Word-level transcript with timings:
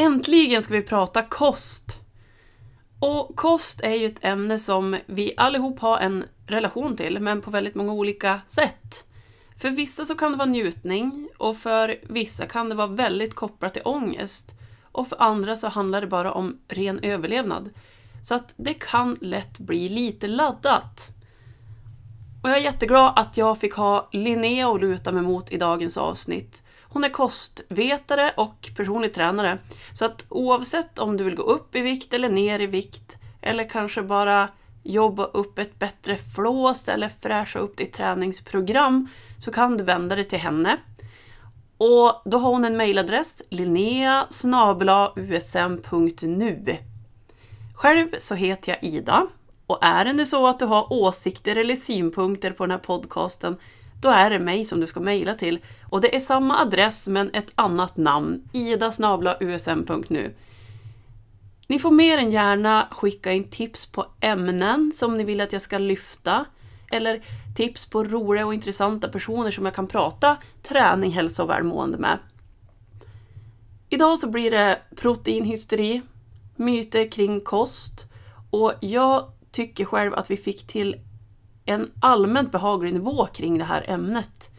Äntligen 0.00 0.62
ska 0.62 0.74
vi 0.74 0.82
prata 0.82 1.22
kost! 1.22 1.98
Och 3.00 3.36
kost 3.36 3.80
är 3.80 3.94
ju 3.94 4.06
ett 4.06 4.24
ämne 4.24 4.58
som 4.58 4.96
vi 5.06 5.34
allihop 5.36 5.78
har 5.78 5.98
en 5.98 6.24
relation 6.46 6.96
till, 6.96 7.20
men 7.20 7.42
på 7.42 7.50
väldigt 7.50 7.74
många 7.74 7.92
olika 7.92 8.40
sätt. 8.48 9.06
För 9.60 9.70
vissa 9.70 10.04
så 10.04 10.14
kan 10.14 10.32
det 10.32 10.38
vara 10.38 10.48
njutning 10.48 11.28
och 11.38 11.56
för 11.56 11.96
vissa 12.02 12.46
kan 12.46 12.68
det 12.68 12.74
vara 12.74 12.86
väldigt 12.86 13.34
kopplat 13.34 13.74
till 13.74 13.82
ångest. 13.84 14.54
Och 14.92 15.08
för 15.08 15.22
andra 15.22 15.56
så 15.56 15.68
handlar 15.68 16.00
det 16.00 16.06
bara 16.06 16.32
om 16.32 16.60
ren 16.68 17.00
överlevnad. 17.02 17.70
Så 18.22 18.34
att 18.34 18.54
det 18.56 18.74
kan 18.74 19.18
lätt 19.20 19.58
bli 19.58 19.88
lite 19.88 20.28
laddat. 20.28 21.08
Och 22.42 22.48
jag 22.50 22.56
är 22.56 22.62
jätteglad 22.62 23.12
att 23.16 23.36
jag 23.36 23.58
fick 23.58 23.74
ha 23.74 24.08
Linnea 24.12 24.74
att 24.74 24.80
luta 24.80 25.12
mig 25.12 25.22
mot 25.22 25.52
i 25.52 25.58
dagens 25.58 25.96
avsnitt. 25.96 26.62
Hon 26.92 27.04
är 27.04 27.08
kostvetare 27.08 28.32
och 28.36 28.70
personlig 28.76 29.14
tränare. 29.14 29.58
Så 29.94 30.04
att 30.04 30.24
oavsett 30.28 30.98
om 30.98 31.16
du 31.16 31.24
vill 31.24 31.34
gå 31.34 31.42
upp 31.42 31.76
i 31.76 31.80
vikt 31.80 32.14
eller 32.14 32.28
ner 32.28 32.60
i 32.60 32.66
vikt 32.66 33.16
eller 33.40 33.68
kanske 33.68 34.02
bara 34.02 34.48
jobba 34.82 35.24
upp 35.24 35.58
ett 35.58 35.78
bättre 35.78 36.18
flås 36.34 36.88
eller 36.88 37.10
fräscha 37.22 37.58
upp 37.58 37.76
ditt 37.76 37.92
träningsprogram 37.92 39.08
så 39.38 39.52
kan 39.52 39.76
du 39.76 39.84
vända 39.84 40.16
dig 40.16 40.24
till 40.24 40.38
henne. 40.38 40.76
Och 41.76 42.22
då 42.24 42.38
har 42.38 42.50
hon 42.50 42.64
en 42.64 42.76
mejladress, 42.76 43.42
linnea 43.50 44.26
usm.nu. 45.16 46.76
Själv 47.74 48.08
så 48.18 48.34
heter 48.34 48.72
jag 48.72 48.84
Ida 48.84 49.26
och 49.66 49.78
är 49.80 50.04
det 50.04 50.12
nu 50.12 50.26
så 50.26 50.46
att 50.46 50.58
du 50.58 50.64
har 50.64 50.92
åsikter 50.92 51.56
eller 51.56 51.76
synpunkter 51.76 52.50
på 52.50 52.64
den 52.64 52.70
här 52.70 52.78
podcasten 52.78 53.56
då 54.00 54.08
är 54.08 54.30
det 54.30 54.38
mig 54.38 54.64
som 54.64 54.80
du 54.80 54.86
ska 54.86 55.00
mejla 55.00 55.34
till. 55.34 55.58
Och 55.82 56.00
det 56.00 56.16
är 56.16 56.20
samma 56.20 56.60
adress 56.60 57.08
men 57.08 57.30
ett 57.34 57.50
annat 57.54 57.96
namn, 57.96 58.48
idasnablausm.nu. 58.52 60.34
Ni 61.66 61.78
får 61.78 61.90
mer 61.90 62.18
än 62.18 62.30
gärna 62.30 62.88
skicka 62.90 63.32
in 63.32 63.50
tips 63.50 63.86
på 63.86 64.06
ämnen 64.20 64.92
som 64.94 65.16
ni 65.16 65.24
vill 65.24 65.40
att 65.40 65.52
jag 65.52 65.62
ska 65.62 65.78
lyfta. 65.78 66.44
Eller 66.90 67.22
tips 67.56 67.86
på 67.86 68.04
roliga 68.04 68.46
och 68.46 68.54
intressanta 68.54 69.08
personer 69.08 69.50
som 69.50 69.64
jag 69.64 69.74
kan 69.74 69.86
prata 69.86 70.36
träning, 70.62 71.10
hälsa 71.10 71.42
och 71.42 71.50
välmående 71.50 71.98
med. 71.98 72.18
Idag 73.88 74.18
så 74.18 74.30
blir 74.30 74.50
det 74.50 74.78
proteinhysteri, 74.96 76.02
myter 76.56 77.10
kring 77.10 77.40
kost 77.40 78.06
och 78.50 78.72
jag 78.80 79.32
tycker 79.50 79.84
själv 79.84 80.14
att 80.14 80.30
vi 80.30 80.36
fick 80.36 80.66
till 80.66 80.96
en 81.70 81.92
allmänt 82.00 82.52
behaglig 82.52 82.92
nivå 82.92 83.26
kring 83.26 83.58
det 83.58 83.64
här 83.64 83.84
ämnet. 83.88 84.50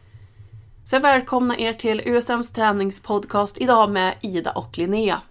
Så 0.85 0.95
jag 0.95 1.01
välkomnar 1.01 1.59
er 1.59 1.73
till 1.73 2.01
USMs 2.05 2.51
träningspodcast 2.51 3.57
idag 3.57 3.91
med 3.91 4.15
Ida 4.21 4.51
och 4.51 4.77
Linnea. 4.77 5.21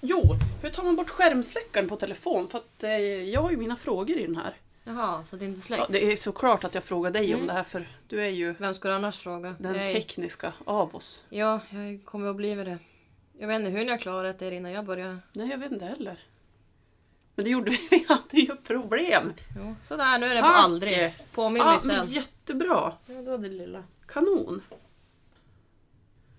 Jo, 0.00 0.22
hur 0.62 0.70
tar 0.70 0.82
man 0.82 0.96
bort 0.96 1.10
skärmsläckaren 1.10 1.88
på 1.88 1.96
telefon? 1.96 2.48
För 2.48 2.58
att 2.58 2.82
eh, 2.82 2.90
jag 3.30 3.42
har 3.42 3.50
ju 3.50 3.56
mina 3.56 3.76
frågor 3.76 4.16
i 4.16 4.26
den 4.26 4.36
här. 4.36 4.54
Jaha, 4.94 5.24
så 5.26 5.36
det 5.36 5.44
inte 5.44 5.60
släcks? 5.60 5.80
Ja, 5.80 5.86
det 5.90 6.12
är 6.12 6.16
såklart 6.16 6.64
att 6.64 6.74
jag 6.74 6.84
frågar 6.84 7.10
dig 7.10 7.26
om 7.26 7.34
Mm. 7.34 7.46
det 7.46 7.52
här 7.52 7.62
för 7.64 7.88
du 8.08 8.24
är 8.24 8.28
ju 8.28 8.52
Vem 8.58 8.74
ska 8.74 8.88
du 8.88 8.94
annars 8.94 9.18
fråga? 9.18 9.54
den 9.58 9.74
jag 9.74 9.90
är- 9.90 9.94
tekniska 9.94 10.52
av 10.64 10.94
oss. 10.96 11.24
Ja, 11.30 11.60
jag 11.70 12.00
kommer 12.04 12.30
att 12.30 12.36
bli 12.36 12.54
det. 12.54 12.78
Jag 13.38 13.48
vet 13.48 13.56
inte 13.60 13.70
hur 13.70 13.84
ni 13.84 13.90
har 13.90 13.98
klarat 13.98 14.38
det 14.38 14.54
innan 14.54 14.72
jag 14.72 14.84
började. 14.84 15.18
Nej, 15.32 15.48
jag 15.50 15.58
vet 15.58 15.72
inte 15.72 15.84
heller. 15.84 16.18
Men 17.34 17.44
det 17.44 17.50
gjorde 17.50 17.70
vi, 17.70 17.78
vi 17.90 18.04
hade 18.08 18.40
ju 18.40 18.56
problem. 18.56 19.32
Jo, 19.56 19.74
sådär, 19.82 20.18
nu 20.18 20.26
är 20.26 20.34
det 20.34 20.40
på 20.40 20.46
Tack! 20.46 20.64
aldrig. 20.64 21.14
Påminn 21.34 21.64
mig 21.64 21.72
Ja, 21.74 21.78
sen. 21.80 21.96
men 21.96 22.06
jättebra. 22.06 22.92
Ja, 23.06 23.14
det 23.14 23.30
var 23.30 23.38
det 23.38 23.48
lilla. 23.48 23.84
Kanon. 24.06 24.62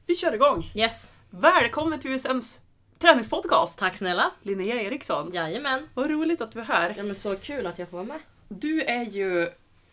Vi 0.05 0.15
kör 0.15 0.33
igång. 0.33 0.71
Yes, 0.75 1.13
Välkommen 1.29 1.99
till 1.99 2.11
USMs 2.11 2.59
träningspodcast. 2.99 3.79
tack 3.79 3.97
snälla. 3.97 4.31
Linnea 4.41 4.81
Eriksson. 4.81 5.31
Jajamän. 5.33 5.87
Vad 5.93 6.09
roligt 6.09 6.41
att 6.41 6.51
du 6.51 6.59
är 6.59 6.63
här. 6.63 6.93
Ja 6.97 7.03
men 7.03 7.15
så 7.15 7.35
kul 7.35 7.65
att 7.67 7.79
jag 7.79 7.89
får 7.89 7.97
vara 7.97 8.07
med. 8.07 8.19
Du 8.59 8.81
är 8.81 9.03
ju 9.05 9.49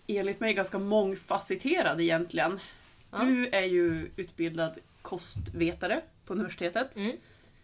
enligt 0.06 0.40
mig 0.40 0.54
ganska 0.54 0.78
mångfacetterad 0.78 2.00
egentligen. 2.00 2.60
Ja. 3.10 3.18
Du 3.18 3.46
är 3.48 3.62
ju 3.64 4.10
utbildad 4.16 4.78
kostvetare 5.02 6.00
på 6.24 6.32
universitetet. 6.32 6.96
Mm. 6.96 7.16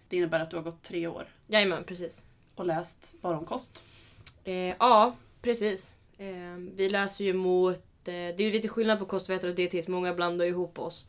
Det 0.08 0.16
innebär 0.16 0.40
att 0.40 0.50
du 0.50 0.56
har 0.56 0.62
gått 0.62 0.82
tre 0.82 1.06
år 1.06 1.28
Jajamän, 1.46 1.84
precis. 1.84 2.22
och 2.54 2.66
läst 2.66 3.14
bara 3.20 3.38
om 3.38 3.44
kost. 3.44 3.82
Eh, 4.44 4.54
ja, 4.54 5.16
precis. 5.42 5.94
Eh, 6.18 6.56
vi 6.74 6.88
läser 6.90 7.24
ju 7.24 7.32
mot... 7.32 7.78
Eh, 7.78 7.80
det 8.04 8.36
är 8.36 8.40
ju 8.42 8.52
lite 8.52 8.68
skillnad 8.68 8.98
på 8.98 9.04
kostvetare 9.06 9.50
och 9.50 9.56
dietist. 9.56 9.88
Många 9.88 10.14
blandar 10.14 10.44
ihop 10.46 10.78
oss. 10.78 11.06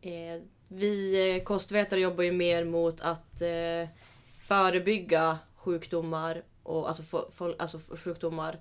Eh, 0.00 0.42
vi 0.68 1.30
eh, 1.36 1.42
kostvetare 1.42 2.00
jobbar 2.00 2.24
ju 2.24 2.32
mer 2.32 2.64
mot 2.64 3.00
att 3.00 3.40
eh, 3.40 3.88
förebygga 4.46 5.38
sjukdomar 5.56 6.42
och 6.62 6.88
alltså, 6.88 7.02
fo- 7.02 7.30
fol- 7.36 7.54
alltså 7.58 7.78
sjukdomar 7.96 8.58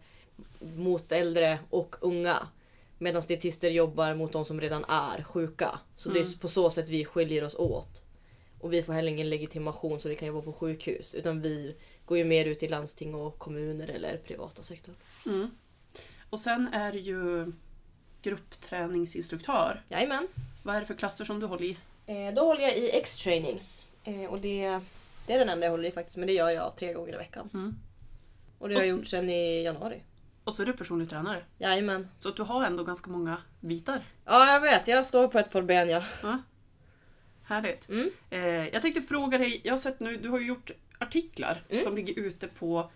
mot 0.59 1.11
äldre 1.11 1.59
och 1.69 1.95
unga. 2.01 2.47
Medan 2.97 3.21
dietister 3.27 3.69
jobbar 3.69 4.15
mot 4.15 4.31
de 4.31 4.45
som 4.45 4.61
redan 4.61 4.85
är 4.87 5.23
sjuka. 5.23 5.79
Så 5.95 6.09
det 6.09 6.19
är 6.19 6.39
på 6.39 6.47
så 6.47 6.69
sätt 6.69 6.89
vi 6.89 7.05
skiljer 7.05 7.43
oss 7.43 7.55
åt. 7.55 8.01
Och 8.59 8.73
vi 8.73 8.83
får 8.83 8.93
heller 8.93 9.11
ingen 9.11 9.29
legitimation 9.29 9.99
så 9.99 10.09
vi 10.09 10.15
kan 10.15 10.27
jobba 10.27 10.41
på 10.41 10.53
sjukhus. 10.53 11.15
Utan 11.15 11.41
vi 11.41 11.75
går 12.05 12.17
ju 12.17 12.23
mer 12.23 12.45
ut 12.45 12.63
i 12.63 12.67
landsting 12.67 13.15
och 13.15 13.39
kommuner 13.39 13.87
eller 13.87 14.17
privata 14.17 14.63
sektor. 14.63 14.95
Mm. 15.25 15.49
Och 16.29 16.39
sen 16.39 16.67
är 16.73 16.91
du 16.91 16.99
ju 16.99 17.51
gruppträningsinstruktör. 18.21 19.83
Jajamän. 19.89 20.27
Vad 20.63 20.75
är 20.75 20.79
det 20.79 20.85
för 20.85 20.93
klasser 20.93 21.25
som 21.25 21.39
du 21.39 21.45
håller 21.45 21.65
i? 21.65 21.77
Eh, 22.05 22.33
då 22.33 22.41
håller 22.41 22.61
jag 22.61 22.77
i 22.77 22.89
X-training. 22.89 23.63
Eh, 24.03 24.25
och 24.25 24.39
det, 24.39 24.79
det 25.27 25.33
är 25.33 25.39
den 25.39 25.49
enda 25.49 25.65
jag 25.65 25.71
håller 25.71 25.89
i 25.89 25.91
faktiskt. 25.91 26.17
Men 26.17 26.27
det 26.27 26.33
gör 26.33 26.49
jag 26.49 26.75
tre 26.75 26.93
gånger 26.93 27.13
i 27.13 27.17
veckan. 27.17 27.49
Mm. 27.53 27.75
Och 28.59 28.69
det 28.69 28.75
har 28.75 28.81
jag 28.81 28.89
gjort 28.89 29.07
sedan 29.07 29.29
i 29.29 29.63
januari. 29.63 30.01
Och 30.45 30.53
så 30.53 30.61
är 30.61 30.65
du 30.65 30.73
personlig 30.73 31.09
tränare. 31.09 31.43
Jajamän. 31.57 32.07
Så 32.19 32.29
att 32.29 32.35
du 32.35 32.43
har 32.43 32.65
ändå 32.65 32.83
ganska 32.83 33.11
många 33.11 33.37
bitar. 33.59 34.01
Ja 34.25 34.53
jag 34.53 34.59
vet, 34.61 34.87
jag 34.87 35.05
står 35.05 35.27
på 35.27 35.39
ett 35.39 35.51
par 35.51 35.61
ben 35.61 35.89
ja. 35.89 36.03
Ja. 36.23 36.39
Härligt. 37.43 37.89
Mm. 37.89 38.09
Eh, 38.29 38.39
jag 38.45 38.81
tänkte 38.81 39.01
fråga 39.01 39.37
dig, 39.37 39.61
jag 39.63 39.73
har 39.73 39.77
sett 39.77 39.99
nu, 39.99 40.17
du 40.17 40.29
har 40.29 40.39
ju 40.39 40.45
gjort 40.47 40.71
artiklar 40.99 41.63
Mm. 41.69 41.83
som 41.83 41.95
ligger 41.95 42.19
ute 42.19 42.47
på 42.47 42.91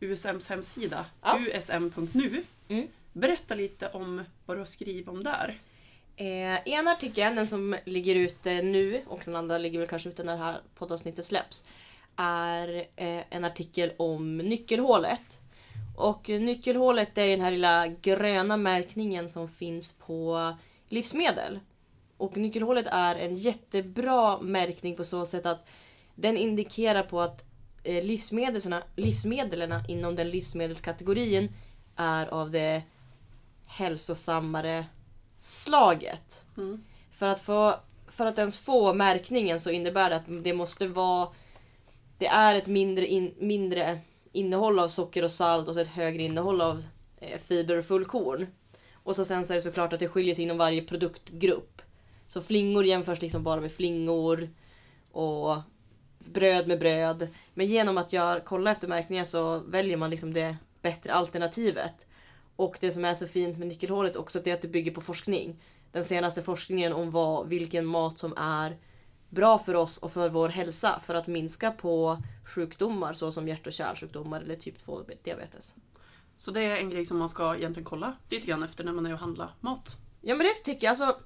USMs 0.00 0.48
hemsida, 0.48 1.06
Ja. 1.22 1.38
usm.nu. 1.54 2.42
Mm. 2.68 2.86
Berätta 3.12 3.54
lite 3.54 3.88
om 3.88 4.24
vad 4.46 4.56
du 4.56 4.60
har 4.60 4.66
skrivit 4.66 5.08
om 5.08 5.24
där. 5.24 5.58
Eh, 6.16 6.68
en 6.68 6.88
artikel, 6.88 7.34
den 7.34 7.46
som 7.46 7.76
ligger 7.84 8.14
ute 8.14 8.62
nu 8.62 9.02
och 9.06 9.20
den 9.24 9.36
andra 9.36 9.58
ligger 9.58 9.78
väl 9.78 9.88
kanske 9.88 10.08
ute 10.08 10.24
när 10.24 10.32
det 10.32 10.42
här 10.44 10.56
poddavsnittet 10.74 11.26
släpps. 11.26 11.68
Är 12.16 12.78
eh, 12.96 13.22
en 13.30 13.44
artikel 13.44 13.92
om 13.96 14.38
nyckelhålet. 14.38 15.40
Och 16.00 16.28
nyckelhålet 16.28 17.18
är 17.18 17.28
den 17.28 17.40
här 17.40 17.50
lilla 17.50 17.86
gröna 17.86 18.56
märkningen 18.56 19.28
som 19.28 19.48
finns 19.48 19.92
på 19.92 20.52
livsmedel. 20.88 21.60
Och 22.16 22.36
nyckelhålet 22.36 22.86
är 22.90 23.16
en 23.16 23.36
jättebra 23.36 24.40
märkning 24.40 24.96
på 24.96 25.04
så 25.04 25.26
sätt 25.26 25.46
att 25.46 25.68
den 26.14 26.36
indikerar 26.36 27.02
på 27.02 27.20
att 27.20 27.44
eh, 27.84 28.04
livsmedlen, 28.04 28.82
livsmedlen 28.96 29.82
inom 29.88 30.16
den 30.16 30.30
livsmedelskategorin 30.30 31.52
är 31.96 32.26
av 32.26 32.50
det 32.50 32.82
hälsosammare 33.66 34.84
slaget. 35.38 36.46
Mm. 36.56 36.84
För 37.10 37.26
att, 37.26 37.40
få, 37.40 37.74
för 38.08 38.26
att 38.26 38.38
ens 38.38 38.58
få 38.58 38.94
märkningen 38.94 39.60
så 39.60 39.70
innebär 39.70 40.10
det 40.10 40.16
att 40.16 40.44
det 40.44 40.52
måste 40.52 40.86
vara... 40.86 41.28
Det 42.18 42.26
är 42.26 42.54
ett 42.54 42.66
mindre, 42.66 43.06
in, 43.06 43.34
mindre 43.38 44.00
innehåll 44.32 44.78
av 44.78 44.88
socker 44.88 45.24
och 45.24 45.30
salt 45.30 45.68
och 45.68 45.74
så 45.74 45.80
ett 45.80 45.88
högre 45.88 46.22
innehåll 46.22 46.60
av 46.60 46.84
eh, 47.18 47.40
fiber 47.46 47.78
och 47.78 47.84
fullkorn. 47.84 48.46
Och 48.92 49.16
så 49.16 49.24
sen 49.24 49.44
så 49.44 49.52
är 49.52 49.54
det 49.54 49.62
såklart 49.62 49.92
att 49.92 50.00
det 50.00 50.08
skiljer 50.08 50.34
sig 50.34 50.44
inom 50.44 50.58
varje 50.58 50.82
produktgrupp. 50.82 51.82
Så 52.26 52.42
flingor 52.42 52.84
jämförs 52.84 53.22
liksom 53.22 53.42
bara 53.42 53.60
med 53.60 53.72
flingor 53.72 54.50
och 55.12 55.56
bröd 56.18 56.68
med 56.68 56.78
bröd. 56.78 57.28
Men 57.54 57.66
genom 57.66 57.98
att 57.98 58.12
jag 58.12 58.44
kollar 58.44 58.72
efter 58.72 58.88
märkningar 58.88 59.24
så 59.24 59.58
väljer 59.58 59.96
man 59.96 60.10
liksom 60.10 60.32
det 60.32 60.56
bättre 60.82 61.12
alternativet. 61.12 62.06
Och 62.56 62.76
det 62.80 62.92
som 62.92 63.04
är 63.04 63.14
så 63.14 63.26
fint 63.26 63.58
med 63.58 63.68
nyckelhålet 63.68 64.16
också 64.16 64.40
det 64.44 64.50
är 64.50 64.54
att 64.54 64.62
det 64.62 64.68
bygger 64.68 64.92
på 64.92 65.00
forskning. 65.00 65.62
Den 65.92 66.04
senaste 66.04 66.42
forskningen 66.42 66.92
om 66.92 67.10
vad, 67.10 67.48
vilken 67.48 67.86
mat 67.86 68.18
som 68.18 68.34
är 68.36 68.76
bra 69.30 69.58
för 69.58 69.74
oss 69.74 69.98
och 69.98 70.12
för 70.12 70.28
vår 70.28 70.48
hälsa 70.48 71.00
för 71.06 71.14
att 71.14 71.26
minska 71.26 71.70
på 71.70 72.22
sjukdomar 72.44 73.12
såsom 73.12 73.48
hjärt 73.48 73.66
och 73.66 73.72
kärlsjukdomar 73.72 74.40
eller 74.40 74.56
typ 74.56 74.84
2 74.84 75.02
diabetes. 75.22 75.74
Så 76.36 76.50
det 76.50 76.62
är 76.62 76.76
en 76.76 76.90
grej 76.90 77.04
som 77.04 77.18
man 77.18 77.28
ska 77.28 77.56
egentligen 77.56 77.84
kolla 77.84 78.16
lite 78.28 78.46
grann 78.46 78.62
efter 78.62 78.84
när 78.84 78.92
man 78.92 79.06
är 79.06 79.12
och 79.12 79.18
handlar 79.18 79.54
mat. 79.60 79.96
Ja 80.20 80.34
men 80.34 80.46
det 80.46 80.64
tycker 80.64 80.86
jag. 80.86 80.90
Alltså, 80.90 81.20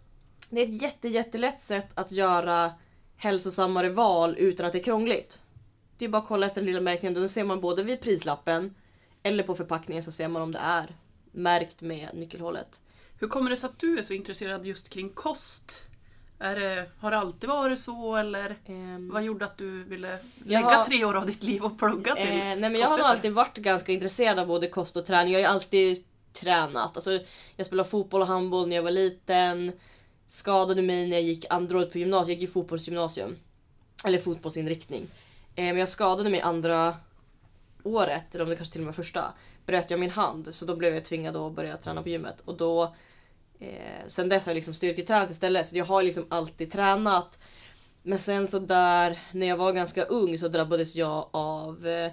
det 0.51 0.61
är 0.61 0.69
ett 0.69 0.83
jätte, 0.83 1.09
jättelätt 1.09 1.63
sätt 1.63 1.91
att 1.95 2.13
göra 2.13 2.73
hälsosammare 3.17 3.89
val 3.89 4.35
utan 4.39 4.67
att 4.67 4.73
det 4.73 4.79
är 4.79 4.83
krångligt. 4.83 5.41
Det 5.99 6.05
är 6.05 6.09
bara 6.09 6.23
att 6.23 6.29
kolla 6.29 6.47
efter 6.47 6.61
den 6.61 6.67
lilla 6.67 6.81
märkningen. 6.81 7.15
Då 7.15 7.29
ser 7.29 7.45
man 7.45 7.61
både 7.61 7.83
vid 7.83 8.01
prislappen 8.01 8.75
Eller 9.23 9.43
på 9.43 9.55
förpackningen 9.55 10.03
så 10.03 10.13
ser 10.13 10.29
man 10.29 10.43
om 10.43 10.53
det 10.53 10.59
är 10.59 10.97
märkt 11.33 11.81
med 11.81 12.09
nyckelhålet. 12.15 12.81
Hur 13.19 13.29
kommer 13.29 13.51
det 13.51 13.57
sig 13.57 13.71
att 13.71 13.79
du 13.79 13.99
är 13.99 14.03
så 14.03 14.13
intresserad 14.13 14.67
just 14.67 14.89
kring 14.89 15.11
kost? 15.11 15.83
Är 16.45 16.57
det, 16.57 16.87
har 17.01 17.11
det 17.11 17.19
alltid 17.19 17.49
varit 17.49 17.79
så 17.81 18.17
eller 18.17 18.57
Ehm, 18.67 19.11
vad 19.13 19.23
gjorde 19.23 19.45
att 19.45 19.59
du 19.59 19.85
ville 19.85 20.19
lägga 20.45 20.61
har- 20.61 20.85
tre 20.85 21.05
år 21.05 21.17
av 21.17 21.27
ditt 21.27 21.43
liv 21.43 21.65
och 21.65 21.79
plugga 21.79 22.15
till 22.15 22.29
Eh, 22.29 22.35
nej 22.35 22.57
men 22.57 22.75
jag 22.75 22.89
har 22.89 22.99
nog 22.99 23.07
alltid 23.07 23.33
varit 23.33 23.57
ganska 23.59 23.93
intresserad 23.93 24.39
av 24.39 24.47
både 24.47 24.69
kost 24.69 24.97
och 24.97 25.07
träning. 25.07 25.33
Jag 25.33 25.41
har 25.41 25.45
ju 25.45 25.55
alltid 25.55 26.05
tränat. 26.33 26.97
Alltså, 26.97 27.19
jag 27.57 27.67
spelade 27.67 27.89
fotboll 27.89 28.21
och 28.21 28.27
handboll 28.27 28.69
när 28.69 28.77
jag 28.77 28.83
var 28.83 28.91
liten. 28.91 29.73
Skadade 30.29 30.83
mig 30.83 31.07
när 31.09 31.17
jag 31.17 31.23
gick 31.23 31.45
andra 31.51 31.79
året 31.79 31.93
på 31.93 31.99
gymnasiet. 31.99 32.29
Jag 32.29 32.41
gick 32.41 32.49
i 32.51 32.53
fotbollsgymnasium. 32.53 33.37
Eller 34.05 34.19
fotbollsinriktning. 34.19 35.03
Eh, 35.55 35.65
men 35.65 35.77
jag 35.77 35.89
skadade 35.89 36.31
mig 36.31 36.41
andra 36.41 36.97
året, 37.83 38.35
eller 38.35 38.45
om 38.45 38.51
det 38.51 38.57
kanske 38.57 38.73
till 38.73 38.81
och 38.81 38.87
med 38.87 38.97
första. 38.97 39.25
Bröt 39.67 39.91
jag 39.91 40.01
min 40.01 40.11
hand 40.11 40.55
så 40.55 40.65
då 40.65 40.77
blev 40.77 40.95
jag 40.95 41.05
tvingad 41.05 41.37
att 41.37 41.53
börja 41.53 41.77
träna 41.77 42.03
på 42.03 42.09
gymmet. 42.09 42.41
Och 42.45 42.57
då 42.57 42.95
eh, 43.69 44.07
Sen 44.07 44.29
dess 44.29 44.47
har 44.47 44.51
jag 44.51 44.55
liksom 44.55 44.75
styrketränat 44.75 45.31
istället. 45.31 45.67
Så 45.67 45.77
jag 45.77 45.85
har 45.85 46.03
liksom 46.03 46.27
alltid 46.29 46.73
tränat. 46.73 47.39
Men 48.03 48.19
sen 48.19 48.49
så 48.49 48.59
där 48.59 49.19
när 49.33 49.47
jag 49.47 49.57
var 49.57 49.73
ganska 49.73 50.05
ung 50.05 50.39
så 50.39 50.49
drabbades 50.49 50.97
jag 50.97 51.29
av 51.31 51.87
eh, 51.87 52.13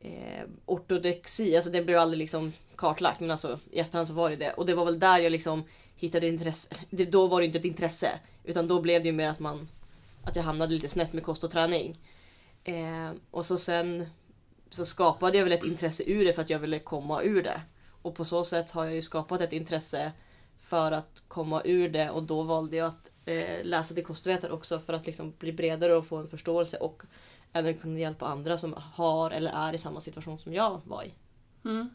eh 0.00 0.44
ortodexi. 0.66 1.56
Alltså 1.56 1.70
det 1.70 1.82
blev 1.82 1.98
aldrig 1.98 2.18
liksom 2.18 2.52
kartlagt 2.76 3.20
men 3.20 3.30
alltså 3.30 3.58
i 3.70 3.78
efterhand 3.78 4.08
så 4.08 4.14
var 4.14 4.30
det 4.30 4.36
det. 4.36 4.52
Och 4.52 4.66
det 4.66 4.74
var 4.74 4.84
väl 4.84 4.98
där 4.98 5.18
jag 5.18 5.32
liksom 5.32 5.64
hittade 5.96 6.26
intresse. 6.26 6.74
Det, 6.90 7.04
då 7.04 7.26
var 7.26 7.40
det 7.40 7.46
inte 7.46 7.58
ett 7.58 7.64
intresse. 7.64 8.10
Utan 8.44 8.68
då 8.68 8.80
blev 8.80 9.02
det 9.02 9.08
ju 9.08 9.12
mer 9.12 9.28
att 9.28 9.40
man 9.40 9.68
att 10.22 10.36
jag 10.36 10.42
hamnade 10.42 10.74
lite 10.74 10.88
snett 10.88 11.12
med 11.12 11.22
kost 11.22 11.44
och 11.44 11.50
träning. 11.50 11.98
Eh, 12.64 13.10
och 13.30 13.46
så 13.46 13.56
sen 13.56 14.06
så 14.70 14.84
skapade 14.84 15.36
jag 15.36 15.44
väl 15.44 15.52
ett 15.52 15.64
intresse 15.64 16.02
ur 16.06 16.24
det 16.24 16.32
för 16.32 16.42
att 16.42 16.50
jag 16.50 16.58
ville 16.58 16.78
komma 16.78 17.22
ur 17.22 17.42
det. 17.42 17.60
Och 18.02 18.14
på 18.14 18.24
så 18.24 18.44
sätt 18.44 18.70
har 18.70 18.84
jag 18.84 18.94
ju 18.94 19.02
skapat 19.02 19.40
ett 19.40 19.52
intresse 19.52 20.12
för 20.70 20.92
att 20.92 21.22
komma 21.28 21.62
ur 21.64 21.88
det 21.88 22.10
och 22.10 22.22
då 22.22 22.42
valde 22.42 22.76
jag 22.76 22.86
att 22.86 23.10
eh, 23.24 23.64
läsa 23.64 23.94
till 23.94 24.04
kostvetare 24.04 24.52
också 24.52 24.78
för 24.78 24.92
att 24.92 25.06
liksom 25.06 25.32
bli 25.38 25.52
bredare 25.52 25.94
och 25.94 26.06
få 26.06 26.16
en 26.16 26.28
förståelse 26.28 26.76
och 26.76 27.02
även 27.52 27.78
kunna 27.78 27.98
hjälpa 27.98 28.26
andra 28.26 28.58
som 28.58 28.74
har 28.94 29.30
eller 29.30 29.50
är 29.50 29.72
i 29.72 29.78
samma 29.78 30.00
situation 30.00 30.38
som 30.38 30.54
jag 30.54 30.80
var 30.84 31.04
i. 31.04 31.12
Mm. 31.64 31.90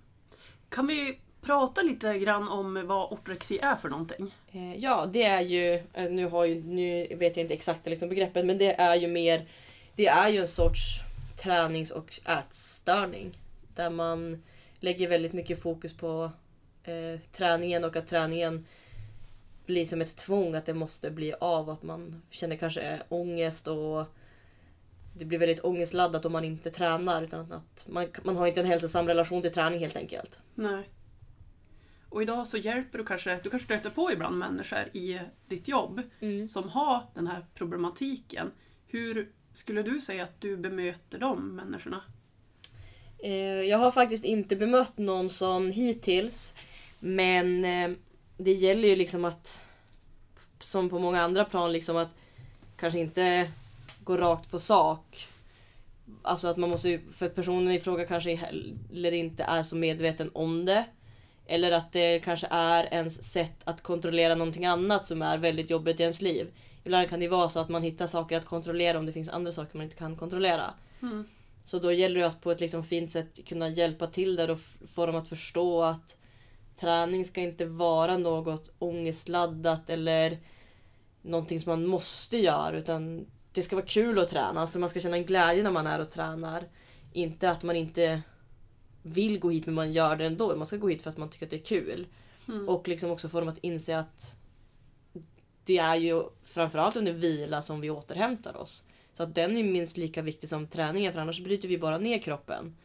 Kan 0.69 0.87
vi 0.87 1.19
prata 1.41 1.81
lite 1.81 2.17
grann 2.19 2.49
om 2.49 2.87
vad 2.87 3.11
ortorexi 3.11 3.59
är 3.61 3.75
för 3.75 3.89
någonting? 3.89 4.33
Eh, 4.51 4.75
ja, 4.75 5.05
det 5.13 5.23
är 5.23 5.41
ju, 5.41 5.73
eh, 5.93 6.11
nu, 6.11 6.25
har 6.25 6.45
ju, 6.45 6.63
nu 6.63 7.15
vet 7.15 7.37
jag 7.37 7.43
inte 7.43 7.53
exakta 7.53 7.89
liksom 7.89 8.09
begreppet, 8.09 8.45
men 8.45 8.57
det 8.57 8.79
är 8.81 8.95
ju 8.95 9.07
mer, 9.07 9.47
det 9.95 10.07
är 10.07 10.29
ju 10.29 10.39
en 10.39 10.47
sorts 10.47 10.99
tränings 11.43 11.91
och 11.91 12.19
ätstörning. 12.25 13.37
Där 13.75 13.89
man 13.89 14.43
lägger 14.79 15.09
väldigt 15.09 15.33
mycket 15.33 15.61
fokus 15.61 15.97
på 15.97 16.31
eh, 16.85 17.19
träningen 17.31 17.83
och 17.83 17.95
att 17.95 18.07
träningen 18.07 18.65
blir 19.65 19.85
som 19.85 20.01
ett 20.01 20.15
tvång 20.15 20.55
att 20.55 20.65
det 20.65 20.73
måste 20.73 21.11
bli 21.11 21.33
av. 21.39 21.69
Att 21.69 21.83
man 21.83 22.21
känner 22.29 22.55
kanske 22.55 23.01
ångest 23.09 23.67
och 23.67 24.05
det 25.17 25.25
blir 25.25 25.39
väldigt 25.39 25.63
ångestladdat 25.63 26.25
om 26.25 26.31
man 26.31 26.45
inte 26.45 26.71
tränar. 26.71 27.21
Utan 27.23 27.51
att 27.51 27.85
man, 27.89 28.07
man 28.23 28.35
har 28.35 28.47
inte 28.47 28.59
en 28.59 28.65
hälsosam 28.65 29.07
relation 29.07 29.41
till 29.41 29.53
träning 29.53 29.79
helt 29.79 29.97
enkelt. 29.97 30.39
Nej. 30.55 30.89
Och 32.09 32.21
idag 32.21 32.47
så 32.47 32.57
hjälper 32.57 32.97
du 32.97 33.05
kanske, 33.05 33.39
du 33.43 33.49
kanske 33.49 33.65
stöter 33.65 33.89
på 33.89 34.11
ibland 34.11 34.37
människor 34.37 34.89
i 34.93 35.19
ditt 35.47 35.67
jobb 35.67 36.01
som 36.49 36.69
har 36.69 37.03
den 37.13 37.27
här 37.27 37.45
problematiken. 37.53 38.51
Hur 38.87 39.31
skulle 39.53 39.83
du 39.83 40.01
säga 40.01 40.23
att 40.23 40.41
du 40.41 40.57
bemöter 40.57 41.19
de 41.19 41.55
människorna? 41.55 42.01
Eh, 43.19 43.31
Jag 43.61 43.77
har 43.77 43.91
faktiskt 43.91 44.25
inte 44.25 44.55
bemött 44.55 44.97
någon 44.97 45.29
sån 45.29 45.71
hittills. 45.71 46.55
Men 47.05 47.63
eh, 47.63 47.97
det 48.37 48.53
gäller 48.53 48.87
ju 48.87 48.95
liksom 48.95 49.25
att, 49.25 49.59
som 50.59 50.89
på 50.89 50.99
många 50.99 51.21
andra 51.21 51.45
plan, 51.45 51.71
liksom 51.71 51.97
att 51.97 52.09
kanske 52.77 52.99
inte 52.99 53.51
gå 54.03 54.17
rakt 54.17 54.51
på 54.51 54.59
sak. 54.59 55.27
Alltså 56.21 56.47
att 56.47 56.57
man 56.57 56.69
måste 56.69 56.89
ju, 56.89 56.99
för 57.13 57.29
personen 57.29 57.73
i 57.73 57.79
fråga 57.79 58.05
kanske 58.05 58.35
heller 58.35 59.11
inte 59.11 59.43
är 59.43 59.63
så 59.63 59.75
medveten 59.75 60.29
om 60.33 60.65
det. 60.65 60.85
Eller 61.45 61.71
att 61.71 61.91
det 61.91 62.19
kanske 62.19 62.47
är 62.51 62.93
ens 62.93 63.31
sätt 63.31 63.57
att 63.63 63.83
kontrollera 63.83 64.35
någonting 64.35 64.65
annat 64.65 65.05
som 65.05 65.21
är 65.21 65.37
väldigt 65.37 65.69
jobbigt 65.69 65.99
i 65.99 66.03
ens 66.03 66.21
liv. 66.21 66.47
Ibland 66.83 67.09
kan 67.09 67.19
det 67.19 67.27
vara 67.27 67.49
så 67.49 67.59
att 67.59 67.69
man 67.69 67.83
hittar 67.83 68.07
saker 68.07 68.37
att 68.37 68.45
kontrollera 68.45 68.99
om 68.99 69.05
det 69.05 69.13
finns 69.13 69.29
andra 69.29 69.51
saker 69.51 69.77
man 69.77 69.83
inte 69.83 69.97
kan 69.97 70.15
kontrollera. 70.15 70.73
Mm. 71.01 71.27
Så 71.63 71.79
då 71.79 71.91
gäller 71.91 72.19
det 72.19 72.27
att 72.27 72.41
på 72.41 72.51
ett 72.51 72.59
liksom 72.59 72.83
fint 72.83 73.11
sätt 73.11 73.45
kunna 73.47 73.69
hjälpa 73.69 74.07
till 74.07 74.35
där 74.35 74.49
och 74.49 74.59
få 74.95 75.05
dem 75.05 75.15
att 75.15 75.29
förstå 75.29 75.83
att 75.83 76.15
träning 76.79 77.25
ska 77.25 77.41
inte 77.41 77.65
vara 77.65 78.17
något 78.17 78.71
ångestladdat 78.79 79.89
eller 79.89 80.39
någonting 81.21 81.59
som 81.59 81.69
man 81.69 81.85
måste 81.85 82.37
göra 82.37 82.77
utan 82.77 83.25
det 83.51 83.63
ska 83.63 83.75
vara 83.75 83.85
kul 83.85 84.19
att 84.19 84.29
träna. 84.29 84.61
Alltså 84.61 84.79
man 84.79 84.89
ska 84.89 84.99
känna 84.99 85.17
en 85.17 85.25
glädje 85.25 85.63
när 85.63 85.71
man 85.71 85.87
är 85.87 86.01
och 86.01 86.09
tränar. 86.09 86.63
Inte 87.13 87.51
att 87.51 87.63
man 87.63 87.75
inte 87.75 88.21
vill 89.01 89.39
gå 89.39 89.49
hit 89.49 89.65
men 89.65 89.75
man 89.75 89.93
gör 89.93 90.15
det 90.15 90.25
ändå. 90.25 90.55
Man 90.55 90.65
ska 90.65 90.77
gå 90.77 90.89
hit 90.89 91.01
för 91.01 91.09
att 91.09 91.17
man 91.17 91.29
tycker 91.29 91.45
att 91.45 91.49
det 91.49 91.55
är 91.55 91.79
kul. 91.81 92.07
Mm. 92.47 92.69
Och 92.69 92.87
liksom 92.87 93.11
också 93.11 93.29
få 93.29 93.39
dem 93.39 93.49
att 93.49 93.57
inse 93.61 93.99
att 93.99 94.37
det 95.65 95.77
är 95.77 95.95
ju 95.95 96.23
framförallt 96.43 96.95
under 96.95 97.13
vila 97.13 97.61
som 97.61 97.81
vi 97.81 97.89
återhämtar 97.89 98.57
oss. 98.57 98.83
Så 99.13 99.23
att 99.23 99.35
den 99.35 99.51
är 99.51 99.61
ju 99.61 99.71
minst 99.71 99.97
lika 99.97 100.21
viktig 100.21 100.49
som 100.49 100.67
träningen 100.67 101.13
för 101.13 101.19
annars 101.19 101.39
bryter 101.39 101.67
vi 101.67 101.77
bara 101.77 101.97
ner 101.97 102.19
kroppen. 102.19 102.75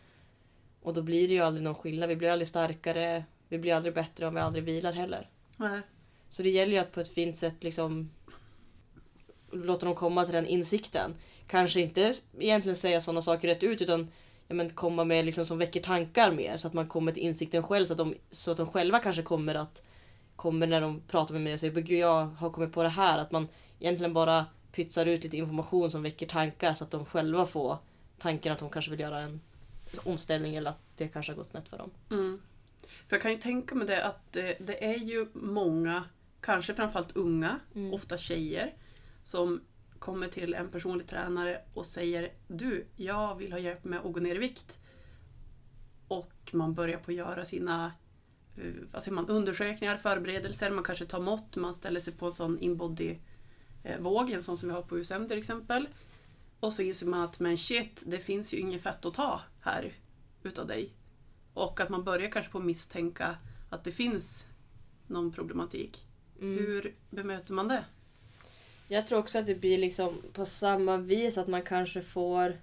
Och 0.82 0.94
då 0.94 1.02
blir 1.02 1.28
det 1.28 1.34
ju 1.34 1.40
aldrig 1.40 1.64
någon 1.64 1.74
skillnad. 1.74 2.08
Vi 2.08 2.16
blir 2.16 2.30
aldrig 2.30 2.48
starkare. 2.48 3.24
Vi 3.50 3.58
blir 3.58 3.74
aldrig 3.74 3.94
bättre 3.94 4.26
om 4.26 4.34
vi 4.34 4.40
aldrig 4.40 4.64
vilar 4.64 4.92
heller. 4.92 5.30
Nej. 5.56 5.80
Så 6.28 6.42
det 6.42 6.50
gäller 6.50 6.72
ju 6.72 6.78
att 6.78 6.92
på 6.92 7.00
ett 7.00 7.14
fint 7.14 7.36
sätt 7.36 7.64
liksom 7.64 8.10
låta 9.52 9.86
dem 9.86 9.94
komma 9.94 10.24
till 10.24 10.34
den 10.34 10.46
insikten. 10.46 11.14
Kanske 11.46 11.80
inte 11.80 12.14
egentligen 12.38 12.76
säga 12.76 13.00
sådana 13.00 13.22
saker 13.22 13.48
rätt 13.48 13.62
ut 13.62 13.82
utan 13.82 14.08
ja, 14.48 14.54
men 14.54 14.70
komma 14.70 15.04
med 15.04 15.24
liksom 15.24 15.46
som 15.46 15.58
väcker 15.58 15.80
tankar 15.80 16.32
mer 16.32 16.56
så 16.56 16.66
att 16.66 16.74
man 16.74 16.88
kommer 16.88 17.12
till 17.12 17.22
insikten 17.22 17.62
själv 17.62 17.84
så 17.86 17.92
att 17.92 17.98
de, 17.98 18.14
så 18.30 18.50
att 18.50 18.56
de 18.56 18.66
själva 18.66 18.98
kanske 18.98 19.22
kommer 19.22 19.54
att 19.54 19.82
kommer 20.36 20.66
när 20.66 20.80
de 20.80 21.00
pratar 21.00 21.32
med 21.34 21.42
mig 21.42 21.54
och 21.54 21.60
säger 21.60 21.74
"Men 21.74 21.84
gud 21.84 21.98
jag 21.98 22.26
har 22.26 22.50
kommit 22.50 22.72
på 22.72 22.82
det 22.82 22.88
här 22.88 23.18
att 23.18 23.30
man 23.30 23.48
egentligen 23.80 24.14
bara 24.14 24.46
pytsar 24.72 25.06
ut 25.06 25.24
lite 25.24 25.36
information 25.36 25.90
som 25.90 26.02
väcker 26.02 26.26
tankar 26.26 26.74
så 26.74 26.84
att 26.84 26.90
de 26.90 27.04
själva 27.04 27.46
får 27.46 27.78
tanken 28.18 28.52
att 28.52 28.58
de 28.58 28.70
kanske 28.70 28.90
vill 28.90 29.00
göra 29.00 29.18
en 29.18 29.40
omställning 30.04 30.56
eller 30.56 30.70
att 30.70 30.80
det 30.96 31.08
kanske 31.08 31.32
har 31.32 31.36
gått 31.36 31.48
snett 31.48 31.68
för 31.68 31.78
dem. 31.78 31.90
Mm. 32.10 32.40
För 33.10 33.16
jag 33.16 33.22
kan 33.22 33.32
ju 33.32 33.38
tänka 33.38 33.74
mig 33.74 33.86
det 33.86 34.04
att 34.04 34.32
det, 34.32 34.56
det 34.60 34.84
är 34.84 34.98
ju 34.98 35.26
många, 35.32 36.04
kanske 36.40 36.74
framförallt 36.74 37.16
unga, 37.16 37.60
Mm. 37.74 37.92
ofta 37.92 38.18
tjejer, 38.18 38.74
som 39.22 39.60
kommer 39.98 40.28
till 40.28 40.54
en 40.54 40.68
personlig 40.68 41.06
tränare 41.06 41.60
och 41.74 41.86
säger 41.86 42.32
Du, 42.48 42.86
jag 42.96 43.34
vill 43.34 43.52
ha 43.52 43.58
hjälp 43.58 43.84
med 43.84 43.98
att 43.98 44.12
gå 44.12 44.20
ner 44.20 44.34
i 44.34 44.38
vikt. 44.38 44.78
Och 46.08 46.50
man 46.52 46.74
börjar 46.74 46.98
på 46.98 47.10
att 47.10 47.16
göra 47.16 47.44
sina 47.44 47.92
eh, 48.56 48.72
vad 48.92 49.02
säger 49.02 49.14
man, 49.14 49.28
undersökningar, 49.28 49.96
förberedelser, 49.96 50.70
man 50.70 50.84
kanske 50.84 51.06
tar 51.06 51.20
mått, 51.20 51.56
man 51.56 51.74
ställer 51.74 52.00
sig 52.00 52.12
på 52.12 52.26
en 52.26 52.32
sån 52.32 52.58
inbody-våg, 52.58 54.30
en 54.30 54.42
sån 54.42 54.58
som 54.58 54.68
vi 54.68 54.74
har 54.74 54.82
på 54.82 54.98
USM 54.98 55.28
till 55.28 55.38
exempel. 55.38 55.88
Och 56.60 56.72
så 56.72 56.82
inser 56.82 57.06
man 57.06 57.20
att 57.20 57.40
men 57.40 57.58
shit, 57.58 58.02
det 58.06 58.18
finns 58.18 58.54
ju 58.54 58.58
inget 58.58 58.82
fett 58.82 59.04
att 59.04 59.14
ta 59.14 59.40
här 59.60 59.92
utav 60.42 60.66
dig. 60.66 60.92
Och 61.54 61.80
att 61.80 61.88
man 61.88 62.04
börjar 62.04 62.30
kanske 62.30 62.52
på 62.52 62.58
att 62.58 62.64
misstänka 62.64 63.36
att 63.70 63.84
det 63.84 63.92
finns 63.92 64.46
någon 65.06 65.32
problematik. 65.32 66.06
Mm. 66.40 66.58
Hur 66.58 66.94
bemöter 67.10 67.52
man 67.52 67.68
det? 67.68 67.84
Jag 68.88 69.06
tror 69.06 69.18
också 69.18 69.38
att 69.38 69.46
det 69.46 69.54
blir 69.54 69.78
liksom 69.78 70.22
på 70.32 70.46
samma 70.46 70.96
vis 70.96 71.38
att 71.38 71.48
man 71.48 71.62
kanske 71.62 72.02
får 72.02 72.58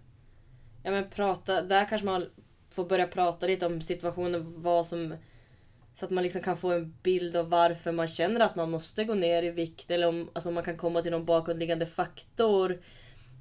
ja 0.83 0.91
men 0.91 1.09
prata, 1.09 1.61
där 1.61 1.85
kanske 1.85 2.05
man 2.05 2.29
får 2.69 2.85
börja 2.85 3.07
prata 3.07 3.47
lite 3.47 3.65
om 3.65 3.81
situationen, 3.81 4.61
vad 4.61 4.85
som 4.85 5.15
så 5.97 6.05
att 6.05 6.11
man 6.11 6.23
liksom 6.23 6.41
kan 6.41 6.57
få 6.57 6.71
en 6.71 6.93
bild 7.03 7.35
av 7.35 7.49
varför 7.49 7.91
man 7.91 8.07
känner 8.07 8.39
att 8.39 8.55
man 8.55 8.71
måste 8.71 9.03
gå 9.03 9.13
ner 9.13 9.43
i 9.43 9.51
vikt 9.51 9.91
eller 9.91 10.07
om, 10.07 10.29
alltså 10.33 10.49
om 10.49 10.55
man 10.55 10.63
kan 10.63 10.77
komma 10.77 11.01
till 11.01 11.11
någon 11.11 11.25
bakomliggande 11.25 11.85
faktor. 11.85 12.81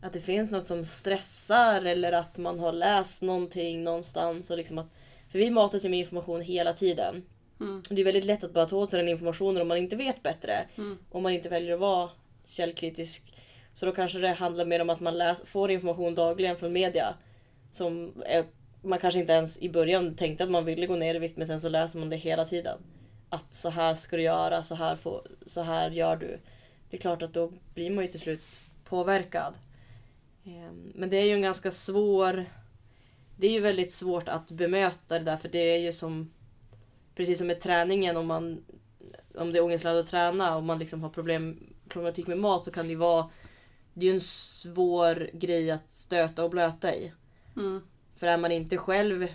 Att 0.02 0.12
det 0.12 0.20
finns 0.20 0.50
något 0.50 0.66
som 0.66 0.84
stressar 0.84 1.84
eller 1.84 2.12
att 2.12 2.38
man 2.38 2.58
har 2.58 2.72
läst 2.72 3.22
någonting 3.22 3.84
någonstans. 3.84 4.50
Och 4.50 4.56
liksom 4.56 4.78
att, 4.78 4.86
för 5.36 5.40
vi 5.40 5.50
matas 5.50 5.84
ju 5.84 5.88
med 5.88 5.98
information 5.98 6.40
hela 6.40 6.72
tiden. 6.72 7.22
Mm. 7.60 7.82
Det 7.88 8.00
är 8.00 8.04
väldigt 8.04 8.24
lätt 8.24 8.44
att 8.44 8.52
bara 8.52 8.66
ta 8.66 8.76
åt 8.76 8.90
sig 8.90 8.98
den 8.98 9.08
informationen 9.08 9.62
om 9.62 9.68
man 9.68 9.76
inte 9.76 9.96
vet 9.96 10.22
bättre. 10.22 10.52
Mm. 10.76 10.98
Om 11.10 11.22
man 11.22 11.32
inte 11.32 11.48
väljer 11.48 11.74
att 11.74 11.80
vara 11.80 12.10
källkritisk. 12.46 13.34
Så 13.72 13.86
då 13.86 13.92
kanske 13.92 14.18
det 14.18 14.28
handlar 14.28 14.64
mer 14.64 14.80
om 14.80 14.90
att 14.90 15.00
man 15.00 15.18
läs, 15.18 15.40
får 15.44 15.70
information 15.70 16.14
dagligen 16.14 16.56
från 16.56 16.72
media. 16.72 17.14
Som 17.70 18.22
är, 18.26 18.44
man 18.82 18.98
kanske 18.98 19.20
inte 19.20 19.32
ens 19.32 19.58
i 19.58 19.68
början 19.68 20.14
tänkte 20.14 20.44
att 20.44 20.50
man 20.50 20.64
ville 20.64 20.86
gå 20.86 20.96
ner 20.96 21.14
i 21.14 21.18
vikt 21.18 21.36
men 21.36 21.46
sen 21.46 21.60
så 21.60 21.68
läser 21.68 21.98
man 21.98 22.10
det 22.10 22.16
hela 22.16 22.44
tiden. 22.44 22.78
Att 23.28 23.54
så 23.54 23.70
här 23.70 23.94
ska 23.94 24.16
du 24.16 24.22
göra, 24.22 24.62
så 24.62 24.74
här, 24.74 24.96
får, 24.96 25.22
så 25.46 25.62
här 25.62 25.90
gör 25.90 26.16
du. 26.16 26.38
Det 26.90 26.96
är 26.96 27.00
klart 27.00 27.22
att 27.22 27.34
då 27.34 27.52
blir 27.74 27.90
man 27.90 28.04
ju 28.04 28.10
till 28.10 28.20
slut 28.20 28.42
påverkad. 28.84 29.54
Ehm, 30.44 30.92
Men 30.94 31.10
det 31.10 31.16
är 31.16 31.24
ju 31.24 31.32
en 31.32 31.42
ganska 31.42 31.70
svår 31.70 32.44
det 33.36 33.46
är 33.46 33.50
ju 33.50 33.60
väldigt 33.60 33.92
svårt 33.92 34.28
att 34.28 34.50
bemöta 34.50 35.18
det 35.18 35.24
där 35.24 35.36
för 35.36 35.48
det 35.48 35.74
är 35.74 35.78
ju 35.78 35.92
som 35.92 36.30
precis 37.14 37.38
som 37.38 37.46
med 37.46 37.60
träningen 37.60 38.16
om 38.16 38.26
man 38.26 38.64
om 39.34 39.52
det 39.52 39.58
är 39.58 39.64
ångestladdat 39.64 40.04
att 40.04 40.10
träna 40.10 40.56
och 40.56 40.62
man 40.62 40.78
liksom 40.78 41.02
har 41.02 41.10
problem, 41.10 41.74
problematik 41.88 42.26
med 42.26 42.38
mat 42.38 42.64
så 42.64 42.70
kan 42.70 42.84
det 42.84 42.90
ju 42.90 42.98
vara 42.98 43.30
det 43.94 44.06
är 44.06 44.10
ju 44.10 44.14
en 44.14 44.20
svår 44.20 45.30
grej 45.32 45.70
att 45.70 45.90
stöta 45.90 46.44
och 46.44 46.50
blöta 46.50 46.94
i. 46.94 47.12
Mm. 47.56 47.80
För 48.16 48.26
är 48.26 48.36
man 48.36 48.52
inte 48.52 48.76
själv 48.76 49.28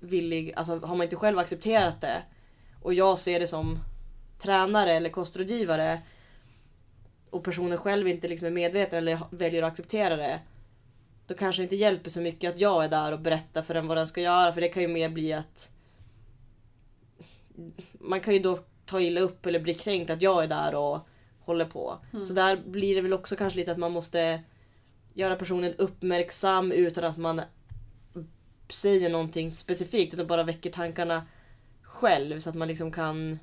villig, 0.00 0.52
alltså 0.56 0.78
har 0.78 0.96
man 0.96 1.04
inte 1.04 1.16
själv 1.16 1.38
accepterat 1.38 2.00
det 2.00 2.22
och 2.82 2.94
jag 2.94 3.18
ser 3.18 3.40
det 3.40 3.46
som 3.46 3.78
tränare 4.42 4.92
eller 4.92 5.10
kostrådgivare 5.10 6.00
och 7.30 7.44
personen 7.44 7.78
själv 7.78 8.08
inte 8.08 8.28
liksom 8.28 8.46
är 8.46 8.52
medveten 8.52 8.98
eller 8.98 9.20
väljer 9.30 9.62
att 9.62 9.72
acceptera 9.72 10.16
det. 10.16 10.40
Då 11.26 11.34
kanske 11.34 11.62
det 11.62 11.64
inte 11.64 11.76
hjälper 11.76 12.10
så 12.10 12.20
mycket 12.20 12.54
att 12.54 12.60
jag 12.60 12.84
är 12.84 12.88
där 12.88 13.12
och 13.12 13.20
berättar 13.20 13.62
för 13.62 13.74
den 13.74 13.86
vad 13.86 13.96
den 13.96 14.06
ska 14.06 14.20
göra 14.20 14.52
för 14.52 14.60
det 14.60 14.68
kan 14.68 14.82
ju 14.82 14.88
mer 14.88 15.08
bli 15.08 15.32
att 15.32 15.70
man 17.92 18.20
kan 18.20 18.34
ju 18.34 18.40
då 18.40 18.58
ta 18.84 19.00
illa 19.00 19.20
upp 19.20 19.46
eller 19.46 19.60
bli 19.60 19.74
kränkt 19.74 20.10
att 20.10 20.22
jag 20.22 20.44
är 20.44 20.48
där 20.48 20.74
och 20.74 21.00
håller 21.40 21.64
på. 21.64 21.98
Så 22.24 22.32
där 22.32 22.56
blir 22.56 22.94
det 22.94 23.00
väl 23.00 23.12
också 23.12 23.36
kanske 23.36 23.58
lite 23.58 23.72
att 23.72 23.78
man 23.78 23.92
måste 23.92 24.42
göra 25.14 25.36
personen 25.36 25.74
uppmärksam 25.74 26.72
utan 26.72 27.04
att 27.04 27.16
man 27.16 27.40
säger 28.68 29.10
någonting 29.10 29.50
specifikt 29.50 30.14
utan 30.14 30.26
bara 30.26 30.42
väcker 30.42 30.70
tankarna 30.70 31.26
själv 31.82 32.40
så 32.40 32.50
att 32.50 32.56
man 32.56 32.68
liksom 32.68 32.92
kan 32.92 33.38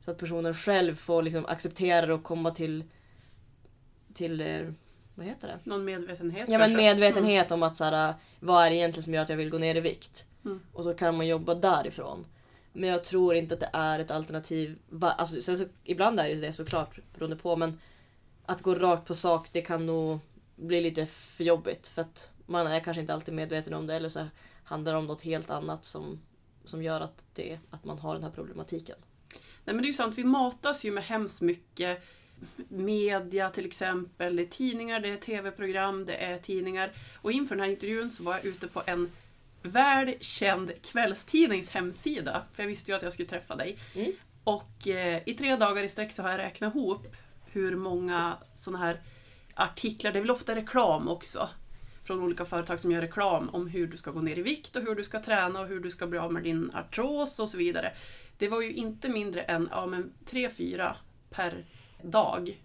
så 0.00 0.10
att 0.10 0.18
personen 0.18 0.54
själv 0.54 0.94
får 0.94 1.22
liksom 1.22 1.46
acceptera 1.46 2.06
det 2.06 2.12
och 2.12 2.22
komma 2.22 2.50
till 2.50 2.84
till 4.14 4.40
eh, 4.40 4.68
vad 5.14 5.26
heter 5.26 5.48
det? 5.48 5.70
Någon 5.70 5.84
medvetenhet 5.84 6.44
Ja 6.48 6.58
men 6.58 6.70
kanske? 6.70 6.76
medvetenhet 6.76 7.52
om 7.52 7.62
att 7.62 7.76
så 7.76 7.84
här, 7.84 8.14
vad 8.40 8.66
är 8.66 8.70
det 8.70 8.76
egentligen 8.76 9.04
som 9.04 9.14
gör 9.14 9.22
att 9.22 9.28
jag 9.28 9.36
vill 9.36 9.50
gå 9.50 9.58
ner 9.58 9.74
i 9.74 9.80
vikt? 9.80 10.26
Mm. 10.44 10.60
Och 10.72 10.84
så 10.84 10.94
kan 10.94 11.16
man 11.16 11.26
jobba 11.26 11.54
därifrån. 11.54 12.26
Men 12.72 12.88
jag 12.88 13.04
tror 13.04 13.34
inte 13.34 13.54
att 13.54 13.60
det 13.60 13.70
är 13.72 13.98
ett 13.98 14.10
alternativ. 14.10 14.78
Alltså, 15.00 15.42
sen 15.42 15.58
så, 15.58 15.64
ibland 15.84 16.20
är 16.20 16.28
det 16.28 16.34
det 16.34 16.52
såklart 16.52 16.98
beroende 17.14 17.36
på 17.36 17.56
men 17.56 17.78
att 18.46 18.62
gå 18.62 18.74
rakt 18.74 19.06
på 19.06 19.14
sak 19.14 19.48
det 19.52 19.62
kan 19.62 19.86
nog 19.86 20.18
bli 20.56 20.80
lite 20.80 21.06
för 21.06 21.44
jobbigt 21.44 21.88
för 21.88 22.02
att 22.02 22.32
man 22.46 22.66
är 22.66 22.80
kanske 22.80 23.00
inte 23.00 23.14
alltid 23.14 23.34
medveten 23.34 23.74
om 23.74 23.86
det 23.86 23.94
eller 23.94 24.08
så 24.08 24.26
handlar 24.64 24.92
det 24.92 24.98
om 24.98 25.06
något 25.06 25.22
helt 25.22 25.50
annat 25.50 25.84
som, 25.84 26.20
som 26.64 26.82
gör 26.82 27.00
att, 27.00 27.26
det, 27.34 27.58
att 27.70 27.84
man 27.84 27.98
har 27.98 28.14
den 28.14 28.22
här 28.22 28.30
problematiken. 28.30 28.96
Nej 29.64 29.74
men 29.74 29.76
det 29.76 29.84
är 29.84 29.86
ju 29.86 29.92
sant, 29.92 30.18
vi 30.18 30.24
matas 30.24 30.84
ju 30.84 30.90
med 30.90 31.04
hemskt 31.04 31.40
mycket 31.40 32.02
media 32.68 33.50
till 33.50 33.66
exempel. 33.66 34.36
Det 34.36 34.42
är 34.42 34.46
tidningar, 34.46 35.00
det 35.00 35.08
är 35.08 35.16
tv-program, 35.16 36.04
det 36.06 36.16
är 36.16 36.38
tidningar. 36.38 36.92
Och 37.16 37.32
inför 37.32 37.54
den 37.54 37.64
här 37.64 37.70
intervjun 37.70 38.10
så 38.10 38.22
var 38.22 38.32
jag 38.32 38.44
ute 38.44 38.68
på 38.68 38.82
en 38.86 39.10
välkänd 39.62 40.72
kvällstidnings 40.82 41.70
hemsida. 41.70 42.42
För 42.54 42.62
jag 42.62 42.68
visste 42.68 42.90
ju 42.90 42.96
att 42.96 43.02
jag 43.02 43.12
skulle 43.12 43.28
träffa 43.28 43.56
dig. 43.56 43.78
Mm. 43.94 44.12
Och 44.44 44.88
eh, 44.88 45.22
i 45.26 45.34
tre 45.34 45.56
dagar 45.56 45.82
i 45.82 45.88
sträck 45.88 46.12
så 46.12 46.22
har 46.22 46.30
jag 46.30 46.38
räknat 46.38 46.74
ihop 46.74 47.06
hur 47.46 47.76
många 47.76 48.36
sådana 48.54 48.84
här 48.84 49.00
artiklar, 49.54 50.12
det 50.12 50.18
är 50.18 50.20
väl 50.20 50.30
ofta 50.30 50.54
reklam 50.54 51.08
också, 51.08 51.48
från 52.04 52.20
olika 52.20 52.44
företag 52.44 52.80
som 52.80 52.92
gör 52.92 53.00
reklam 53.00 53.48
om 53.48 53.66
hur 53.66 53.86
du 53.86 53.96
ska 53.96 54.10
gå 54.10 54.20
ner 54.20 54.38
i 54.38 54.42
vikt 54.42 54.76
och 54.76 54.82
hur 54.82 54.94
du 54.94 55.04
ska 55.04 55.22
träna 55.22 55.60
och 55.60 55.66
hur 55.66 55.80
du 55.80 55.90
ska 55.90 56.06
bli 56.06 56.18
av 56.18 56.32
med 56.32 56.42
din 56.42 56.70
artros 56.74 57.38
och 57.38 57.48
så 57.48 57.56
vidare. 57.56 57.92
Det 58.38 58.48
var 58.48 58.62
ju 58.62 58.72
inte 58.72 59.08
mindre 59.08 59.42
än 59.42 59.68
ja, 59.70 59.86
men, 59.86 60.12
tre, 60.24 60.50
fyra 60.50 60.96
per 61.30 61.64
dag. 62.02 62.62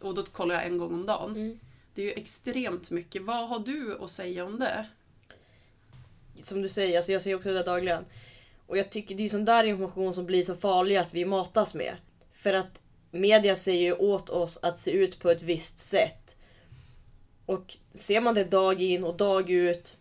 Och 0.00 0.14
då 0.14 0.24
kollar 0.24 0.54
jag 0.54 0.66
en 0.66 0.78
gång 0.78 0.94
om 0.94 1.06
dagen. 1.06 1.30
Mm. 1.30 1.58
Det 1.94 2.02
är 2.02 2.06
ju 2.06 2.12
extremt 2.12 2.90
mycket. 2.90 3.22
Vad 3.22 3.48
har 3.48 3.58
du 3.58 3.98
att 4.00 4.10
säga 4.10 4.44
om 4.44 4.58
det? 4.58 4.86
som 6.42 6.62
du 6.62 6.68
säger, 6.68 6.96
alltså 6.96 7.12
jag 7.12 7.22
ser 7.22 7.34
också 7.34 7.48
det 7.48 7.54
där 7.54 7.64
dagligen. 7.64 8.04
Och 8.66 8.78
jag 8.78 8.90
tycker 8.90 9.14
det 9.14 9.24
är 9.24 9.28
sån 9.28 9.44
där 9.44 9.64
information 9.64 10.14
som 10.14 10.26
blir 10.26 10.42
så 10.42 10.54
farlig 10.54 10.96
att 10.96 11.14
vi 11.14 11.24
matas 11.24 11.74
med. 11.74 11.94
För 12.32 12.52
att 12.52 12.80
media 13.10 13.56
säger 13.56 13.82
ju 13.82 13.92
åt 13.92 14.30
oss 14.30 14.58
att 14.62 14.78
se 14.78 14.90
ut 14.90 15.18
på 15.18 15.30
ett 15.30 15.42
visst 15.42 15.78
sätt. 15.78 16.36
Och 17.46 17.76
ser 17.92 18.20
man 18.20 18.34
det 18.34 18.44
dag 18.44 18.82
in 18.82 19.04
och 19.04 19.16
dag 19.16 19.50
ut. 19.50 19.96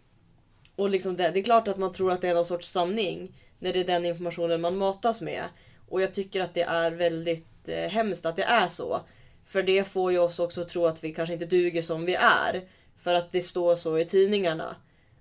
Och 0.76 0.90
liksom 0.90 1.18
det, 1.18 1.32
det 1.32 1.40
är 1.40 1.44
klart 1.44 1.68
att 1.68 1.78
man 1.78 1.94
tror 1.94 2.12
att 2.12 2.22
det 2.22 2.30
är 2.30 2.36
någon 2.36 2.46
sorts 2.46 2.72
sanning. 2.72 3.34
När 3.60 3.74
det 3.74 3.80
är 3.80 3.86
den 3.86 4.06
informationen 4.06 4.62
man 4.62 4.78
matas 4.78 5.22
med. 5.22 5.44
Och 5.90 6.02
jag 6.02 6.14
tycker 6.14 6.42
att 6.42 6.54
det 6.54 6.64
är 6.64 6.92
väldigt 6.92 7.57
jättehemskt 7.72 7.96
hemskt 7.96 8.26
att 8.26 8.36
det 8.36 8.44
är 8.44 8.68
så. 8.68 9.02
För 9.46 9.64
det 9.64 9.84
får 9.84 10.12
ju 10.12 10.20
oss 10.20 10.40
också 10.40 10.62
att 10.62 10.70
tro 10.70 10.86
att 10.86 11.04
vi 11.04 11.14
kanske 11.14 11.34
inte 11.34 11.46
duger 11.46 11.82
som 11.82 12.06
vi 12.06 12.16
är. 12.16 12.68
För 12.98 13.16
att 13.16 13.32
det 13.32 13.42
står 13.42 13.76
så 13.76 13.98
i 13.98 14.06
tidningarna 14.06 14.76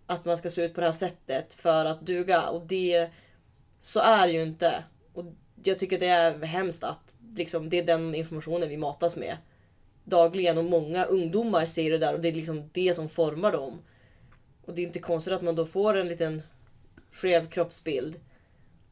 att 0.07 0.25
man 0.25 0.39
ska 0.39 0.51
se 0.51 0.65
ut 0.65 0.75
på 0.75 0.81
det 0.81 0.87
här 0.87 0.93
sättet 0.93 1.55
för 1.55 1.85
att 1.85 2.07
duga. 2.07 2.49
Och 2.49 2.67
det 2.67 3.09
så 3.81 4.01
är 4.01 4.27
det 4.27 4.33
ju 4.33 4.43
inte. 4.43 4.85
Och 5.13 5.25
jag 5.63 5.79
tycker 5.79 5.99
det 5.99 6.07
är 6.07 6.39
hemskt 6.39 6.85
att 6.85 7.15
liksom, 7.37 7.71
det 7.71 7.79
är 7.79 7.85
den 7.85 8.15
informationen 8.15 8.69
vi 8.69 8.77
matas 8.77 9.17
med 9.17 9.37
dagligen. 10.05 10.59
Och 10.59 10.65
många 10.65 11.05
ungdomar 11.05 11.67
ser 11.67 11.91
det 11.91 11.99
där 11.99 12.15
och 12.15 12.21
det 12.21 12.29
är 12.29 12.33
liksom 12.33 12.71
det 12.73 12.95
som 12.95 13.09
formar 13.09 13.53
dem. 13.53 13.83
Och 14.65 14.75
det 14.75 14.83
är 14.83 14.87
inte 14.87 14.99
konstigt 14.99 15.33
att 15.33 15.43
man 15.43 15.57
då 15.57 15.67
får 15.67 15.97
en 15.97 16.09
liten 16.09 16.43
skev 17.13 17.49
kroppsbild. 17.49 18.21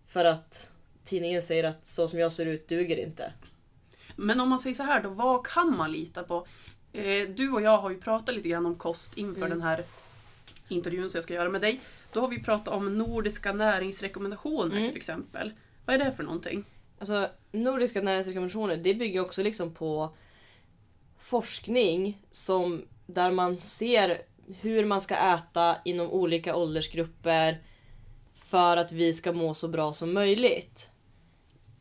För 0.06 0.24
att 0.24 0.70
tidningen 1.04 1.42
säger 1.42 1.64
att 1.64 1.86
så 1.86 2.08
som 2.08 2.18
jag 2.18 2.32
ser 2.32 2.46
ut 2.46 2.68
duger 2.68 2.96
inte. 2.96 3.32
Men 4.16 4.40
om 4.40 4.48
man 4.48 4.58
säger 4.58 4.74
så 4.76 4.82
här 4.82 5.02
då, 5.02 5.08
vad 5.08 5.46
kan 5.46 5.76
man 5.76 5.92
lita 5.92 6.22
på? 6.22 6.46
Eh, 6.92 7.28
du 7.28 7.50
och 7.52 7.62
jag 7.62 7.78
har 7.78 7.90
ju 7.90 8.00
pratat 8.00 8.34
lite 8.34 8.48
grann 8.48 8.66
om 8.66 8.74
kost 8.74 9.18
inför 9.18 9.36
Mm. 9.40 9.50
den 9.50 9.62
här 9.62 9.84
intervjun 10.68 11.10
som 11.10 11.16
jag 11.18 11.24
ska 11.24 11.34
göra 11.34 11.48
med 11.48 11.60
dig. 11.60 11.80
Då 12.12 12.20
har 12.20 12.28
vi 12.28 12.42
pratat 12.42 12.68
om 12.74 12.98
nordiska 12.98 13.52
näringsrekommendationer 13.52 14.76
Mm. 14.76 14.88
till 14.88 14.96
exempel. 14.96 15.52
Vad 15.86 16.00
är 16.00 16.04
det 16.04 16.12
för 16.12 16.22
någonting? 16.22 16.64
Alltså 16.98 17.28
nordiska 17.52 18.02
näringsrekommendationer 18.02 18.76
det 18.76 18.94
bygger 18.94 19.20
också 19.20 19.42
liksom 19.42 19.74
på 19.74 20.10
forskning 21.18 22.22
som 22.32 22.84
där 23.06 23.30
man 23.30 23.58
ser 23.58 24.22
hur 24.60 24.84
man 24.84 25.00
ska 25.00 25.14
äta 25.14 25.76
inom 25.84 26.10
olika 26.10 26.56
åldersgrupper 26.56 27.58
för 28.34 28.76
att 28.76 28.92
vi 28.92 29.14
ska 29.14 29.32
må 29.32 29.54
så 29.54 29.68
bra 29.68 29.92
som 29.92 30.12
möjligt. 30.12 30.90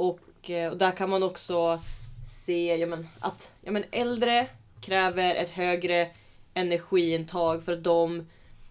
Och, 0.09 0.49
eh, 0.49 0.71
och 0.71 0.77
där 0.77 0.91
kan 0.91 1.09
man 1.09 1.23
också 1.23 1.79
se 2.25 2.75
ja, 2.75 2.87
men, 2.87 3.07
att 3.19 3.51
ja, 3.61 3.71
men, 3.71 3.83
äldre 3.91 4.47
kräver 4.81 5.35
ett 5.35 5.49
högre 5.49 6.07
energiintag 6.53 7.63
för 7.63 7.73
att 7.73 7.83
de, 7.83 8.27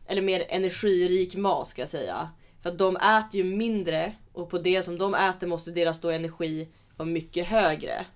eller 0.06 0.22
mer 0.22 0.44
energirik 0.48 1.36
mat 1.36 1.68
ska 1.68 1.82
jag 1.82 1.88
säga. 1.88 2.30
För 2.62 2.70
att 2.70 2.78
de 2.78 2.96
äter 2.96 3.36
ju 3.36 3.44
mindre 3.44 4.12
och 4.32 4.50
på 4.50 4.58
det 4.58 4.82
som 4.82 4.98
de 4.98 5.14
äter 5.14 5.46
måste 5.46 5.70
deras 5.70 6.00
då 6.00 6.10
energi 6.10 6.68
vara 6.96 7.08
mycket 7.08 7.46
högre. 7.46 8.06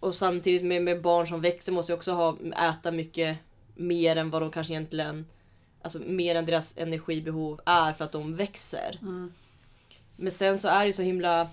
Och 0.00 0.14
samtidigt 0.14 0.64
med, 0.64 0.82
med 0.82 1.02
barn 1.02 1.26
som 1.26 1.40
växer 1.40 1.72
måste 1.72 1.92
ju 1.92 1.96
också 1.96 2.12
ha, 2.12 2.36
äta 2.70 2.92
mycket 2.92 3.38
mer 3.74 4.16
än 4.16 4.30
vad 4.30 4.42
de 4.42 4.50
kanske 4.50 4.72
egentligen, 4.72 5.26
alltså 5.82 5.98
mer 5.98 6.34
än 6.34 6.46
deras 6.46 6.78
energibehov 6.78 7.60
är 7.66 7.92
för 7.92 8.04
att 8.04 8.12
de 8.12 8.36
växer. 8.36 8.98
Mm. 9.02 9.32
Men 10.16 10.32
sen 10.32 10.58
så 10.58 10.68
är 10.68 10.86
det 10.86 10.92
så 10.92 11.02
himla, 11.02 11.50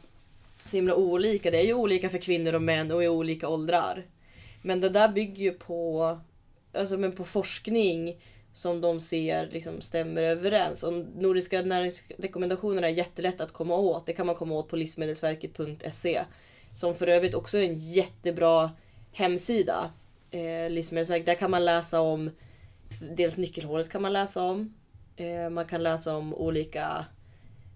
så 0.65 0.77
himla 0.77 0.95
olika. 0.95 1.51
Det 1.51 1.57
är 1.57 1.65
ju 1.65 1.73
olika 1.73 2.09
för 2.09 2.17
kvinnor 2.17 2.53
och 2.53 2.61
män 2.61 2.91
och 2.91 3.03
i 3.03 3.07
olika 3.07 3.47
åldrar. 3.47 4.05
Men 4.61 4.81
det 4.81 4.89
där 4.89 5.09
bygger 5.09 5.43
ju 5.43 5.51
på, 5.51 6.19
alltså, 6.73 6.97
men 6.97 7.11
på 7.11 7.23
forskning 7.23 8.17
som 8.53 8.81
de 8.81 8.99
ser 8.99 9.49
liksom 9.51 9.81
stämmer 9.81 10.21
överens. 10.23 10.83
Och 10.83 10.93
Nordiska 10.93 11.61
näringsrekommendationerna 11.61 12.87
är 12.87 12.91
jättelätta 12.91 13.43
att 13.43 13.53
komma 13.53 13.75
åt. 13.75 14.05
Det 14.05 14.13
kan 14.13 14.25
man 14.25 14.35
komma 14.35 14.55
åt 14.55 14.69
på 14.69 14.75
livsmedelsverket.se. 14.75 16.21
Som 16.73 16.95
för 16.95 17.07
övrigt 17.07 17.35
också 17.35 17.57
är 17.57 17.63
en 17.63 17.75
jättebra 17.75 18.71
hemsida. 19.11 19.91
Eh, 20.31 20.69
Livsmedelsverket. 20.69 21.25
Där 21.25 21.35
kan 21.35 21.51
man 21.51 21.65
läsa 21.65 22.01
om 22.01 22.31
dels 23.11 23.37
nyckelhålet 23.37 23.89
kan 23.89 24.01
man 24.01 24.13
läsa 24.13 24.43
om. 24.43 24.73
Eh, 25.15 25.49
man 25.49 25.65
kan 25.65 25.83
läsa 25.83 26.15
om 26.17 26.33
olika 26.33 27.05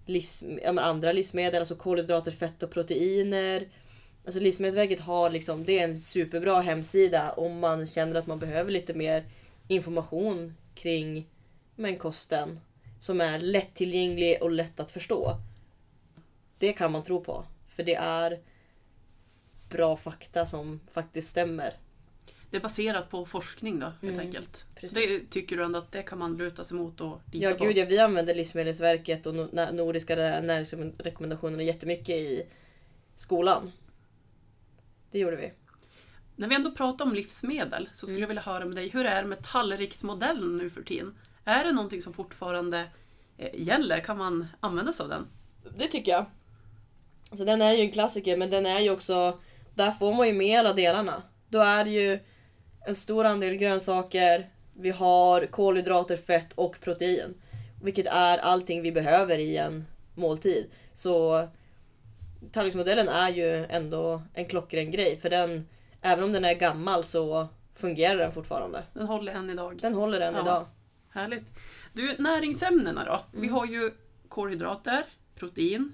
livs, 0.08 0.42
ja, 0.62 0.72
men 0.72 0.84
andra 0.84 1.12
livsmedel, 1.12 1.60
alltså 1.60 1.74
kolhydrater, 1.74 2.30
fett 2.30 2.62
och 2.62 2.70
proteiner. 2.70 3.68
Alltså 4.24 4.40
Livsmedelsverket 4.40 5.00
har 5.00 5.30
liksom, 5.30 5.64
det 5.64 5.78
är 5.78 5.84
en 5.84 5.96
superbra 5.96 6.60
hemsida 6.60 7.32
om 7.32 7.58
man 7.58 7.86
känner 7.86 8.14
att 8.14 8.26
man 8.26 8.38
behöver 8.38 8.70
lite 8.70 8.94
mer 8.94 9.24
information 9.68 10.54
kring 10.74 11.26
men, 11.76 11.96
kosten. 11.96 12.60
Som 13.00 13.20
är 13.20 13.38
lättillgänglig 13.38 14.38
och 14.42 14.50
lätt 14.50 14.80
att 14.80 14.90
förstå. 14.90 15.36
Det 16.58 16.72
kan 16.72 16.92
man 16.92 17.04
tro 17.04 17.24
på. 17.24 17.44
För 17.68 17.82
det 17.82 17.94
är 17.94 18.40
bra 19.68 19.96
fakta 19.96 20.46
som 20.46 20.80
faktiskt 20.92 21.30
stämmer. 21.30 21.74
Det 22.50 22.56
är 22.56 22.60
baserat 22.60 23.10
på 23.10 23.26
forskning 23.26 23.78
då, 23.80 23.86
helt 23.86 24.02
Mm, 24.02 24.20
enkelt. 24.20 24.66
precis. 24.74 24.90
Så 24.90 24.98
det 24.98 25.30
tycker 25.30 25.56
du 25.56 25.64
ändå 25.64 25.78
att 25.78 25.92
det 25.92 26.02
kan 26.02 26.18
man 26.18 26.36
luta 26.36 26.64
sig 26.64 26.76
mot 26.76 27.00
och 27.00 27.20
lita 27.32 27.50
Ja 27.50 27.54
på? 27.56 27.64
gud 27.64 27.76
ja, 27.78 27.84
vi 27.88 27.98
använder 27.98 28.34
Livsmedelsverket 28.34 29.26
och 29.26 29.34
Nordiska 29.74 30.16
näringsrekommendationerna 30.16 31.62
jättemycket 31.62 32.16
i 32.16 32.42
skolan. 33.16 33.72
Det 35.10 35.18
gjorde 35.18 35.36
vi. 35.36 35.52
När 36.36 36.48
vi 36.48 36.54
ändå 36.54 36.70
pratar 36.70 37.04
om 37.04 37.14
livsmedel 37.14 37.88
så 37.92 37.96
skulle 38.06 38.10
Mm. 38.12 38.20
jag 38.20 38.28
vilja 38.28 38.42
höra 38.42 38.64
med 38.64 38.76
dig, 38.76 38.88
hur 38.88 39.06
är 39.06 39.22
det 39.22 39.28
med 39.28 39.42
tallriksmodellen 39.42 40.56
nu 40.56 40.70
för 40.70 40.82
tiden? 40.82 41.14
Är 41.44 41.64
det 41.64 41.72
någonting 41.72 42.00
som 42.00 42.12
fortfarande 42.12 42.84
eh, 43.38 43.50
gäller? 43.54 44.00
Kan 44.00 44.18
man 44.18 44.46
använda 44.60 44.92
sig 44.92 45.04
av 45.04 45.10
den? 45.10 45.26
Det 45.78 45.86
tycker 45.86 46.12
jag. 46.12 46.24
Alltså 47.30 47.44
den 47.44 47.62
är 47.62 47.72
ju 47.72 47.80
en 47.80 47.92
klassiker 47.92 48.36
men 48.36 48.50
den 48.50 48.66
är 48.66 48.80
ju 48.80 48.90
också... 48.90 49.40
Där 49.74 49.90
får 49.90 50.14
man 50.14 50.26
ju 50.26 50.32
med 50.32 50.58
alla 50.58 50.72
delarna. 50.72 51.22
Då 51.48 51.60
är 51.60 51.84
det 51.84 51.90
ju 51.90 52.18
en 52.88 52.94
stor 52.94 53.24
andel 53.24 53.54
grönsaker, 53.56 54.48
vi 54.74 54.90
har 54.90 55.46
kolhydrater, 55.46 56.16
fett 56.16 56.52
och 56.54 56.80
protein. 56.80 57.34
Vilket 57.82 58.06
är 58.06 58.38
allting 58.38 58.82
vi 58.82 58.92
behöver 58.92 59.38
i 59.38 59.56
en 59.56 59.84
måltid. 60.14 60.70
Så 60.94 61.48
tallriksmodellen 62.52 63.08
är 63.08 63.28
ju 63.28 63.64
ändå 63.64 64.22
en 64.34 64.44
klockren 64.46 64.90
grej. 64.90 65.18
För 65.20 65.30
den, 65.30 65.68
även 66.02 66.24
om 66.24 66.32
den 66.32 66.44
är 66.44 66.54
gammal 66.54 67.04
så 67.04 67.48
fungerar 67.74 68.16
den 68.16 68.32
fortfarande. 68.32 68.82
Den 68.94 69.06
håller 69.06 69.32
än 69.32 69.50
idag. 69.50 69.78
Den 69.82 69.94
håller 69.94 70.20
än 70.20 70.34
Ja. 70.34 70.42
idag. 70.42 70.66
Härligt. 71.10 71.44
Du, 71.92 72.16
näringsämnena 72.18 73.04
då? 73.04 73.24
Vi 73.32 73.38
Mm. 73.46 73.54
har 73.54 73.66
ju 73.66 73.90
kolhydrater, 74.28 75.04
protein, 75.34 75.92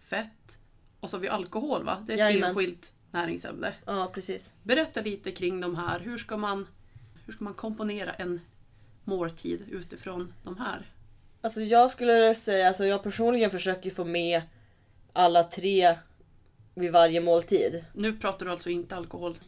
fett 0.00 0.58
och 1.00 1.10
så 1.10 1.16
har 1.16 1.20
vi 1.22 1.28
alkohol 1.28 1.84
va? 1.84 2.04
Det 2.06 2.20
är 2.20 2.30
ett 2.30 2.44
enskilt 2.44 2.92
näringsämne. 3.16 3.74
Ja, 3.86 4.10
precis. 4.14 4.52
Berätta 4.62 5.00
lite 5.00 5.30
kring 5.30 5.60
de 5.60 5.76
här. 5.76 6.00
Hur 6.00 6.18
ska 6.18 6.36
man, 6.36 6.68
hur 7.26 7.32
ska 7.32 7.44
man 7.44 7.54
komponera 7.54 8.12
en 8.12 8.40
måltid 9.04 9.64
utifrån 9.70 10.32
de 10.42 10.58
här? 10.58 10.86
Alltså 11.40 11.60
jag 11.60 11.90
skulle 11.90 12.34
säga, 12.34 12.68
alltså 12.68 12.84
jag 12.84 13.02
personligen 13.02 13.50
försöker 13.50 13.90
få 13.90 14.04
med 14.04 14.42
alla 15.12 15.44
tre 15.44 15.98
vid 16.74 16.92
varje 16.92 17.20
måltid. 17.20 17.84
Nu 17.92 18.12
pratar 18.12 18.46
du 18.46 18.52
alltså 18.52 18.70
inte 18.70 18.96
alkohol. 18.96 19.38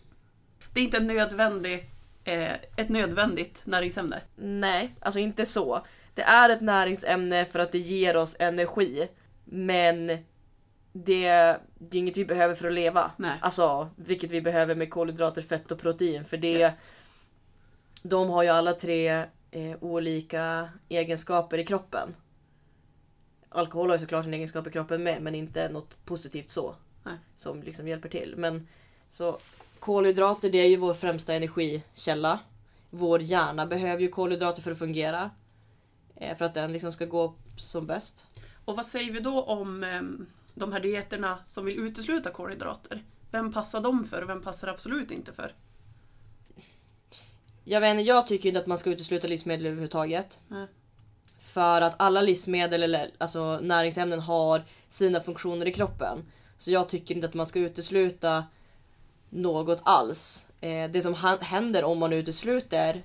Det 0.73 0.81
är 0.81 0.85
inte 0.85 0.97
en 0.97 1.07
nödvändig, 1.07 1.91
eh, 2.25 2.53
ett 2.77 2.89
nödvändigt 2.89 3.63
näringsämne. 3.65 4.21
Nej, 4.37 4.95
alltså 5.01 5.21
inte 5.21 5.47
så. 5.47 5.87
Det 6.15 6.23
är 6.23 6.51
ett 6.51 6.61
näringsämne 6.61 7.45
för 7.45 7.59
att 7.59 7.73
det 7.73 7.79
ger 7.79 8.17
oss 8.17 8.37
energi. 8.39 9.09
Men 9.45 10.19
det, 10.92 11.28
det 11.78 11.97
är 11.97 12.00
inget 12.00 12.16
vi 12.16 12.25
behöver 12.25 12.54
för 12.54 12.68
att 12.68 12.75
leva. 12.75 13.11
Nej. 13.16 13.38
Alltså, 13.42 13.90
vilket 13.97 14.30
vi 14.30 14.40
behöver 14.40 14.75
med 14.75 14.90
kolhydrater, 14.90 15.42
fett 15.42 15.73
och 15.73 15.78
protein. 15.78 16.25
För 16.25 16.37
det, 16.37 16.52
Yes. 16.52 16.92
de 18.02 18.28
har 18.30 18.42
ju 18.42 18.49
alla 18.49 18.73
tre 18.73 19.09
eh, 19.50 19.76
olika 19.80 20.68
egenskaper 20.88 21.59
i 21.59 21.64
kroppen. 21.66 22.14
Alkohol 23.49 23.88
har 23.88 23.97
ju 23.97 24.00
såklart 24.00 24.25
en 24.26 24.35
egenskap 24.35 24.66
i 24.66 24.71
kroppen 24.71 25.02
med, 25.02 25.23
men 25.23 25.35
inte 25.35 25.68
något 25.68 26.04
positivt 26.04 26.50
så. 26.50 26.75
Nej. 27.04 27.14
Som 27.35 27.62
liksom 27.62 27.88
hjälper 27.88 28.09
till. 28.09 28.35
Men 28.37 28.68
så 29.11 29.38
kolhydrater 29.80 30.50
det 30.50 30.59
är 30.59 30.68
ju 30.68 30.76
vår 30.76 30.95
främsta 30.95 31.35
energikälla. 31.35 32.38
Vår 32.90 33.23
hjärna 33.23 33.66
behöver 33.66 34.02
ju 34.02 34.09
kolhydrater 34.09 34.62
för 34.62 34.71
att 34.71 34.78
fungera. 34.78 35.30
Eh, 36.16 36.37
för 36.37 36.45
att 36.45 36.54
den 36.54 36.73
liksom 36.73 36.92
ska 36.92 37.04
gå 37.04 37.35
som 37.57 37.87
bäst. 37.87 38.26
Och 38.64 38.76
vad 38.76 38.87
säger 38.87 39.12
vi 39.12 39.21
då 39.21 39.42
om 39.42 39.85
em, 39.85 40.26
de 40.59 40.73
här 40.73 40.81
dieterna 40.81 41.38
som 41.47 41.65
vill 41.65 41.79
utesluta 41.79 42.31
kolhydrater? 42.31 43.03
Vem 43.31 43.53
passar 43.53 43.81
de 43.81 44.05
för 44.05 44.23
och 44.23 44.29
vem 44.29 44.43
passar 44.43 44.69
absolut 44.69 45.11
inte 45.11 45.33
för? 45.33 45.55
Jag 47.65 47.81
vet 47.81 47.91
inte, 47.91 48.03
jag 48.03 48.27
tycker 48.27 48.49
inte 48.49 48.61
att 48.61 48.67
man 48.67 48.79
ska 48.79 48.91
utesluta 48.91 49.27
livsmedel 49.27 49.67
överhuvudtaget. 49.67 50.41
Nej. 50.49 50.67
För 51.41 51.81
att 51.81 52.03
alla 52.03 52.23
livsmedel 52.23 52.83
eller 52.83 53.11
alltså 53.19 53.59
näringsämnen 53.62 54.21
har 54.21 54.62
sina 54.88 55.21
funktioner 55.21 55.67
i 55.67 55.73
kroppen. 55.73 56.25
Så 56.59 56.71
jag 56.71 56.88
tycker 56.88 57.15
inte 57.15 57.27
att 57.27 57.35
man 57.35 57.47
ska 57.47 57.59
utesluta 57.59 58.45
något 59.31 59.81
alls. 59.83 60.50
Eh, 60.61 60.91
det 60.91 61.03
som 61.03 61.15
händer 61.41 61.85
om 61.85 61.99
man 61.99 62.12
utesluter 62.12 63.03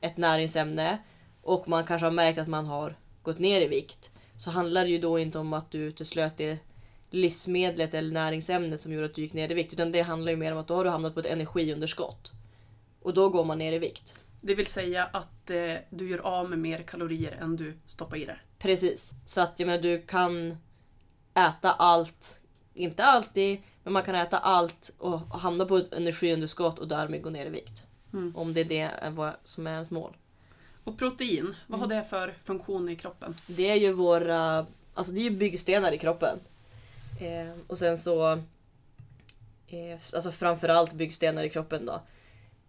ett 0.00 0.16
näringsämne 0.16 0.98
och 1.42 1.68
man 1.68 1.84
kanske 1.84 2.06
har 2.06 2.12
märkt 2.12 2.38
att 2.38 2.48
man 2.48 2.66
har 2.66 2.96
gått 3.22 3.38
ner 3.38 3.60
i 3.60 3.68
vikt. 3.68 4.10
Så 4.36 4.50
handlar 4.50 4.84
det 4.84 4.90
ju 4.90 4.98
då 4.98 5.18
inte 5.18 5.38
om 5.38 5.52
att 5.52 5.70
du 5.70 5.78
uteslöt 5.78 6.36
det 6.36 6.58
livsmedlet 7.10 7.94
eller 7.94 8.12
näringsämnet 8.12 8.80
som 8.80 8.92
gjorde 8.92 9.06
att 9.06 9.14
du 9.14 9.22
gick 9.22 9.32
ner 9.32 9.50
i 9.50 9.54
vikt. 9.54 9.72
Utan 9.72 9.92
det 9.92 10.00
handlar 10.00 10.32
ju 10.32 10.36
mer 10.36 10.52
om 10.52 10.58
att 10.58 10.68
då 10.68 10.74
har 10.74 10.84
du 10.84 10.90
hamnat 10.90 11.14
på 11.14 11.20
ett 11.20 11.26
energiunderskott. 11.26 12.32
Och 13.00 13.14
då 13.14 13.28
går 13.28 13.44
man 13.44 13.58
ner 13.58 13.72
i 13.72 13.78
vikt. 13.78 14.20
Det 14.40 14.54
vill 14.54 14.66
säga 14.66 15.04
att 15.04 15.50
eh, 15.50 15.74
du 15.90 16.08
gör 16.08 16.18
av 16.18 16.50
med 16.50 16.58
mer 16.58 16.82
kalorier 16.82 17.32
än 17.40 17.56
du 17.56 17.78
stoppar 17.86 18.16
i 18.16 18.24
det. 18.24 18.38
Precis. 18.58 19.14
Så 19.26 19.40
att 19.40 19.54
jag 19.56 19.66
menar, 19.66 19.82
du 19.82 20.02
kan 20.02 20.56
äta 21.34 21.70
allt. 21.70 22.40
Inte 22.74 23.04
alltid, 23.04 23.62
men 23.82 23.92
man 23.92 24.02
kan 24.02 24.14
äta 24.14 24.38
allt 24.38 24.90
och 24.98 25.20
hamna 25.20 25.64
på 25.64 25.76
ett 25.76 25.94
energiunderskott 25.94 26.78
och 26.78 26.88
därmed 26.88 27.22
gå 27.22 27.30
ner 27.30 27.46
i 27.46 27.50
vikt. 27.50 27.86
Mm. 28.12 28.36
Om 28.36 28.54
det 28.54 28.60
är 28.60 28.64
det 28.64 29.10
vad 29.10 29.32
som 29.44 29.66
är 29.66 29.72
ens 29.72 29.90
mål. 29.90 30.16
Och 30.84 30.98
protein, 30.98 31.54
vad 31.66 31.80
har 31.80 31.86
det 31.86 32.04
för 32.04 32.34
funktion 32.44 32.88
i 32.88 32.96
kroppen? 32.96 33.34
Det 33.46 33.70
är 33.70 33.74
ju 33.74 33.92
våra 33.92 34.66
alltså 34.94 35.12
det 35.12 35.20
är 35.20 35.30
ju 35.30 35.30
byggstenar 35.30 35.92
i 35.92 35.98
kroppen. 35.98 36.38
Eh, 37.20 37.52
och 37.66 37.78
sen 37.78 37.98
så 37.98 38.32
eh, 39.66 39.98
alltså 40.14 40.32
framförallt 40.32 40.92
byggstenar 40.92 41.44
i 41.44 41.50
kroppen 41.50 41.86
då. 41.86 42.00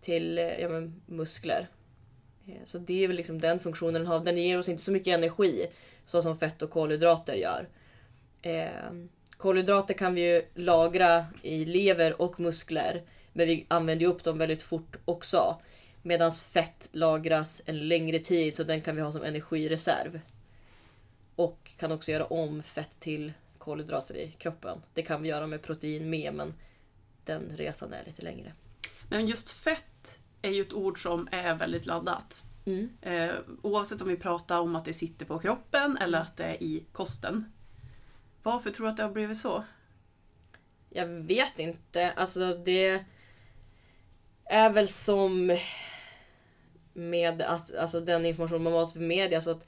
Till 0.01 0.37
eh, 0.37 0.59
ja, 0.59 0.69
men, 0.69 1.01
muskler. 1.05 1.67
Eh, 2.47 2.65
så 2.65 2.77
det 2.77 3.03
är 3.03 3.07
väl 3.07 3.17
liksom 3.17 3.41
den 3.41 3.59
funktionen 3.59 3.93
den 3.93 4.07
har. 4.07 4.19
Den 4.19 4.37
ger 4.37 4.59
oss 4.59 4.69
inte 4.69 4.83
så 4.83 4.91
mycket 4.91 5.13
energi 5.13 5.67
så 6.05 6.21
som 6.21 6.37
fett 6.37 6.61
och 6.61 6.69
kolhydrater 6.69 7.35
gör. 7.35 7.67
Eh, 8.41 8.91
kolhydrater 9.37 9.93
kan 9.93 10.13
vi 10.13 10.33
ju 10.33 10.41
lagra 10.53 11.25
i 11.41 11.65
lever 11.65 12.21
och 12.21 12.39
muskler. 12.39 13.03
Men 13.33 13.47
vi 13.47 13.65
använder 13.67 14.05
ju 14.05 14.11
upp 14.11 14.23
dem 14.23 14.37
väldigt 14.37 14.63
fort 14.63 14.97
också. 15.05 15.61
Medan 16.01 16.31
fett 16.31 16.89
lagras 16.91 17.61
en 17.65 17.87
längre 17.87 18.19
tid 18.19 18.55
så 18.55 18.63
den 18.63 18.81
kan 18.81 18.95
vi 18.95 19.01
ha 19.01 19.11
som 19.11 19.23
energireserv. 19.23 20.19
Och 21.35 21.71
kan 21.77 21.91
också 21.91 22.11
göra 22.11 22.25
om 22.25 22.63
fett 22.63 22.99
till 22.99 23.33
kolhydrater 23.65 24.15
i 24.17 24.31
kroppen. 24.31 24.81
Det 24.93 25.01
kan 25.01 25.21
vi 25.21 25.29
göra 25.29 25.47
med 25.47 25.61
protein 25.61 26.09
med 26.09 26.33
men 26.33 26.53
den 27.25 27.51
resan 27.55 27.93
är 27.93 28.05
lite 28.05 28.21
längre. 28.21 28.53
Men 29.09 29.27
just 29.27 29.51
fett 29.51 30.19
är 30.41 30.51
ju 30.51 30.61
ett 30.61 30.73
ord 30.73 31.03
som 31.03 31.27
är 31.31 31.55
väldigt 31.55 31.85
laddat. 31.85 32.43
Mm. 32.65 32.89
Eh, 33.01 33.35
oavsett 33.61 34.01
om 34.01 34.07
vi 34.07 34.17
pratar 34.17 34.59
om 34.59 34.75
att 34.75 34.85
det 34.85 34.93
sitter 34.93 35.25
på 35.25 35.39
kroppen 35.39 35.97
eller 35.97 36.19
att 36.19 36.37
det 36.37 36.43
är 36.43 36.63
i 36.63 36.85
kosten. 36.91 37.51
Varför 38.43 38.69
tror 38.69 38.85
du 38.85 38.91
att 38.91 38.97
det 38.97 39.03
har 39.03 39.11
blivit 39.11 39.37
så? 39.37 39.63
Jag 40.89 41.07
vet 41.07 41.59
inte. 41.59 42.11
Alltså 42.11 42.57
det 42.57 43.05
är 44.45 44.69
väl 44.69 44.87
som 44.87 45.57
med 46.93 47.41
att, 47.41 47.75
alltså 47.75 48.01
den 48.01 48.25
information 48.25 48.63
man 48.63 48.73
matas 48.73 48.95
i 48.95 48.99
media. 48.99 49.41
Så 49.41 49.51
att 49.51 49.67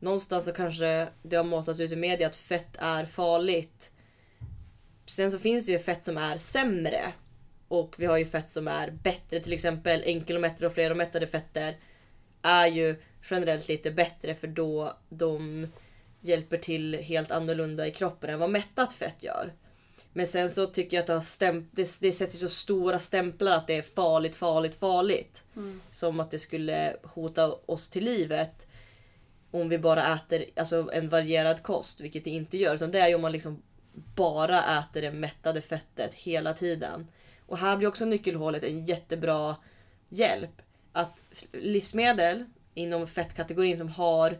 någonstans 0.00 0.44
så 0.44 0.52
kanske 0.52 1.08
det 1.22 1.36
har 1.36 1.44
matats 1.44 1.80
ut 1.80 1.92
i 1.92 1.96
media 1.96 2.26
att 2.26 2.36
fett 2.36 2.76
är 2.78 3.04
farligt. 3.04 3.90
Sen 5.06 5.30
så 5.30 5.38
finns 5.38 5.66
det 5.66 5.72
ju 5.72 5.78
fett 5.78 6.04
som 6.04 6.18
är 6.18 6.38
sämre. 6.38 7.12
Och 7.68 7.94
vi 7.98 8.06
har 8.06 8.18
ju 8.18 8.26
fett 8.26 8.50
som 8.50 8.68
är 8.68 8.90
bättre. 8.90 9.40
Till 9.40 9.52
exempel 9.52 10.02
enkelomättade 10.06 10.66
och 10.66 10.74
fleromättade 10.74 11.26
fetter 11.26 11.76
är 12.42 12.66
ju 12.66 12.96
generellt 13.30 13.68
lite 13.68 13.90
bättre 13.90 14.34
för 14.34 14.46
då 14.46 14.96
de 15.08 15.66
hjälper 16.20 16.56
till 16.56 16.94
helt 16.94 17.30
annorlunda 17.30 17.86
i 17.86 17.90
kroppen 17.90 18.30
än 18.30 18.38
vad 18.38 18.50
mättat 18.50 18.94
fett 18.94 19.22
gör. 19.22 19.52
Men 20.12 20.26
sen 20.26 20.50
så 20.50 20.66
tycker 20.66 20.96
jag 20.96 21.00
att 21.02 21.06
det, 21.06 21.46
har 21.46 21.66
det, 21.70 22.00
det 22.00 22.12
sätter 22.12 22.36
så 22.36 22.48
stora 22.48 22.98
stämplar 22.98 23.56
att 23.56 23.66
det 23.66 23.74
är 23.74 23.82
farligt, 23.82 24.36
farligt, 24.36 24.74
farligt. 24.74 25.44
Som 25.90 26.20
att 26.20 26.30
det 26.30 26.38
skulle 26.38 26.96
hota 27.02 27.52
oss 27.66 27.90
till 27.90 28.04
livet. 28.04 28.66
Om 29.50 29.68
vi 29.68 29.78
bara 29.78 30.14
äter 30.14 30.44
alltså, 30.56 30.90
en 30.92 31.08
varierad 31.08 31.62
kost, 31.62 32.00
vilket 32.00 32.24
det 32.24 32.30
inte 32.30 32.56
gör. 32.56 32.74
Utan 32.74 32.90
det 32.90 33.00
är 33.00 33.08
ju 33.08 33.14
om 33.14 33.22
man 33.22 33.32
liksom 33.32 33.62
bara 34.14 34.78
äter 34.78 35.02
det 35.02 35.12
mättade 35.12 35.60
fettet 35.60 36.14
hela 36.14 36.54
tiden. 36.54 37.06
Och 37.46 37.58
här 37.58 37.76
blir 37.76 37.88
också 37.88 38.04
nyckelhålet 38.04 38.64
en 38.64 38.84
jättebra 38.84 39.56
hjälp. 40.08 40.62
Att 40.92 41.22
livsmedel 41.52 42.44
inom 42.74 43.06
fettkategorin 43.06 43.78
som 43.78 43.88
har 43.88 44.38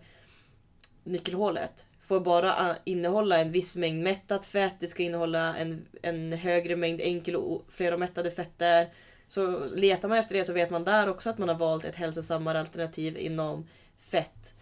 nyckelhålet 1.04 1.84
får 2.06 2.20
bara 2.20 2.70
eh, 2.70 2.76
innehålla 2.84 3.38
en 3.38 3.52
viss 3.52 3.76
mängd 3.76 4.02
mättat 4.02 4.46
fett. 4.46 4.74
Det 4.80 4.86
ska 4.86 5.02
innehålla 5.02 5.56
en, 5.56 5.86
en 6.02 6.32
högre 6.32 6.76
mängd 6.76 7.00
enkel 7.00 7.36
och 7.36 7.64
flera 7.68 7.96
mättade 7.96 8.30
fetter. 8.30 8.88
Så 9.26 9.66
letar 9.66 10.08
man 10.08 10.18
efter 10.18 10.34
det 10.34 10.44
så 10.44 10.52
vet 10.52 10.70
man 10.70 10.84
där 10.84 11.08
också 11.08 11.30
att 11.30 11.38
man 11.38 11.48
har 11.48 11.56
valt 11.56 11.84
ett 11.84 11.96
hälsosammare 11.96 12.60
alternativ 12.60 13.18
inom 13.18 13.66
fett. 13.98 14.54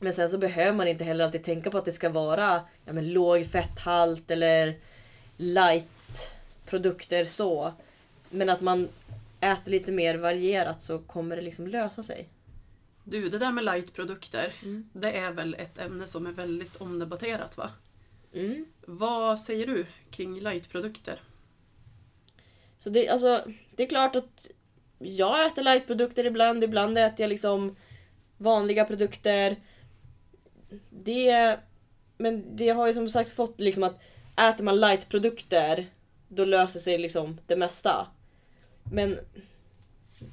Men 0.00 0.12
sen 0.12 0.28
så 0.28 0.38
behöver 0.38 0.72
man 0.72 0.88
inte 0.88 1.04
heller 1.04 1.24
alltid 1.24 1.44
tänka 1.44 1.70
på 1.70 1.78
att 1.78 1.84
det 1.84 1.92
ska 1.92 2.08
vara 2.08 2.60
ja, 2.84 2.92
men 2.92 3.12
låg 3.12 3.46
fetthalt 3.46 4.30
eller 4.30 4.74
light 5.36 6.32
produkter 6.66 7.24
så. 7.24 7.72
Men 8.30 8.48
att 8.48 8.60
man 8.60 8.88
äter 9.40 9.70
lite 9.70 9.92
mer 9.92 10.14
varierat 10.16 10.82
så 10.82 10.98
kommer 10.98 11.36
det 11.36 11.42
liksom 11.42 11.66
lösa 11.66 12.02
sig. 12.02 12.28
Du, 13.04 13.28
det 13.28 13.38
där 13.38 13.52
med 13.52 13.64
lightprodukter, 13.64 14.52
Mm. 14.62 14.88
det 14.92 15.12
är 15.12 15.30
väl 15.30 15.54
ett 15.54 15.78
ämne 15.78 16.06
som 16.06 16.26
är 16.26 16.32
väldigt 16.32 16.76
omdebatterat 16.76 17.56
va? 17.56 17.70
Mm. 18.34 18.66
Vad 18.86 19.40
säger 19.40 19.66
du 19.66 19.86
kring 20.10 20.40
lightprodukter? 20.40 21.20
Så 22.78 22.90
det, 22.90 23.08
alltså, 23.08 23.44
det 23.76 23.82
är 23.82 23.88
klart 23.88 24.16
att 24.16 24.50
jag 24.98 25.46
äter 25.46 25.62
lightprodukter 25.62 26.24
ibland. 26.26 26.64
Ibland 26.64 26.98
äter 26.98 27.20
jag 27.20 27.28
liksom 27.28 27.76
vanliga 28.36 28.84
produkter. 28.84 29.56
Det, 30.90 31.58
men 32.16 32.56
det 32.56 32.68
har 32.68 32.86
ju 32.86 32.94
som 32.94 33.08
sagt 33.08 33.30
fått 33.30 33.60
liksom 33.60 33.82
att 33.82 34.00
äter 34.36 34.64
man 34.64 34.80
light-produkter 34.80 35.86
då 36.28 36.44
löser 36.44 36.80
sig 36.80 36.98
liksom 36.98 37.40
det 37.46 37.56
mesta. 37.56 38.06
Men 38.92 39.18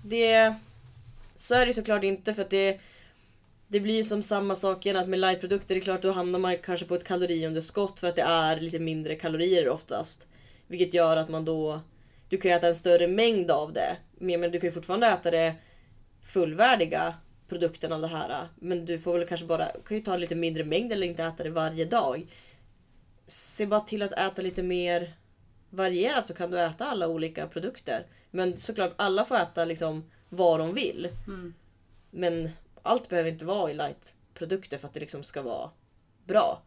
det... 0.03 0.55
Så 1.35 1.55
är 1.55 1.65
det 1.65 1.73
såklart 1.73 2.03
inte 2.03 2.33
för 2.33 2.41
att 2.41 2.49
det... 2.49 2.79
Det 3.67 3.79
blir 3.79 4.03
som 4.03 4.23
samma 4.23 4.55
sak 4.55 4.85
igen 4.85 4.97
att 4.97 5.09
med 5.09 5.19
lightprodukter, 5.19 5.75
det 5.75 5.81
är 5.81 5.83
klart 5.83 6.01
då 6.01 6.11
hamnar 6.11 6.39
man 6.39 6.57
kanske 6.57 6.85
på 6.85 6.95
ett 6.95 7.03
kaloriunderskott 7.03 7.99
för 7.99 8.07
att 8.07 8.15
det 8.15 8.21
är 8.21 8.59
lite 8.59 8.79
mindre 8.79 9.15
kalorier 9.15 9.69
oftast. 9.69 10.27
Vilket 10.67 10.93
gör 10.93 11.17
att 11.17 11.29
man 11.29 11.45
då... 11.45 11.79
Du 12.29 12.37
kan 12.37 12.51
ju 12.51 12.57
äta 12.57 12.67
en 12.67 12.75
större 12.75 13.07
mängd 13.07 13.51
av 13.51 13.73
det. 13.73 13.97
Men 14.19 14.41
du 14.41 14.59
kan 14.59 14.67
ju 14.67 14.71
fortfarande 14.71 15.07
äta 15.07 15.31
det 15.31 15.55
fullvärdiga 16.23 17.13
produkten 17.47 17.91
av 17.91 18.01
det 18.01 18.07
här. 18.07 18.47
Men 18.55 18.85
du 18.85 18.99
får 18.99 19.17
väl 19.17 19.27
kanske 19.27 19.45
bara 19.45 19.67
kan 19.85 19.97
ju 19.97 20.03
ta 20.03 20.17
lite 20.17 20.35
mindre 20.35 20.63
mängd 20.63 20.91
eller 20.91 21.07
inte 21.07 21.23
äta 21.23 21.43
det 21.43 21.49
varje 21.49 21.85
dag. 21.85 22.27
Se 23.27 23.65
bara 23.65 23.81
till 23.81 24.01
att 24.01 24.11
äta 24.11 24.41
lite 24.41 24.63
mer 24.63 25.13
varierat 25.69 26.27
så 26.27 26.33
kan 26.33 26.51
du 26.51 26.59
äta 26.59 26.85
alla 26.85 27.07
olika 27.07 27.47
produkter. 27.47 28.05
Men 28.31 28.57
såklart 28.57 28.93
alla 28.95 29.25
får 29.25 29.35
äta 29.35 29.65
liksom 29.65 30.03
vad 30.29 30.59
de 30.59 30.73
vill. 30.73 31.09
Mm. 31.27 31.53
Men 32.11 32.49
allt 32.83 33.09
behöver 33.09 33.31
inte 33.31 33.45
vara 33.45 33.71
i 33.71 33.73
light-produkter 33.73 34.77
för 34.77 34.87
att 34.87 34.93
det 34.93 34.99
liksom 34.99 35.23
ska 35.23 35.41
vara 35.41 35.69
bra. 36.25 36.61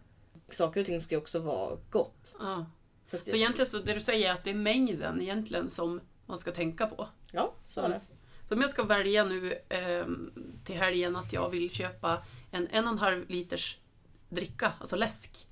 Saker 0.49 0.81
och 0.81 0.87
ting 0.87 1.01
ska 1.01 1.15
ju 1.15 1.21
också 1.21 1.39
vara 1.39 1.79
gott. 1.91 2.37
Ja. 2.39 2.67
Så, 3.05 3.17
att, 3.17 3.31
Så 3.31 3.37
egentligen 3.37 3.67
så 3.67 3.79
det 3.79 3.95
du 3.95 4.01
säger 4.01 4.29
är 4.29 4.33
att 4.33 4.45
det 4.45 4.51
är 4.51 4.55
mängden 4.55 5.23
egentligen 5.23 5.71
som 5.71 6.01
man 6.27 6.39
ska 6.39 6.53
tänka 6.53 6.87
på. 6.87 7.09
ja, 7.33 7.53
så 7.65 7.81
är 7.81 7.89
det. 7.89 8.01
Så 8.49 8.55
om 8.55 8.61
jag 8.61 8.71
ska 8.71 8.83
välja 8.83 9.25
nu 9.25 9.59
ehm, 9.69 10.31
till 10.65 10.75
helgen 10.75 11.17
att 11.17 11.33
jag 11.33 11.51
vill 11.51 11.71
köpa 11.71 12.23
en 12.51 12.69
en 12.71 12.85
och 12.85 12.93
en 12.93 12.99
halv 12.99 13.31
liters 13.31 13.79
dricka, 14.29 14.73
alltså 14.81 14.97
läsk. 14.97 15.47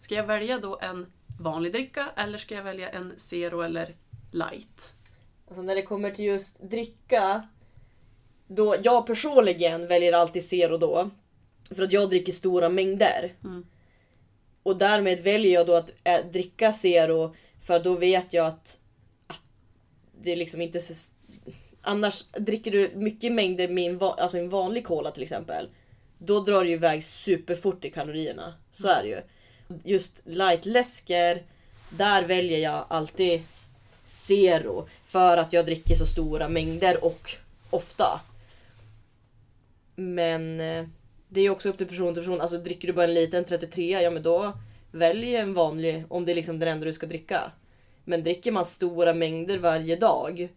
Ska 0.00 0.14
jag 0.14 0.26
välja 0.26 0.58
då 0.58 0.78
en 0.82 1.12
vanlig 1.40 1.72
dricka 1.72 2.10
eller 2.16 2.38
ska 2.38 2.54
jag 2.54 2.62
välja 2.62 2.90
en 2.90 3.12
zero 3.16 3.60
eller 3.60 3.94
light? 4.30 4.94
Alltså 5.48 5.62
när 5.62 5.74
det 5.74 5.82
kommer 5.82 6.10
till 6.10 6.24
just 6.24 6.70
dricka. 6.70 7.48
Då 8.46 8.76
jag 8.82 9.06
personligen 9.06 9.86
väljer 9.86 10.12
alltid 10.12 10.44
Zero 10.44 10.78
då. 10.78 11.10
För 11.70 11.82
att 11.82 11.92
jag 11.92 12.10
dricker 12.10 12.32
stora 12.32 12.68
mängder. 12.68 13.34
Mm. 13.44 13.66
Och 14.62 14.76
därmed 14.76 15.22
väljer 15.22 15.52
jag 15.52 15.66
då 15.66 15.74
att 15.74 15.92
äh, 16.04 16.26
dricka 16.32 16.72
Zero. 16.72 17.34
För 17.60 17.80
då 17.80 17.94
vet 17.94 18.32
jag 18.32 18.46
att, 18.46 18.80
att 19.26 19.42
det 20.22 20.36
liksom 20.36 20.60
inte 20.60 20.80
Annars 21.82 22.24
dricker 22.32 22.70
du 22.70 22.90
mycket 22.94 23.32
mängder 23.32 23.68
med 23.68 23.90
en, 23.90 23.98
va- 23.98 24.16
alltså 24.18 24.38
en 24.38 24.48
vanlig 24.48 24.84
cola 24.86 25.10
till 25.10 25.22
exempel. 25.22 25.68
Då 26.18 26.40
drar 26.40 26.62
det 26.62 26.68
ju 26.68 26.74
iväg 26.74 27.04
superfort 27.04 27.84
i 27.84 27.90
kalorierna. 27.90 28.54
Så 28.70 28.88
är 28.88 29.02
det 29.02 29.08
ju. 29.08 29.20
Just 29.84 30.20
light-läsker. 30.24 31.42
Där 31.90 32.22
väljer 32.24 32.58
jag 32.58 32.84
alltid 32.88 33.42
Zero. 34.04 34.88
För 35.06 35.36
att 35.36 35.52
jag 35.52 35.66
dricker 35.66 35.94
så 35.94 36.06
stora 36.06 36.48
mängder 36.48 37.04
och 37.04 37.30
ofta. 37.70 38.20
Men 39.96 40.60
eh, 40.60 40.84
det 41.28 41.40
är 41.40 41.50
också 41.50 41.68
upp 41.68 41.78
till 41.78 41.86
person 41.88 42.14
till 42.14 42.22
person. 42.22 42.40
Alltså 42.40 42.58
dricker 42.58 42.88
du 42.88 42.92
bara 42.94 43.04
en 43.04 43.14
liten 43.14 43.44
33, 43.44 44.02
ja 44.02 44.10
men 44.10 44.22
då 44.22 44.52
välj 44.92 45.36
en 45.36 45.54
vanlig 45.54 46.04
om 46.08 46.24
det 46.24 46.32
är 46.32 46.36
liksom 46.36 46.58
den 46.58 46.68
enda 46.68 46.86
du 46.86 46.92
ska 46.92 47.06
dricka. 47.06 47.52
Men 48.04 48.24
dricker 48.24 48.52
man 48.52 48.64
stora 48.64 49.14
mängder 49.14 49.58
varje 49.58 49.96
dag, 49.96 50.48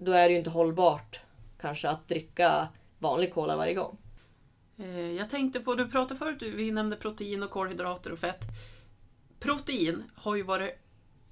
då 0.00 0.12
är 0.12 0.28
det 0.28 0.32
ju 0.32 0.38
inte 0.38 0.50
hållbart 0.50 1.20
kanske 1.60 1.88
att 1.88 2.08
dricka 2.08 2.68
vanlig 2.98 3.34
cola 3.34 3.56
varje 3.56 3.74
gång. 3.74 3.98
Eh, 4.78 5.12
Jag 5.12 5.30
tänkte 5.30 5.60
på, 5.60 5.74
du 5.74 5.88
pratade 5.88 6.18
förut, 6.18 6.42
vi 6.42 6.70
nämnde 6.70 6.96
protein 6.96 7.42
och 7.42 7.50
kolhydrater 7.50 8.12
och 8.12 8.18
fett. 8.18 8.44
Protein 9.40 10.02
har 10.14 10.36
ju 10.36 10.42
varit 10.42 10.78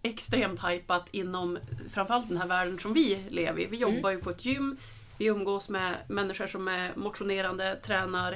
extremt 0.02 0.64
hypat 0.64 1.08
inom 1.10 1.58
framförallt 1.88 2.28
den 2.28 2.36
här 2.36 2.46
världen 2.46 2.78
som 2.78 2.92
vi 2.92 3.24
lever 3.28 3.60
i. 3.60 3.66
Vi 3.66 3.76
jobbar 3.76 4.10
ju 4.10 4.18
på 4.18 4.30
ett 4.30 4.44
gym, 4.44 4.76
vi 5.18 5.26
umgås 5.26 5.68
med 5.68 5.96
människor 6.08 6.46
som 6.46 6.68
är 6.68 6.96
motionerande, 6.96 7.76
tränar, 7.76 8.32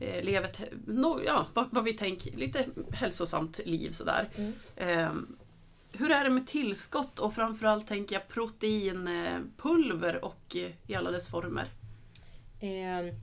eh, 0.00 0.24
lever 0.24 0.50
no, 0.86 1.20
ja, 1.26 1.46
vad, 1.54 1.68
vad 1.70 1.84
vi 1.84 1.92
tänker, 1.92 2.36
lite 2.36 2.66
hälsosamt 2.92 3.60
liv 3.64 3.90
sådär. 3.90 4.28
Mm. 4.36 4.52
Eh, 4.76 5.12
hur 5.98 6.10
är 6.10 6.24
det 6.24 6.30
med 6.30 6.46
tillskott 6.46 7.18
och 7.18 7.34
framförallt 7.34 7.88
tänker 7.88 8.16
jag 8.16 8.28
proteinpulver 8.28 10.24
och 10.24 10.56
eh, 10.56 10.70
i 10.86 10.94
alla 10.94 11.10
dess 11.10 11.28
former? 11.28 11.66
Eh, 12.60 13.14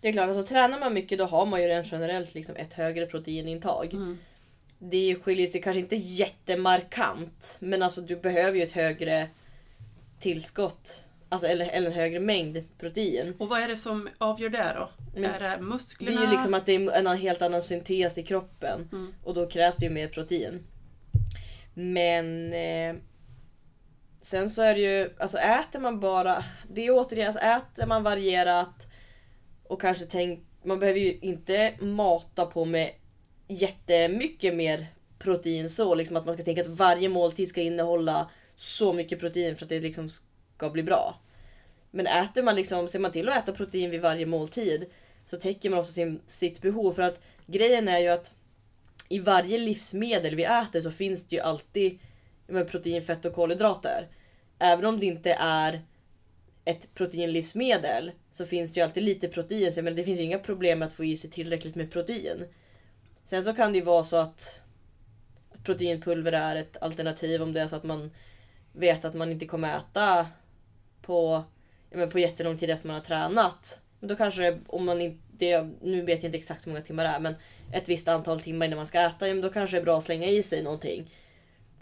det 0.00 0.08
är 0.08 0.12
klart, 0.12 0.28
alltså 0.28 0.42
tränar 0.42 0.80
man 0.80 0.94
mycket 0.94 1.18
då 1.18 1.24
har 1.24 1.46
man 1.46 1.62
ju 1.62 1.68
rent 1.68 1.92
generellt 1.92 2.34
liksom 2.34 2.56
ett 2.56 2.72
högre 2.72 3.06
proteinintag. 3.06 3.94
Mm. 3.94 4.18
Det 4.78 5.16
skiljer 5.22 5.46
sig 5.46 5.62
kanske 5.62 5.80
inte 5.80 5.96
jättemarkant. 5.96 7.56
Men 7.60 7.82
alltså 7.82 8.00
du 8.00 8.16
behöver 8.16 8.58
ju 8.58 8.62
ett 8.62 8.72
högre 8.72 9.28
tillskott. 10.20 11.04
Alltså 11.28 11.46
eller, 11.48 11.68
eller 11.68 11.86
en 11.90 11.96
högre 11.96 12.20
mängd 12.20 12.64
protein. 12.78 13.34
Och 13.38 13.48
vad 13.48 13.60
är 13.60 13.68
det 13.68 13.76
som 13.76 14.08
avgör 14.18 14.48
det 14.48 14.72
då? 14.76 14.90
Men 15.14 15.24
är 15.24 15.40
det 15.40 15.48
Det 15.48 15.62
musklerna? 15.62 16.20
är 16.20 16.24
ju 16.26 16.32
liksom 16.32 16.54
att 16.54 16.66
det 16.66 16.74
är 16.74 16.90
en 16.98 17.06
helt 17.06 17.42
annan 17.42 17.62
syntes 17.62 18.18
i 18.18 18.22
kroppen. 18.22 18.88
Mm. 18.92 19.14
Och 19.24 19.34
då 19.34 19.46
krävs 19.46 19.76
det 19.76 19.84
ju 19.86 19.90
mer 19.90 20.08
protein. 20.08 20.64
Men 21.74 22.52
eh, 22.52 22.94
sen 24.22 24.50
så 24.50 24.62
är 24.62 24.74
det 24.74 24.80
ju, 24.80 25.14
alltså 25.18 25.38
äter 25.38 25.80
man 25.80 26.00
bara, 26.00 26.44
det 26.68 26.86
är 26.86 26.90
återigen, 26.90 27.26
alltså 27.26 27.42
äter 27.42 27.86
man 27.86 28.02
varierat 28.02 28.86
och 29.62 29.80
kanske 29.80 30.04
tänk, 30.04 30.44
man 30.64 30.78
behöver 30.78 31.00
ju 31.00 31.18
inte 31.22 31.74
mata 31.80 32.46
på 32.46 32.64
med 32.64 32.90
jättemycket 33.48 34.54
mer 34.54 34.86
protein 35.18 35.68
så, 35.68 35.94
liksom 35.94 36.16
att 36.16 36.26
man 36.26 36.34
ska 36.34 36.44
tänka 36.44 36.60
att 36.60 36.66
varje 36.66 37.08
måltid 37.08 37.48
ska 37.48 37.60
innehålla 37.60 38.30
så 38.56 38.92
mycket 38.92 39.20
protein 39.20 39.56
för 39.56 39.64
att 39.64 39.68
det 39.68 39.80
liksom 39.80 40.08
ska 40.56 40.70
bli 40.70 40.82
bra. 40.82 41.20
Men 41.90 42.06
äter 42.06 42.42
man 42.42 42.56
liksom, 42.56 42.88
ser 42.88 42.98
man 42.98 43.12
till 43.12 43.28
att 43.28 43.36
äta 43.36 43.52
protein 43.52 43.90
vid 43.90 44.00
varje 44.00 44.26
måltid 44.26 44.86
så 45.24 45.36
täcker 45.36 45.70
man 45.70 45.78
också 45.78 45.92
sin, 45.92 46.20
sitt 46.26 46.60
behov. 46.62 46.92
För 46.92 47.02
att 47.02 47.20
grejen 47.46 47.88
är 47.88 47.98
ju 47.98 48.08
att 48.08 48.34
i 49.12 49.18
varje 49.18 49.58
livsmedel 49.58 50.34
vi 50.34 50.44
äter 50.44 50.80
så 50.80 50.90
finns 50.90 51.26
det 51.26 51.36
ju 51.36 51.42
alltid 51.42 51.98
med 52.46 52.68
protein, 52.68 53.02
fett 53.02 53.24
och 53.24 53.34
kolhydrater. 53.34 54.08
Även 54.58 54.84
om 54.84 55.00
det 55.00 55.06
inte 55.06 55.32
är 55.40 55.82
ett 56.64 56.94
proteinlivsmedel 56.94 58.12
så 58.30 58.46
finns 58.46 58.72
det 58.72 58.80
ju 58.80 58.84
alltid 58.84 59.02
lite 59.02 59.28
protein. 59.28 59.84
Men 59.84 59.96
det 59.96 60.04
finns 60.04 60.18
ju 60.18 60.22
inga 60.22 60.38
problem 60.38 60.78
med 60.78 60.88
att 60.88 60.94
få 60.94 61.04
i 61.04 61.16
sig 61.16 61.30
tillräckligt 61.30 61.74
med 61.74 61.92
protein. 61.92 62.44
Sen 63.24 63.44
så 63.44 63.54
kan 63.54 63.72
det 63.72 63.78
ju 63.78 63.84
vara 63.84 64.04
så 64.04 64.16
att 64.16 64.60
proteinpulver 65.64 66.32
är 66.32 66.56
ett 66.56 66.76
alternativ 66.80 67.42
om 67.42 67.52
det 67.52 67.60
är 67.60 67.68
så 67.68 67.76
att 67.76 67.84
man 67.84 68.10
vet 68.72 69.04
att 69.04 69.14
man 69.14 69.30
inte 69.30 69.46
kommer 69.46 69.76
äta 69.78 70.26
på, 71.02 71.44
ja, 71.90 71.96
men 71.96 72.10
på 72.10 72.18
jättelång 72.18 72.58
tid 72.58 72.70
efter 72.70 72.86
man 72.86 72.96
har 72.96 73.04
tränat. 73.04 73.80
Men 74.00 74.08
då 74.08 74.16
kanske 74.16 74.42
det, 74.42 74.58
om 74.66 74.84
man 74.84 75.00
inte, 75.00 75.70
nu 75.82 76.02
vet 76.02 76.22
jag 76.22 76.28
inte 76.28 76.38
exakt 76.38 76.66
hur 76.66 76.72
många 76.72 76.84
timmar 76.84 77.04
det 77.04 77.10
är, 77.10 77.20
men 77.20 77.34
ett 77.72 77.88
visst 77.88 78.08
antal 78.08 78.40
timmar 78.40 78.66
innan 78.66 78.76
man 78.76 78.86
ska 78.86 79.00
äta, 79.00 79.28
ja, 79.28 79.34
men 79.34 79.42
då 79.42 79.50
kanske 79.50 79.76
det 79.76 79.80
är 79.80 79.84
bra 79.84 79.98
att 79.98 80.04
slänga 80.04 80.26
i 80.26 80.42
sig 80.42 80.62
någonting. 80.62 81.14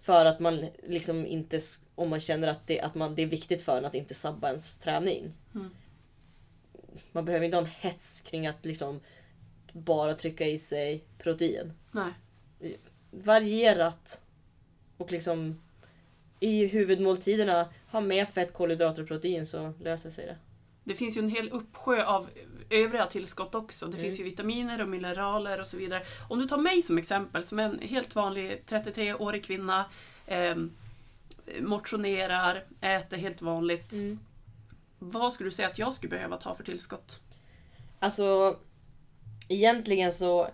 För 0.01 0.25
att 0.25 0.41
man 0.41 0.67
liksom 0.83 1.27
inte, 1.27 1.61
om 1.95 2.11
man 2.11 2.21
känner 2.21 2.49
att 2.49 2.67
det, 2.67 2.81
att 2.81 2.95
man, 2.95 3.15
det 3.15 3.23
är 3.23 3.27
viktigt 3.27 3.63
för 3.63 3.79
en 3.79 3.85
att 3.85 3.95
inte 3.95 4.15
sabba 4.15 4.49
ens 4.49 4.77
träning. 4.77 5.33
Mm. 5.55 5.71
Man 7.13 7.25
behöver 7.25 7.45
inte 7.45 7.57
ha 7.57 7.65
en 7.65 7.71
hets 7.81 8.21
kring 8.21 8.47
att 8.47 8.65
liksom 8.65 9.01
bara 9.73 10.15
trycka 10.15 10.47
i 10.47 10.59
sig 10.59 11.05
protein. 11.19 11.73
Nej. 11.91 12.13
Varierat. 13.11 14.23
Och 14.97 15.13
liksom 15.13 15.63
i 16.41 16.67
huvudmåltiderna 16.67 17.69
ha 17.91 18.01
med 18.01 18.29
fett, 18.29 18.53
kolhydrater 18.53 19.03
och 19.03 19.09
protein 19.09 19.47
så 19.47 19.73
löser 19.81 20.11
sig 20.11 20.27
det. 20.27 20.37
Det 20.85 20.95
finns 20.95 21.17
ju 21.17 21.21
en 21.21 21.29
hel 21.29 21.51
uppsjö 21.51 22.05
av 22.05 22.29
övriga 22.71 23.07
tillskott 23.07 23.55
också. 23.55 23.87
Det 23.87 23.93
Mm. 23.93 24.05
finns 24.05 24.21
ju 24.21 24.25
vitaminer 24.25 24.83
och 24.83 24.89
mineraler 24.89 25.61
och 25.61 25.67
så 25.67 25.77
vidare. 25.77 26.03
Om 26.29 26.39
du 26.39 26.49
tar 26.49 26.59
mig 26.59 26.83
som 26.83 26.99
exempel, 26.99 27.45
som 27.45 27.59
en 27.59 27.79
helt 27.83 28.15
vanlig 28.15 28.63
33-årig 28.67 29.45
kvinna, 29.45 29.85
eh, 30.27 30.57
motionerar, 31.61 32.65
äter 32.81 33.17
helt 33.17 33.43
vanligt. 33.43 33.93
Vad 34.99 35.33
skulle 35.33 35.51
du 35.51 35.55
säga 35.55 35.69
att 35.69 35.79
jag 35.79 35.95
skulle 35.95 36.11
behöva 36.11 36.37
ta 36.37 36.55
för 36.55 36.65
tillskott? 36.65 37.21
Alltså 37.99 38.57
egentligen 39.49 40.13
så 40.13 40.49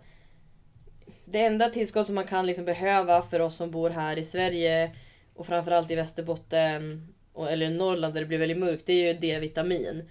det 1.24 1.44
enda 1.44 1.70
tillskott 1.70 2.06
som 2.06 2.14
man 2.14 2.26
kan 2.26 2.46
liksom 2.46 2.64
behöva 2.64 3.22
för 3.22 3.40
oss 3.40 3.56
som 3.56 3.70
bor 3.70 3.90
här 3.90 4.16
i 4.18 4.24
Sverige 4.24 4.96
och 5.34 5.46
framförallt 5.46 5.90
i 5.90 5.94
Västerbotten 5.94 7.08
och, 7.32 7.50
eller 7.50 7.66
i 7.66 7.70
Norrland 7.74 8.14
där 8.14 8.20
det 8.20 8.26
blir 8.26 8.38
väldigt 8.38 8.58
mörkt, 8.58 8.86
det 8.86 8.92
är 8.92 9.12
ju 9.14 9.20
D-vitamin. 9.20 10.10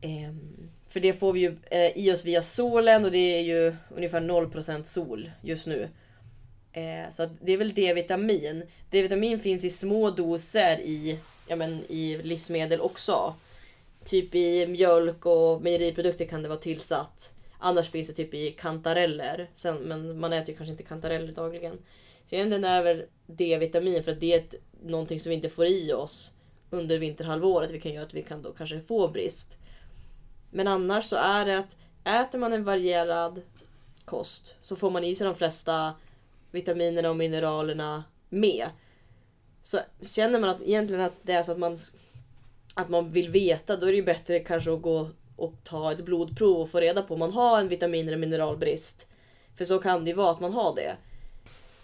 Ehm, 0.00 0.70
för 0.92 1.00
det 1.00 1.12
får 1.12 1.32
vi 1.32 1.40
ju 1.40 1.56
eh, 1.70 1.98
i 1.98 2.12
oss 2.12 2.24
via 2.24 2.42
solen 2.42 3.04
och 3.04 3.10
det 3.10 3.38
är 3.38 3.40
ju 3.40 3.74
ungefär 3.96 4.20
0% 4.20 4.82
sol 4.82 5.30
just 5.40 5.66
nu. 5.66 5.88
Eh, 6.72 7.12
så 7.12 7.22
att 7.22 7.30
det 7.40 7.52
är 7.52 7.56
väl 7.56 7.74
D-vitamin. 7.74 8.62
D-vitamin 8.90 9.40
finns 9.40 9.64
i 9.64 9.70
små 9.70 10.10
doser 10.10 10.80
i, 10.80 11.18
ja, 11.48 11.56
men, 11.56 11.84
i 11.88 12.20
livsmedel 12.22 12.80
också. 12.80 13.34
typ 14.04 14.34
i 14.34 14.66
mjölk 14.66 15.26
och 15.26 15.62
mejeriprodukter 15.62 16.24
kan 16.24 16.42
det 16.42 16.48
vara 16.48 16.58
tillsatt. 16.58 17.32
Annars 17.58 17.90
finns 17.90 18.08
det 18.08 18.14
typ 18.14 18.34
i 18.34 18.50
kantareller. 18.50 19.50
Sen, 19.54 19.76
men 19.76 20.18
man 20.18 20.32
äter 20.32 20.50
ju 20.50 20.56
kanske 20.56 20.72
inte 20.72 20.82
kantareller 20.82 21.32
dagligen. 21.32 21.78
Så 22.26 22.34
egentligen 22.34 22.64
är 22.64 22.82
väl 22.82 23.04
D-vitamin 23.26 24.02
för 24.02 24.12
att 24.12 24.20
det 24.20 24.32
är 24.32 24.38
ett, 24.38 24.54
någonting 24.82 25.20
som 25.20 25.30
vi 25.30 25.36
inte 25.36 25.48
får 25.48 25.66
i 25.66 25.92
oss 25.92 26.32
under 26.70 26.98
vinterhalvåret. 26.98 27.70
Vi 27.70 27.80
kan 27.80 27.92
göra 27.92 28.04
att 28.06 28.14
vi 28.14 28.22
kan 28.22 28.42
då 28.42 28.52
kanske 28.52 28.80
få 28.80 29.08
brist. 29.08 29.58
Men 30.54 30.68
annars 30.68 31.04
så 31.04 31.16
är 31.16 31.44
det 31.44 31.58
att 31.58 31.76
äter 32.04 32.38
man 32.38 32.52
en 32.52 32.64
varierad 32.64 33.42
kost 34.04 34.56
så 34.62 34.76
får 34.76 34.90
man 34.90 35.04
i 35.04 35.14
sig 35.14 35.26
de 35.26 35.34
flesta 35.34 35.94
vitaminerna 36.50 37.10
och 37.10 37.16
mineralerna 37.16 38.04
med. 38.28 38.66
Så 39.62 39.78
känner 40.02 40.40
man 40.40 40.50
att 40.50 40.62
egentligen 40.62 41.04
att 41.04 41.16
det 41.22 41.32
är 41.32 41.42
så 41.42 41.52
att 41.52 41.58
man, 41.58 41.78
att 42.74 42.88
man 42.88 43.10
vill 43.10 43.28
veta 43.28 43.76
då 43.76 43.86
är 43.86 43.90
det 43.90 43.96
ju 43.96 44.02
bättre 44.02 44.40
kanske 44.40 44.72
att 44.72 44.82
gå 44.82 45.10
och 45.36 45.54
ta 45.64 45.92
ett 45.92 46.04
blodprov 46.04 46.56
och 46.56 46.70
få 46.70 46.80
reda 46.80 47.02
på 47.02 47.14
om 47.14 47.20
man 47.20 47.32
har 47.32 47.60
en 47.60 47.68
vitamin 47.68 48.08
eller 48.08 48.16
mineralbrist. 48.16 49.08
För 49.56 49.64
så 49.64 49.78
kan 49.78 50.04
det 50.04 50.10
ju 50.10 50.16
vara 50.16 50.30
att 50.30 50.40
man 50.40 50.52
har 50.52 50.74
det. 50.74 50.96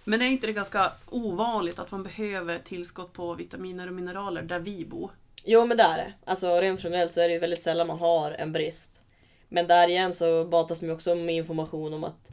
Men 0.04 0.22
är 0.22 0.26
inte 0.26 0.46
det 0.46 0.52
ganska 0.52 0.92
ovanligt 1.10 1.78
att 1.78 1.90
man 1.90 2.02
behöver 2.02 2.58
tillskott 2.58 3.12
på 3.12 3.34
vitaminer 3.34 3.86
och 3.86 3.94
mineraler 3.94 4.42
där 4.42 4.58
vi 4.58 4.84
bor? 4.84 5.10
Jo 5.44 5.66
men 5.66 5.76
det 5.76 5.82
är 5.82 5.96
det. 5.96 6.12
Alltså 6.24 6.60
rent 6.60 6.84
generellt 6.84 7.12
så 7.12 7.20
är 7.20 7.28
det 7.28 7.34
ju 7.34 7.40
väldigt 7.40 7.62
sällan 7.62 7.86
man 7.86 7.98
har 7.98 8.30
en 8.30 8.52
brist. 8.52 9.02
Men 9.48 9.66
där 9.66 9.88
igen 9.88 10.14
så 10.14 10.44
batas 10.44 10.82
man 10.82 10.90
också 10.90 11.14
med 11.14 11.34
information 11.34 11.94
om 11.94 12.04
att 12.04 12.28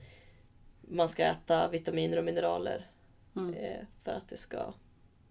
man 0.81 1.09
ska 1.09 1.23
äta 1.23 1.67
vitaminer 1.67 2.17
och 2.17 2.23
mineraler. 2.23 2.85
Mm. 3.35 3.53
Eh, 3.53 3.85
för 4.03 4.11
att 4.11 4.29
det 4.29 4.37
ska 4.37 4.73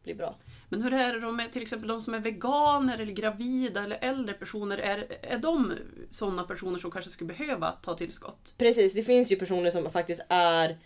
bli 0.02 0.14
bra. 0.14 0.36
Men 0.68 0.82
hur 0.82 0.92
är 0.92 1.12
det 1.12 1.20
då 1.20 1.32
med 1.32 1.52
till 1.52 1.62
exempel 1.62 1.88
de 1.88 2.02
som 2.02 2.14
är 2.14 2.18
veganer 2.18 2.98
eller 2.98 3.12
gravida 3.12 3.84
eller 3.84 3.98
äldre 4.00 4.34
personer? 4.34 4.78
Är, 4.78 5.06
är 5.22 5.38
de 5.38 5.72
sådana 6.10 6.44
personer 6.44 6.78
som 6.78 6.90
kanske 6.90 7.10
skulle 7.10 7.34
behöva 7.34 7.72
ta 7.72 7.94
tillskott? 7.94 8.54
Precis, 8.58 8.94
det 8.94 9.02
finns 9.02 9.32
ju 9.32 9.36
personer 9.36 9.70
som 9.70 9.90
faktiskt 9.90 10.26
är 10.28 10.76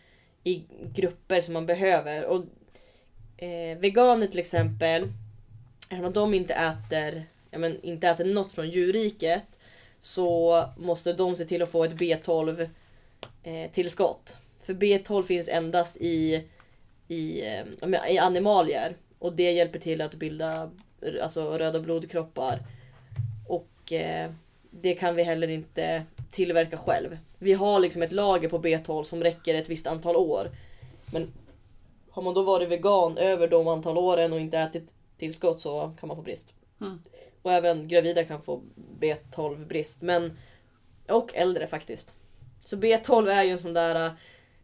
i 0.45 0.65
grupper 0.95 1.41
som 1.41 1.55
man 1.55 1.67
behöver. 1.67 2.25
Och 2.25 2.45
eh, 3.43 3.79
Veganer 3.79 4.27
till 4.27 4.39
exempel, 4.39 5.13
Eftersom 5.89 6.13
de 6.13 6.35
inte 6.35 6.55
äter, 6.55 7.25
ja, 7.51 7.59
men, 7.59 7.85
inte 7.85 8.09
äter 8.09 8.25
något 8.25 8.53
från 8.53 8.71
djurriket 8.71 9.59
så 10.01 10.65
måste 10.77 11.13
de 11.13 11.37
se 11.37 11.45
till 11.45 11.63
att 11.63 11.71
få 11.71 11.85
ett 11.85 11.95
B12 11.95 12.69
eh, 13.43 13.71
tillskott. 13.71 14.37
För 14.63 14.75
B12 14.75 15.23
finns 15.23 15.49
endast 15.49 15.97
i, 15.97 16.45
i, 17.09 17.41
eh, 17.47 18.11
i 18.11 18.19
animalier 18.19 18.97
och 19.19 19.33
det 19.33 19.53
hjälper 19.53 19.79
till 19.79 20.01
att 20.01 20.15
bilda 20.15 20.71
alltså, 21.23 21.59
röda 21.59 21.81
blodkroppar. 21.81 22.59
Och 23.49 23.93
eh, 23.93 24.31
det 24.71 24.95
kan 24.95 25.15
vi 25.15 25.23
heller 25.23 25.49
inte 25.49 26.03
tillverka 26.31 26.77
själv. 26.77 27.19
Vi 27.39 27.53
har 27.53 27.81
liksom 27.81 28.03
ett 28.03 28.13
lager 28.13 28.49
på 28.49 28.59
B12 28.59 29.05
som 29.05 29.23
räcker 29.23 29.55
ett 29.55 29.69
visst 29.69 29.87
antal 29.87 30.17
år. 30.17 30.51
Men 31.13 31.33
har 32.11 32.23
man 32.23 32.35
då 32.35 32.43
varit 32.43 32.69
vegan 32.69 33.19
över 33.19 33.49
de 33.49 33.69
antal 33.69 33.99
åren 33.99 34.33
och 34.33 34.41
inte 34.41 34.59
ätit 34.59 34.95
tillskott 35.19 35.61
så 35.61 35.97
kan 36.01 36.07
man 36.07 36.17
få 36.17 36.23
brist. 36.23 36.55
Mm. 36.81 36.99
Och 37.43 37.53
även 37.53 37.89
gravida 37.89 38.25
kan 38.25 38.43
få 38.43 38.63
B12 39.01 39.67
brist. 39.67 40.03
Men, 40.03 40.39
och 41.09 41.35
äldre 41.35 41.67
faktiskt. 41.67 42.15
Så 42.65 42.77
B12 42.77 43.29
är 43.29 43.45
ju 43.45 43.51
en 43.51 43.59
sån 43.59 43.75
där, 43.75 44.11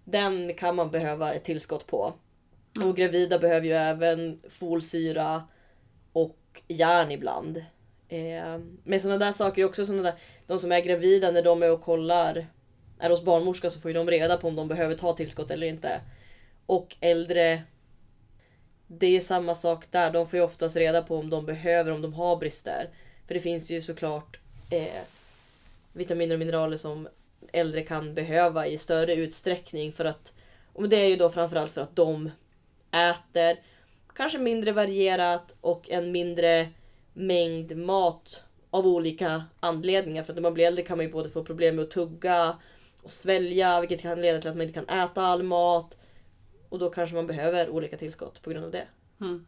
den 0.04 0.54
kan 0.54 0.76
man 0.76 0.90
behöva 0.90 1.34
ett 1.34 1.44
tillskott 1.44 1.86
på. 1.86 2.12
Mm. 2.76 2.88
Och 2.88 2.96
gravida 2.96 3.38
behöver 3.38 3.66
ju 3.66 3.72
även 3.72 4.40
folsyra 4.50 5.42
och 6.12 6.62
järn 6.68 7.10
ibland. 7.10 7.56
Eh, 8.08 8.58
men 8.84 9.00
sådana 9.00 9.24
där 9.24 9.32
saker 9.32 9.62
är 9.62 9.66
också 9.66 9.86
sådana 9.86 10.02
där, 10.02 10.14
de 10.46 10.58
som 10.58 10.72
är 10.72 10.80
gravida 10.80 11.30
när 11.30 11.42
de 11.42 11.62
är 11.62 11.72
och 11.72 11.82
kollar, 11.82 12.46
är 12.98 13.10
hos 13.10 13.24
barnmorska 13.24 13.70
så 13.70 13.80
får 13.80 13.90
ju 13.90 13.94
de 13.94 14.10
reda 14.10 14.36
på 14.36 14.48
om 14.48 14.56
de 14.56 14.68
behöver 14.68 14.94
ta 14.94 15.12
tillskott 15.12 15.50
eller 15.50 15.66
inte. 15.66 16.00
Och 16.66 16.96
äldre, 17.00 17.62
det 18.86 19.16
är 19.16 19.20
samma 19.20 19.54
sak 19.54 19.84
där. 19.90 20.10
De 20.10 20.26
får 20.26 20.38
ju 20.38 20.44
oftast 20.44 20.76
reda 20.76 21.02
på 21.02 21.16
om 21.16 21.30
de 21.30 21.46
behöver, 21.46 21.92
om 21.92 22.02
de 22.02 22.14
har 22.14 22.36
brister. 22.36 22.90
För 23.26 23.34
det 23.34 23.40
finns 23.40 23.70
ju 23.70 23.82
såklart 23.82 24.38
eh, 24.70 25.02
vitaminer 25.92 26.34
och 26.34 26.38
mineraler 26.38 26.76
som 26.76 27.08
äldre 27.52 27.82
kan 27.82 28.14
behöva 28.14 28.66
i 28.66 28.78
större 28.78 29.14
utsträckning 29.14 29.92
för 29.92 30.04
att, 30.04 30.32
och 30.72 30.88
det 30.88 30.96
är 30.96 31.08
ju 31.08 31.16
då 31.16 31.30
framförallt 31.30 31.72
för 31.72 31.80
att 31.80 31.96
de 31.96 32.30
äter 32.90 33.58
kanske 34.14 34.38
mindre 34.38 34.72
varierat 34.72 35.54
och 35.60 35.90
en 35.90 36.12
mindre 36.12 36.68
mängd 37.12 37.76
mat 37.76 38.42
av 38.70 38.86
olika 38.86 39.44
anledningar. 39.60 40.22
För 40.22 40.32
att 40.32 40.36
när 40.36 40.42
man 40.42 40.54
blir 40.54 40.66
äldre 40.66 40.84
kan 40.84 40.96
man 40.96 41.06
ju 41.06 41.12
både 41.12 41.28
få 41.28 41.44
problem 41.44 41.76
med 41.76 41.82
att 41.82 41.90
tugga 41.90 42.56
och 43.02 43.10
svälja 43.10 43.80
vilket 43.80 44.02
kan 44.02 44.20
leda 44.20 44.40
till 44.40 44.50
att 44.50 44.56
man 44.56 44.66
inte 44.66 44.84
kan 44.84 45.04
äta 45.04 45.22
all 45.22 45.42
mat. 45.42 45.96
Och 46.74 46.80
då 46.80 46.90
kanske 46.90 47.16
man 47.16 47.26
behöver 47.26 47.68
olika 47.68 47.96
tillskott 47.96 48.42
på 48.42 48.50
grund 48.50 48.64
av 48.64 48.70
det. 48.70 48.86
Mm. 49.20 49.46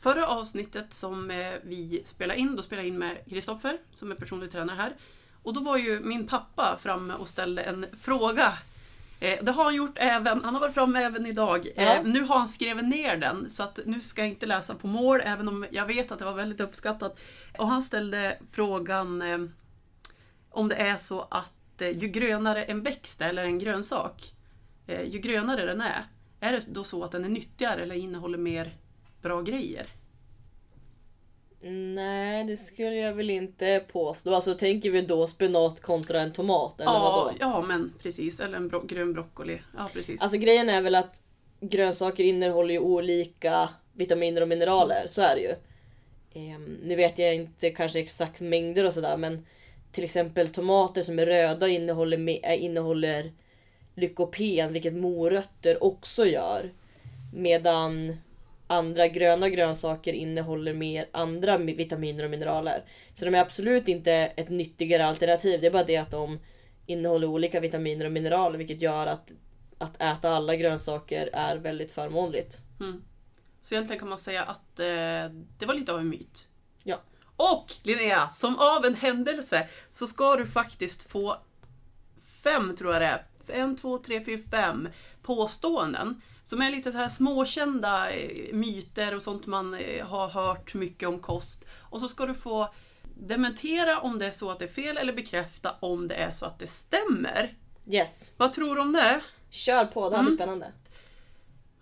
Förra 0.00 0.26
avsnittet 0.26 0.94
som 0.94 1.30
eh, 1.30 1.52
vi 1.62 2.02
spelade 2.04 2.40
in, 2.40 2.56
då 2.56 2.62
spelade 2.62 2.88
jag 2.88 2.94
in 2.94 2.98
med 2.98 3.16
Kristoffer 3.28 3.78
som 3.94 4.10
är 4.10 4.14
personlig 4.14 4.50
tränare 4.50 4.76
här. 4.76 4.96
Och 5.42 5.54
då 5.54 5.60
var 5.60 5.76
ju 5.76 6.00
min 6.00 6.26
pappa 6.26 6.78
framme 6.80 7.14
och 7.14 7.28
ställde 7.28 7.62
en 7.62 7.86
fråga. 8.00 8.58
Eh, 9.20 9.44
det 9.44 9.52
har 9.52 9.64
han 9.64 9.74
gjort 9.74 9.96
även, 9.96 10.44
han 10.44 10.54
har 10.54 10.60
varit 10.60 10.74
framme 10.74 11.02
även 11.02 11.26
idag. 11.26 11.68
Ja. 11.76 11.82
Eh, 11.82 12.04
nu 12.04 12.22
har 12.22 12.38
han 12.38 12.48
skrivit 12.48 12.88
ner 12.88 13.16
den 13.16 13.50
så 13.50 13.62
att 13.62 13.78
nu 13.86 14.00
ska 14.00 14.22
jag 14.22 14.28
inte 14.28 14.46
läsa 14.46 14.74
på 14.74 14.86
mål 14.86 15.20
även 15.24 15.48
om 15.48 15.66
jag 15.70 15.86
vet 15.86 16.12
att 16.12 16.18
det 16.18 16.24
var 16.24 16.34
väldigt 16.34 16.60
uppskattat. 16.60 17.18
Och 17.58 17.68
han 17.68 17.82
ställde 17.82 18.38
frågan 18.52 19.22
eh, 19.22 19.38
om 20.50 20.68
det 20.68 20.76
är 20.76 20.96
så 20.96 21.28
att 21.30 21.52
ju 21.78 22.08
grönare 22.08 22.64
en 22.64 22.82
växt 22.82 23.20
är, 23.20 23.28
eller 23.28 23.44
en 23.44 23.58
grönsak, 23.58 24.34
ju 24.86 25.18
grönare 25.18 25.66
den 25.66 25.80
är, 25.80 26.06
är 26.40 26.52
det 26.52 26.66
då 26.68 26.84
så 26.84 27.04
att 27.04 27.12
den 27.12 27.24
är 27.24 27.28
nyttigare 27.28 27.82
eller 27.82 27.94
innehåller 27.94 28.38
mer 28.38 28.70
bra 29.22 29.42
grejer? 29.42 29.86
Nej, 31.94 32.44
det 32.44 32.56
skulle 32.56 32.94
jag 32.96 33.14
väl 33.14 33.30
inte 33.30 33.84
påstå. 33.92 34.34
Alltså 34.34 34.54
tänker 34.54 34.90
vi 34.90 35.02
då 35.02 35.26
spenat 35.26 35.80
kontra 35.80 36.20
en 36.20 36.32
tomat? 36.32 36.80
Eller 36.80 36.92
Ja, 36.92 37.00
vadå? 37.00 37.36
ja, 37.40 37.62
men 37.62 37.92
precis. 38.02 38.40
Eller 38.40 38.56
en 38.56 38.68
bro 38.68 38.86
grön 38.86 39.12
broccoli. 39.12 39.58
Ja, 39.76 39.90
precis. 39.94 40.22
Alltså 40.22 40.38
grejen 40.38 40.68
är 40.68 40.82
väl 40.82 40.94
att 40.94 41.22
grönsaker 41.60 42.24
innehåller 42.24 42.74
ju 42.74 42.80
olika 42.80 43.68
vitaminer 43.92 44.42
och 44.42 44.48
mineraler. 44.48 45.06
Så 45.08 45.22
är 45.22 45.34
det 45.36 45.40
ju. 45.42 45.54
Ehm, 46.34 46.78
nu 46.84 46.96
vet 46.96 47.18
jag 47.18 47.34
inte 47.34 47.70
kanske 47.70 48.00
exakt 48.00 48.40
mängder 48.40 48.86
och 48.86 48.94
sådär 48.94 49.16
men 49.16 49.46
till 49.92 50.04
exempel 50.04 50.48
tomater 50.48 51.02
som 51.02 51.18
är 51.18 51.26
röda 51.26 51.68
innehåller, 51.68 52.28
äh, 52.42 52.64
innehåller 52.64 53.32
lykopen 54.00 54.72
vilket 54.72 54.94
morötter 54.94 55.84
också 55.84 56.24
gör. 56.24 56.70
Medan 57.34 58.16
andra 58.66 59.08
gröna 59.08 59.48
grönsaker 59.48 60.12
innehåller 60.12 60.74
mer 60.74 61.08
andra 61.12 61.58
mi- 61.58 61.76
vitaminer 61.76 62.24
och 62.24 62.30
mineraler. 62.30 62.84
Så 63.14 63.24
de 63.24 63.34
är 63.34 63.40
absolut 63.40 63.88
inte 63.88 64.12
ett 64.12 64.48
nyttigare 64.48 65.04
alternativ. 65.04 65.60
Det 65.60 65.66
är 65.66 65.70
bara 65.70 65.84
det 65.84 65.96
att 65.96 66.10
de 66.10 66.38
innehåller 66.86 67.26
olika 67.26 67.60
vitaminer 67.60 68.04
och 68.04 68.12
mineraler 68.12 68.58
vilket 68.58 68.82
gör 68.82 69.06
att 69.06 69.30
att 69.80 70.02
äta 70.02 70.30
alla 70.30 70.56
grönsaker 70.56 71.30
är 71.32 71.56
väldigt 71.56 71.92
förmånligt. 71.92 72.58
Mm. 72.80 73.02
Så 73.60 73.74
egentligen 73.74 74.00
kan 74.00 74.08
man 74.08 74.18
säga 74.18 74.42
att 74.42 74.80
eh, 74.80 75.34
det 75.58 75.66
var 75.66 75.74
lite 75.74 75.92
av 75.92 75.98
en 75.98 76.08
myt. 76.08 76.48
Ja. 76.84 76.96
Och 77.36 77.72
Linnea, 77.82 78.30
som 78.30 78.58
av 78.58 78.84
en 78.84 78.94
händelse 78.94 79.68
så 79.90 80.06
ska 80.06 80.36
du 80.36 80.46
faktiskt 80.46 81.02
få 81.10 81.36
fem, 82.42 82.76
tror 82.76 82.92
jag 82.92 83.02
det 83.02 83.06
är, 83.06 83.26
en, 83.50 83.76
två, 83.76 83.98
tre, 83.98 84.24
fyra, 84.24 84.42
fem 84.50 84.88
påståenden 85.22 86.20
som 86.44 86.62
är 86.62 86.70
lite 86.70 86.92
så 86.92 86.98
här 86.98 87.08
småkända 87.08 88.10
eh, 88.10 88.54
myter 88.54 89.14
och 89.14 89.22
sånt 89.22 89.46
man 89.46 89.74
eh, 89.74 90.06
har 90.06 90.28
hört 90.28 90.74
mycket 90.74 91.08
om 91.08 91.18
kost. 91.18 91.64
Och 91.78 92.00
så 92.00 92.08
ska 92.08 92.26
du 92.26 92.34
få 92.34 92.74
dementera 93.14 94.00
om 94.00 94.18
det 94.18 94.26
är 94.26 94.30
så 94.30 94.50
att 94.50 94.58
det 94.58 94.64
är 94.64 94.68
fel 94.72 94.98
eller 94.98 95.12
bekräfta 95.12 95.74
om 95.80 96.08
det 96.08 96.14
är 96.14 96.32
så 96.32 96.46
att 96.46 96.58
det 96.58 96.66
stämmer. 96.66 97.54
Yes. 97.86 98.30
Vad 98.36 98.52
tror 98.52 98.74
du 98.74 98.80
om 98.80 98.92
det? 98.92 99.20
Kör 99.50 99.84
på, 99.84 100.10
det 100.10 100.16
här 100.16 100.22
blir 100.22 100.32
Mm. 100.32 100.38
spännande. 100.38 100.72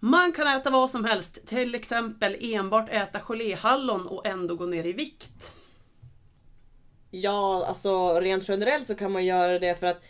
Man 0.00 0.33
kan 0.33 0.46
äta 0.46 0.70
vad 0.70 0.90
som 0.90 1.04
helst, 1.04 1.46
till 1.46 1.74
exempel 1.74 2.37
enbart 2.40 2.88
äta 2.90 3.20
geléhallon 3.20 4.07
och 4.07 4.26
ändå 4.26 4.54
gå 4.54 4.66
ner 4.66 4.87
i 4.87 4.92
vikt. 4.92 5.54
Ja, 7.11 7.64
alltså 7.68 8.20
rent 8.20 8.48
generellt 8.48 8.87
så 8.87 8.94
kan 8.94 9.12
man 9.12 9.24
göra 9.24 9.59
det 9.59 9.81
för 9.81 9.87
att 9.87 10.02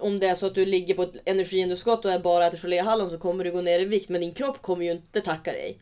om 0.00 0.20
det 0.20 0.26
är 0.28 0.34
så 0.34 0.46
att 0.46 0.54
du 0.54 0.66
ligger 0.66 0.94
på 0.94 1.02
ett 1.02 1.14
energiunderskott 1.24 2.04
och 2.04 2.10
är 2.12 2.18
bara 2.18 2.46
äter 2.46 2.58
geléhallon 2.58 3.10
så 3.10 3.18
kommer 3.18 3.44
du 3.44 3.52
gå 3.52 3.60
ner 3.60 3.80
i 3.80 3.84
vikt 3.84 4.08
men 4.08 4.20
din 4.20 4.34
kropp 4.34 4.62
kommer 4.62 4.84
ju 4.84 4.90
inte 4.90 5.20
tacka 5.20 5.52
dig. 5.52 5.78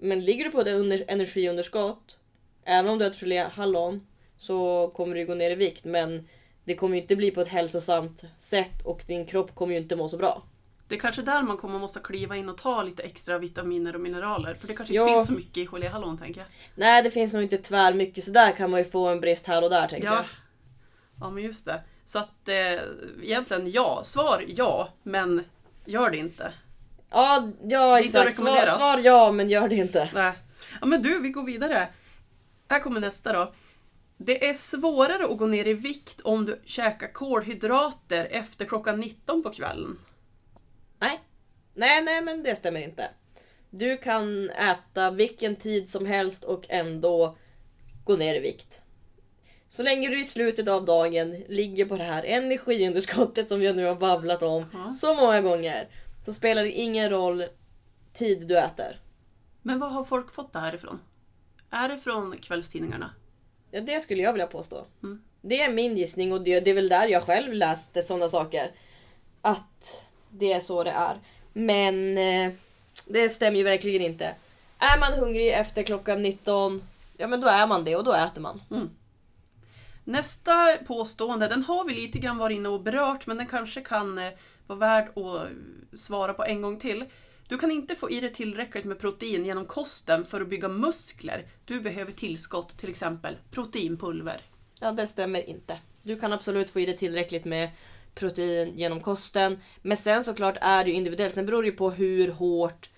Men 0.00 0.24
ligger 0.24 0.44
du 0.44 0.50
på 0.50 0.60
ett 0.60 0.68
under- 0.68 1.04
energiunderskott, 1.08 2.18
även 2.64 2.90
om 2.90 2.98
du 2.98 3.06
äter 3.06 3.16
geléhallon, 3.18 4.06
så 4.36 4.88
kommer 4.94 5.14
du 5.14 5.26
gå 5.26 5.34
ner 5.34 5.50
i 5.50 5.54
vikt 5.54 5.84
men 5.84 6.28
det 6.64 6.74
kommer 6.74 6.96
ju 6.96 7.02
inte 7.02 7.16
bli 7.16 7.30
på 7.30 7.40
ett 7.40 7.48
hälsosamt 7.48 8.22
sätt 8.38 8.82
och 8.84 9.04
din 9.06 9.26
kropp 9.26 9.54
kommer 9.54 9.72
ju 9.74 9.80
inte 9.80 9.96
må 9.96 10.08
så 10.08 10.16
bra. 10.16 10.42
Det 10.88 10.94
är 10.94 10.98
kanske 10.98 11.22
där 11.22 11.42
man 11.42 11.56
kommer 11.56 11.78
måste 11.78 12.00
kliva 12.00 12.36
in 12.36 12.48
och 12.48 12.58
ta 12.58 12.82
lite 12.82 13.02
extra 13.02 13.38
vitaminer 13.38 13.94
och 13.94 14.00
mineraler. 14.00 14.54
För 14.54 14.66
det 14.68 14.74
kanske 14.74 14.94
Ja. 14.94 15.02
inte 15.02 15.12
finns 15.14 15.26
så 15.26 15.32
mycket 15.32 15.56
i 15.56 15.66
geléhallon 15.66 16.18
tänker 16.18 16.40
jag. 16.40 16.48
Nej 16.74 17.02
det 17.02 17.10
finns 17.10 17.32
nog 17.32 17.42
inte 17.42 17.58
tvär 17.58 17.94
mycket 17.94 18.24
så 18.24 18.30
där 18.30 18.52
kan 18.52 18.70
man 18.70 18.80
ju 18.80 18.84
få 18.84 19.08
en 19.08 19.20
brist 19.20 19.46
här 19.46 19.64
och 19.64 19.70
där 19.70 19.88
tänker 19.88 20.06
Ja. 20.08 20.14
jag. 20.14 20.24
ja, 21.20 21.30
men 21.30 21.42
just 21.44 21.64
det. 21.64 21.80
Så 22.06 22.18
att 22.18 22.48
eh, 22.48 22.80
egentligen 23.22 23.70
ja. 23.70 24.02
Svar 24.04 24.44
ja, 24.48 24.88
men 25.02 25.44
gör 25.84 26.10
det 26.10 26.16
inte. 26.16 26.52
Ja, 27.10 27.48
ja 27.62 28.00
exakt. 28.00 28.36
Svar, 28.36 28.66
svar 28.66 28.98
ja 28.98 29.32
men 29.32 29.50
gör 29.50 29.68
det 29.68 29.76
inte. 29.76 30.10
Nej. 30.14 30.32
Ja 30.80 30.86
men 30.86 31.02
du, 31.02 31.20
vi 31.20 31.28
går 31.28 31.44
vidare. 31.44 31.88
Här 32.68 32.80
kommer 32.80 33.00
nästa 33.00 33.32
då. 33.32 33.52
Det 34.16 34.48
är 34.48 34.54
svårare 34.54 35.24
att 35.24 35.38
gå 35.38 35.46
ner 35.46 35.66
i 35.66 35.74
vikt 35.74 36.20
om 36.20 36.46
du 36.46 36.60
käkar 36.64 37.12
kolhydrater 37.12 38.24
efter 38.30 38.64
klockan 38.64 39.00
19 39.00 39.42
på 39.42 39.50
kvällen. 39.50 39.98
Nej. 40.98 41.20
Nej, 41.74 42.02
nej 42.02 42.22
men 42.22 42.42
det 42.42 42.56
stämmer 42.56 42.80
inte. 42.80 43.10
Du 43.70 43.96
kan 43.96 44.50
äta 44.50 45.10
vilken 45.10 45.56
tid 45.56 45.90
som 45.90 46.06
helst 46.06 46.44
och 46.44 46.66
ändå 46.68 47.36
gå 48.04 48.16
ner 48.16 48.34
i 48.34 48.40
vikt. 48.40 48.82
Så 49.68 49.82
länge 49.82 50.08
du 50.08 50.20
i 50.20 50.24
slutet 50.24 50.68
av 50.68 50.84
dagen 50.84 51.44
ligger 51.48 51.84
på 51.84 51.96
det 51.96 52.04
här 52.04 52.22
energiunderskottet 52.22 53.48
som 53.48 53.62
jag 53.62 53.76
nu 53.76 53.84
har 53.84 53.94
babblat 53.94 54.42
om 54.42 54.64
Ja. 54.72 54.92
så 54.92 55.14
många 55.14 55.40
gånger 55.40 55.88
så 56.24 56.32
spelar 56.32 56.62
det 56.64 56.72
ingen 56.72 57.10
roll 57.10 57.44
tid 58.12 58.46
du 58.46 58.58
äter. 58.58 59.00
Men 59.62 59.78
vad 59.80 59.92
har 59.92 60.04
folk 60.04 60.32
fått 60.32 60.52
det 60.52 60.58
här 60.58 60.74
ifrån? 60.74 61.00
Är 61.70 61.88
det 61.88 61.98
från 61.98 62.38
kvällstidningarna? 62.38 63.10
Ja, 63.70 63.80
det 63.80 64.00
skulle 64.00 64.22
jag 64.22 64.32
vilja 64.32 64.46
påstå. 64.46 64.84
Mm. 65.02 65.22
Det 65.40 65.60
är 65.62 65.72
min 65.72 65.96
gissning 65.96 66.32
och 66.32 66.40
det, 66.42 66.60
det 66.60 66.70
är 66.70 66.74
väl 66.74 66.88
där 66.88 67.08
jag 67.08 67.22
själv 67.22 67.52
läste 67.52 68.02
sådana 68.02 68.28
saker. 68.28 68.70
Att 69.42 70.06
det 70.30 70.52
är 70.52 70.60
så 70.60 70.84
det 70.84 70.90
är. 70.90 71.16
Men 71.52 72.18
eh, 72.18 72.52
det 73.06 73.28
stämmer 73.28 73.58
ju 73.58 73.64
verkligen 73.64 74.02
inte. 74.02 74.34
Är 74.78 75.00
man 75.00 75.12
hungrig 75.12 75.52
efter 75.52 75.82
klockan 75.82 76.22
19, 76.22 76.82
ja 77.16 77.26
men 77.26 77.40
då 77.40 77.48
är 77.48 77.66
man 77.66 77.84
det 77.84 77.96
och 77.96 78.04
då 78.04 78.12
äter 78.12 78.40
man. 78.40 78.60
Nästa 80.06 80.76
påstående, 80.86 81.48
den 81.48 81.62
har 81.62 81.84
vi 81.84 81.94
lite 81.94 82.18
grann 82.18 82.38
varit 82.38 82.56
inne 82.56 82.68
och 82.68 82.82
berört, 82.82 83.26
men 83.26 83.36
den 83.36 83.46
kanske 83.46 83.80
kan 83.80 84.18
eh, 84.18 84.30
vara 84.66 84.78
värd 84.78 85.08
att 85.08 85.16
eh, 85.16 85.48
svara 85.96 86.34
på 86.34 86.44
en 86.44 86.62
gång 86.62 86.78
till. 86.78 87.04
Du 87.48 87.58
kan 87.58 87.70
inte 87.70 87.94
få 87.94 88.10
i 88.10 88.20
dig 88.20 88.32
tillräckligt 88.32 88.84
med 88.84 88.98
protein 88.98 89.44
genom 89.44 89.66
kosten 89.66 90.26
för 90.26 90.40
att 90.40 90.48
bygga 90.48 90.68
muskler. 90.68 91.46
Du 91.64 91.80
behöver 91.80 92.12
tillskott, 92.12 92.78
till 92.78 92.90
exempel 92.90 93.36
proteinpulver. 93.50 94.40
Ja, 94.80 94.92
det 94.92 95.06
stämmer 95.06 95.48
inte. 95.48 95.78
Du 96.02 96.18
kan 96.18 96.32
absolut 96.32 96.70
få 96.70 96.80
i 96.80 96.86
dig 96.86 96.96
tillräckligt 96.96 97.44
med 97.44 97.70
protein 98.14 98.72
genom 98.76 99.00
kosten. 99.00 99.58
Men 99.82 99.96
sen 99.96 100.24
såklart 100.24 100.56
är 100.60 100.84
det 100.84 100.90
ju 100.90 100.96
individuellt. 100.96 101.34
Sen 101.34 101.46
beror 101.46 101.62
det 101.62 101.68
ju 101.68 101.76
på 101.76 101.90
hur 101.90 102.28
hårt 102.28 102.90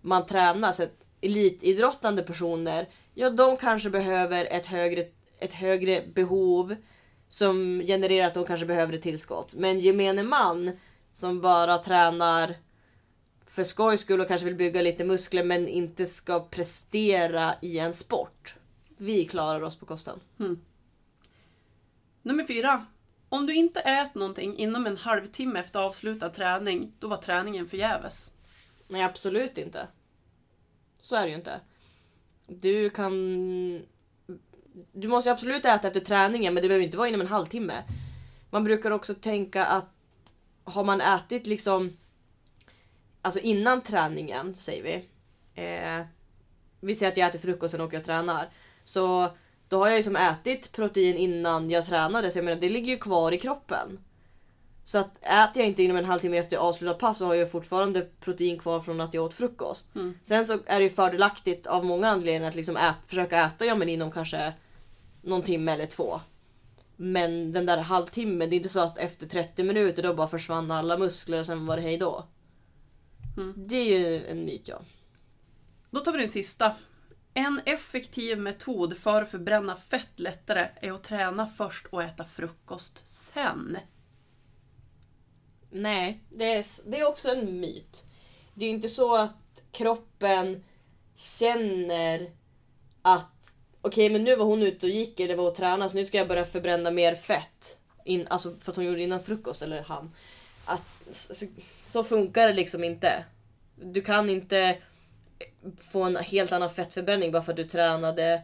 man 0.00 0.26
tränar. 0.26 0.72
Så 0.72 0.86
elitidrottande 1.20 2.22
personer, 2.22 2.88
ja 3.14 3.30
de 3.30 3.56
kanske 3.56 3.90
behöver 3.90 4.44
ett 4.44 4.66
högre, 4.66 5.04
ett 5.42 5.52
högre 5.52 6.02
behov 6.14 6.76
som 7.28 7.80
genererar 7.80 8.26
att 8.26 8.34
de 8.34 8.44
kanske 8.44 8.66
behöver 8.66 8.92
ett 8.92 9.02
tillskott. 9.02 9.54
Men 9.54 9.78
gemene 9.78 10.22
man 10.22 10.78
som 11.12 11.40
bara 11.40 11.78
tränar 11.78 12.54
för 13.46 13.64
skojs 13.64 14.00
skull 14.00 14.20
och 14.20 14.28
kanske 14.28 14.44
vill 14.44 14.54
bygga 14.54 14.82
lite 14.82 15.04
muskler 15.04 15.44
men 15.44 15.68
inte 15.68 16.06
ska 16.06 16.40
prestera 16.40 17.54
i 17.62 17.78
en 17.78 17.94
sport. 17.94 18.54
Vi 18.96 19.24
klarar 19.24 19.62
oss 19.62 19.76
på 19.76 19.86
kosten. 19.86 20.20
Nummer 22.22 22.46
fyra. 22.46 22.86
Om 23.28 23.46
du 23.46 23.54
inte 23.54 23.80
äter 23.80 24.18
någonting 24.20 24.56
inom 24.56 24.86
en 24.86 24.96
halvtimme 24.96 25.60
efter 25.60 25.80
avslutad 25.80 26.30
träning, 26.30 26.92
då 26.98 27.08
var 27.08 27.16
träningen 27.16 27.66
förgäves. 27.66 28.34
Nej, 28.88 29.02
absolut 29.02 29.58
inte. 29.58 29.88
Så 30.98 31.16
är 31.16 31.22
det 31.22 31.28
ju 31.28 31.34
inte. 31.34 31.60
Du 32.46 32.90
kan... 32.90 33.12
Du 34.92 35.08
måste 35.08 35.28
ju 35.28 35.32
absolut 35.32 35.64
äta 35.64 35.88
efter 35.88 36.00
träningen 36.00 36.54
men 36.54 36.62
det 36.62 36.68
behöver 36.68 36.84
inte 36.84 36.96
vara 36.96 37.08
inom 37.08 37.20
en 37.20 37.26
halvtimme. 37.26 37.82
Man 38.50 38.64
brukar 38.64 38.90
också 38.90 39.14
tänka 39.14 39.64
att 39.64 39.88
har 40.64 40.84
man 40.84 41.00
ätit 41.00 41.46
liksom... 41.46 41.96
Alltså 43.22 43.40
innan 43.40 43.82
träningen, 43.82 44.54
säger 44.54 44.82
vi. 44.82 44.94
Eh, 45.62 46.06
vi 46.80 46.94
säger 46.94 47.12
att 47.12 47.18
jag 47.18 47.28
äter 47.28 47.38
frukost 47.38 47.74
och 47.74 47.94
och 47.94 48.04
tränar. 48.04 48.50
Så 48.84 49.30
då 49.68 49.78
har 49.78 49.88
jag 49.88 49.96
ju 49.96 50.02
som 50.02 50.16
ätit 50.16 50.72
protein 50.72 51.16
innan 51.16 51.70
jag 51.70 51.86
tränade 51.86 52.30
så 52.30 52.38
jag 52.38 52.44
menar 52.44 52.60
det 52.60 52.68
ligger 52.68 52.92
ju 52.92 52.98
kvar 52.98 53.32
i 53.32 53.38
kroppen. 53.38 53.98
Så 54.84 54.98
att 54.98 55.18
äter 55.22 55.62
jag 55.62 55.66
inte 55.66 55.82
inom 55.82 55.96
en 55.96 56.04
halvtimme 56.04 56.38
efter 56.38 56.56
avslutat 56.56 56.98
pass 56.98 57.18
så 57.18 57.26
har 57.26 57.34
jag 57.34 57.50
fortfarande 57.50 58.06
protein 58.20 58.58
kvar 58.58 58.80
från 58.80 59.00
att 59.00 59.14
jag 59.14 59.24
åt 59.24 59.34
frukost. 59.34 59.94
Mm. 59.94 60.14
Sen 60.22 60.46
så 60.46 60.58
är 60.66 60.78
det 60.78 60.82
ju 60.82 60.90
fördelaktigt 60.90 61.66
av 61.66 61.84
många 61.84 62.08
anledningar 62.08 62.48
att 62.48 62.54
liksom 62.54 62.76
ät, 62.76 62.94
försöka 63.06 63.44
äta 63.44 63.64
ja, 63.64 63.74
men 63.74 63.88
inom 63.88 64.12
kanske 64.12 64.52
någon 65.22 65.42
timme 65.42 65.72
eller 65.72 65.86
två. 65.86 66.20
Men 66.96 67.52
den 67.52 67.66
där 67.66 67.78
halvtimmen, 67.78 68.50
det 68.50 68.54
är 68.54 68.58
inte 68.58 68.68
så 68.68 68.80
att 68.80 68.98
efter 68.98 69.26
30 69.26 69.62
minuter 69.64 70.02
då 70.02 70.14
bara 70.14 70.28
försvann 70.28 70.70
alla 70.70 70.98
muskler 70.98 71.40
och 71.40 71.46
sen 71.46 71.66
var 71.66 71.76
det 71.76 71.82
hej 71.82 71.98
då. 71.98 72.26
Mm. 73.36 73.54
Det 73.56 73.76
är 73.76 73.98
ju 73.98 74.26
en 74.26 74.44
myt 74.44 74.68
ja. 74.68 74.82
Då 75.90 76.00
tar 76.00 76.12
vi 76.12 76.18
den 76.18 76.28
sista. 76.28 76.76
En 77.34 77.60
effektiv 77.66 78.38
metod 78.38 78.96
för 78.96 79.22
att 79.22 79.30
förbränna 79.30 79.76
fett 79.76 80.20
lättare 80.20 80.68
är 80.80 80.92
att 80.92 81.04
träna 81.04 81.46
först 81.46 81.86
och 81.86 82.02
äta 82.02 82.24
frukost 82.24 83.08
sen. 83.08 83.78
Nej, 85.70 86.24
det 86.30 86.54
är, 86.54 86.66
det 86.90 87.00
är 87.00 87.08
också 87.08 87.28
en 87.28 87.60
myt. 87.60 88.04
Det 88.54 88.64
är 88.64 88.68
ju 88.68 88.74
inte 88.74 88.88
så 88.88 89.16
att 89.16 89.62
kroppen 89.72 90.64
känner 91.16 92.30
att 93.02 93.31
okej 93.82 94.10
men 94.10 94.24
nu 94.24 94.36
var 94.36 94.44
hon 94.44 94.62
ute 94.62 94.86
och 94.86 94.92
gick 94.92 95.20
eller 95.20 95.36
var 95.36 95.48
och 95.48 95.54
tränade 95.54 95.90
så 95.90 95.96
nu 95.96 96.06
ska 96.06 96.18
jag 96.18 96.28
börja 96.28 96.44
förbränna 96.44 96.90
mer 96.90 97.14
fett. 97.14 97.78
In, 98.04 98.26
alltså 98.30 98.54
för 98.60 98.72
att 98.72 98.76
hon 98.76 98.84
gjorde 98.84 98.98
det 98.98 99.04
innan 99.04 99.22
frukost 99.22 99.62
eller 99.62 99.82
han. 99.82 100.12
Att, 100.64 100.82
så, 101.10 101.46
så 101.84 102.04
funkar 102.04 102.46
det 102.46 102.54
liksom 102.54 102.84
inte. 102.84 103.24
Du 103.74 104.02
kan 104.02 104.30
inte 104.30 104.76
få 105.80 106.02
en 106.02 106.16
helt 106.16 106.52
annan 106.52 106.70
fettförbränning 106.70 107.32
bara 107.32 107.42
för 107.42 107.52
att 107.52 107.56
du 107.56 107.64
tränade 107.64 108.42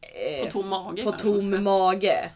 eh, 0.00 0.44
På 0.44 0.50
tom 0.50 0.68
mage 0.68 1.02
på 1.02 1.12
tom 1.12 1.64
mage. 1.64 2.30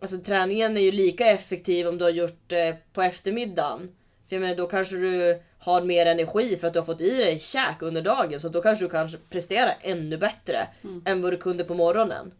Alltså 0.00 0.18
träningen 0.18 0.76
är 0.76 0.80
ju 0.80 0.92
lika 0.92 1.26
effektiv 1.26 1.86
om 1.86 1.98
du 1.98 2.04
har 2.04 2.10
gjort 2.10 2.42
det 2.46 2.76
på 2.92 3.02
eftermiddagen. 3.02 3.96
För 4.28 4.36
jag 4.36 4.40
menar 4.40 4.54
då 4.54 4.66
kanske 4.66 4.96
du 4.96 5.40
har 5.58 5.82
mer 5.82 6.06
energi 6.06 6.56
för 6.56 6.66
att 6.66 6.72
du 6.72 6.78
har 6.78 6.86
fått 6.86 7.00
i 7.00 7.10
dig 7.10 7.38
käk 7.38 7.82
under 7.82 8.02
dagen. 8.02 8.40
Så 8.40 8.48
då 8.48 8.62
kanske 8.62 8.84
du 8.84 8.88
kanske 8.88 9.18
presterar 9.30 9.74
ännu 9.80 10.16
bättre 10.16 10.68
än 11.04 11.22
vad 11.22 11.32
du 11.32 11.36
kunde 11.36 11.64
på 11.64 11.74
morgonen. 11.74 12.32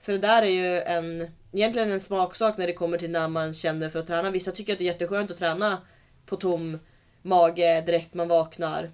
Så 0.00 0.12
det 0.12 0.18
där 0.18 0.42
är 0.42 0.46
ju 0.46 0.80
en, 0.80 1.30
egentligen 1.52 1.90
en 1.90 2.00
smaksak 2.00 2.56
när 2.56 2.66
det 2.66 2.72
kommer 2.72 2.98
till 2.98 3.10
när 3.10 3.28
man 3.28 3.54
känner 3.54 3.88
för 3.88 3.98
att 3.98 4.06
träna. 4.06 4.30
Vissa 4.30 4.50
tycker 4.50 4.72
att 4.72 4.78
det 4.78 4.84
är 4.84 4.92
jätteskönt 4.92 5.30
att 5.30 5.38
träna 5.38 5.78
på 6.26 6.36
tom 6.36 6.78
mage 7.22 7.80
direkt 7.80 8.14
man 8.14 8.28
vaknar. 8.28 8.90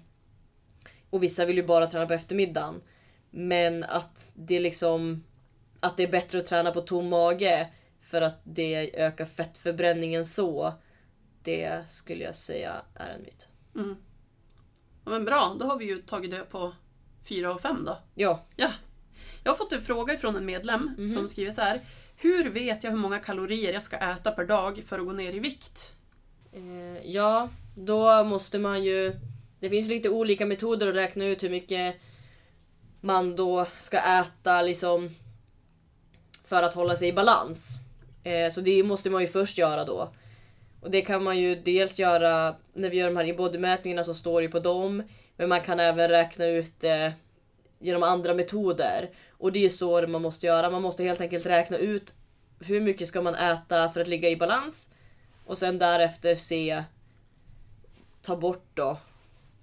Och 1.09 1.23
vissa 1.23 1.45
vill 1.45 1.57
ju 1.57 1.63
bara 1.63 1.87
träna 1.87 2.05
på 2.05 2.13
eftermiddagen. 2.13 2.81
Men 3.29 3.83
att 3.83 4.27
det 4.33 4.59
liksom 4.59 5.23
att 5.79 5.97
det 5.97 6.03
är 6.03 6.07
bättre 6.07 6.39
att 6.39 6.45
träna 6.45 6.71
på 6.71 6.81
tom 6.81 7.09
mage 7.09 7.67
för 8.01 8.21
att 8.21 8.41
det 8.43 9.01
ökar 9.01 9.25
fettförbränningen 9.25 10.25
så. 10.25 10.73
Det 11.43 11.89
skulle 11.89 12.23
jag 12.23 12.35
säga 12.35 12.81
är 12.95 13.09
en 13.09 13.21
myt. 13.21 13.47
Mm. 13.75 13.95
Ja, 15.05 15.11
men 15.11 15.25
bra, 15.25 15.55
då 15.59 15.65
har 15.65 15.77
vi 15.77 15.85
ju 15.85 16.01
tagit 16.01 16.31
det 16.31 16.39
på 16.39 16.73
fyra 17.23 17.53
och 17.53 17.61
fem 17.61 17.85
då. 17.85 17.97
Ja, 18.15 18.45
Ja. 18.55 18.71
Jag 19.43 19.51
har 19.51 19.57
fått 19.57 19.73
en 19.73 19.81
fråga 19.81 20.17
från 20.17 20.35
en 20.35 20.45
medlem 20.45 21.07
som 21.15 21.29
skriver 21.29 21.51
så 21.51 21.61
här. 21.61 21.81
Hur 22.15 22.49
vet 22.49 22.83
jag 22.83 22.91
hur 22.91 22.97
många 22.97 23.19
kalorier 23.19 23.73
jag 23.73 23.83
ska 23.83 23.97
äta 23.97 24.31
per 24.31 24.45
dag 24.45 24.83
för 24.87 24.99
att 24.99 25.05
gå 25.05 25.11
ner 25.11 25.33
i 25.33 25.39
vikt? 25.39 25.93
eh, 26.51 27.11
ja, 27.11 27.49
då 27.75 28.23
måste 28.23 28.59
man 28.59 28.83
ju... 28.83 29.19
Det 29.59 29.69
finns 29.69 29.87
lite 29.87 30.09
olika 30.09 30.45
metoder 30.45 30.87
att 30.87 30.95
räkna 30.95 31.25
ut 31.25 31.43
hur 31.43 31.49
mycket 31.49 31.95
man 33.01 33.35
då 33.35 33.67
ska 33.79 33.97
äta 33.97 34.61
liksom 34.61 35.09
för 36.45 36.63
att 36.63 36.73
hålla 36.73 36.95
sig 36.95 37.07
i 37.07 37.13
balans. 37.13 37.75
Eh, 38.23 38.51
så 38.51 38.61
det 38.61 38.83
måste 38.83 39.09
man 39.09 39.21
ju 39.21 39.27
först 39.27 39.57
göra 39.57 39.85
då. 39.85 40.13
Och 40.81 40.91
det 40.91 41.01
kan 41.01 41.23
man 41.23 41.39
ju 41.39 41.55
dels 41.55 41.99
göra 41.99 42.55
när 42.73 42.89
vi 42.89 42.97
gör 42.97 43.07
de 43.07 43.17
här 43.17 43.23
inbodymätningarna 43.23 44.03
så 44.03 44.13
står 44.13 44.41
det 44.41 44.45
ju 44.45 44.51
på 44.51 44.59
dem. 44.59 45.03
Men 45.37 45.49
man 45.49 45.61
kan 45.61 45.79
även 45.79 46.09
räkna 46.09 46.45
ut 46.45 46.71
det 46.79 47.13
genom 47.79 48.03
andra 48.03 48.33
metoder. 48.33 49.09
Och 49.29 49.51
det 49.51 49.59
är 49.59 49.63
ju 49.63 49.69
så 49.69 50.07
man 50.07 50.21
måste 50.21 50.45
göra. 50.45 50.69
Man 50.69 50.81
måste 50.81 51.03
helt 51.03 51.21
enkelt 51.21 51.45
räkna 51.45 51.77
ut 51.77 52.13
hur 52.59 52.81
mycket 52.81 53.07
ska 53.07 53.21
man 53.21 53.35
äta 53.35 53.89
för 53.89 54.01
att 54.01 54.07
ligga 54.07 54.29
i 54.29 54.35
balans. 54.35 54.89
Och 55.45 55.57
sen 55.57 55.79
därefter 55.79 56.35
se, 56.35 56.83
ta 58.21 58.35
bort 58.35 58.67
då, 58.73 58.97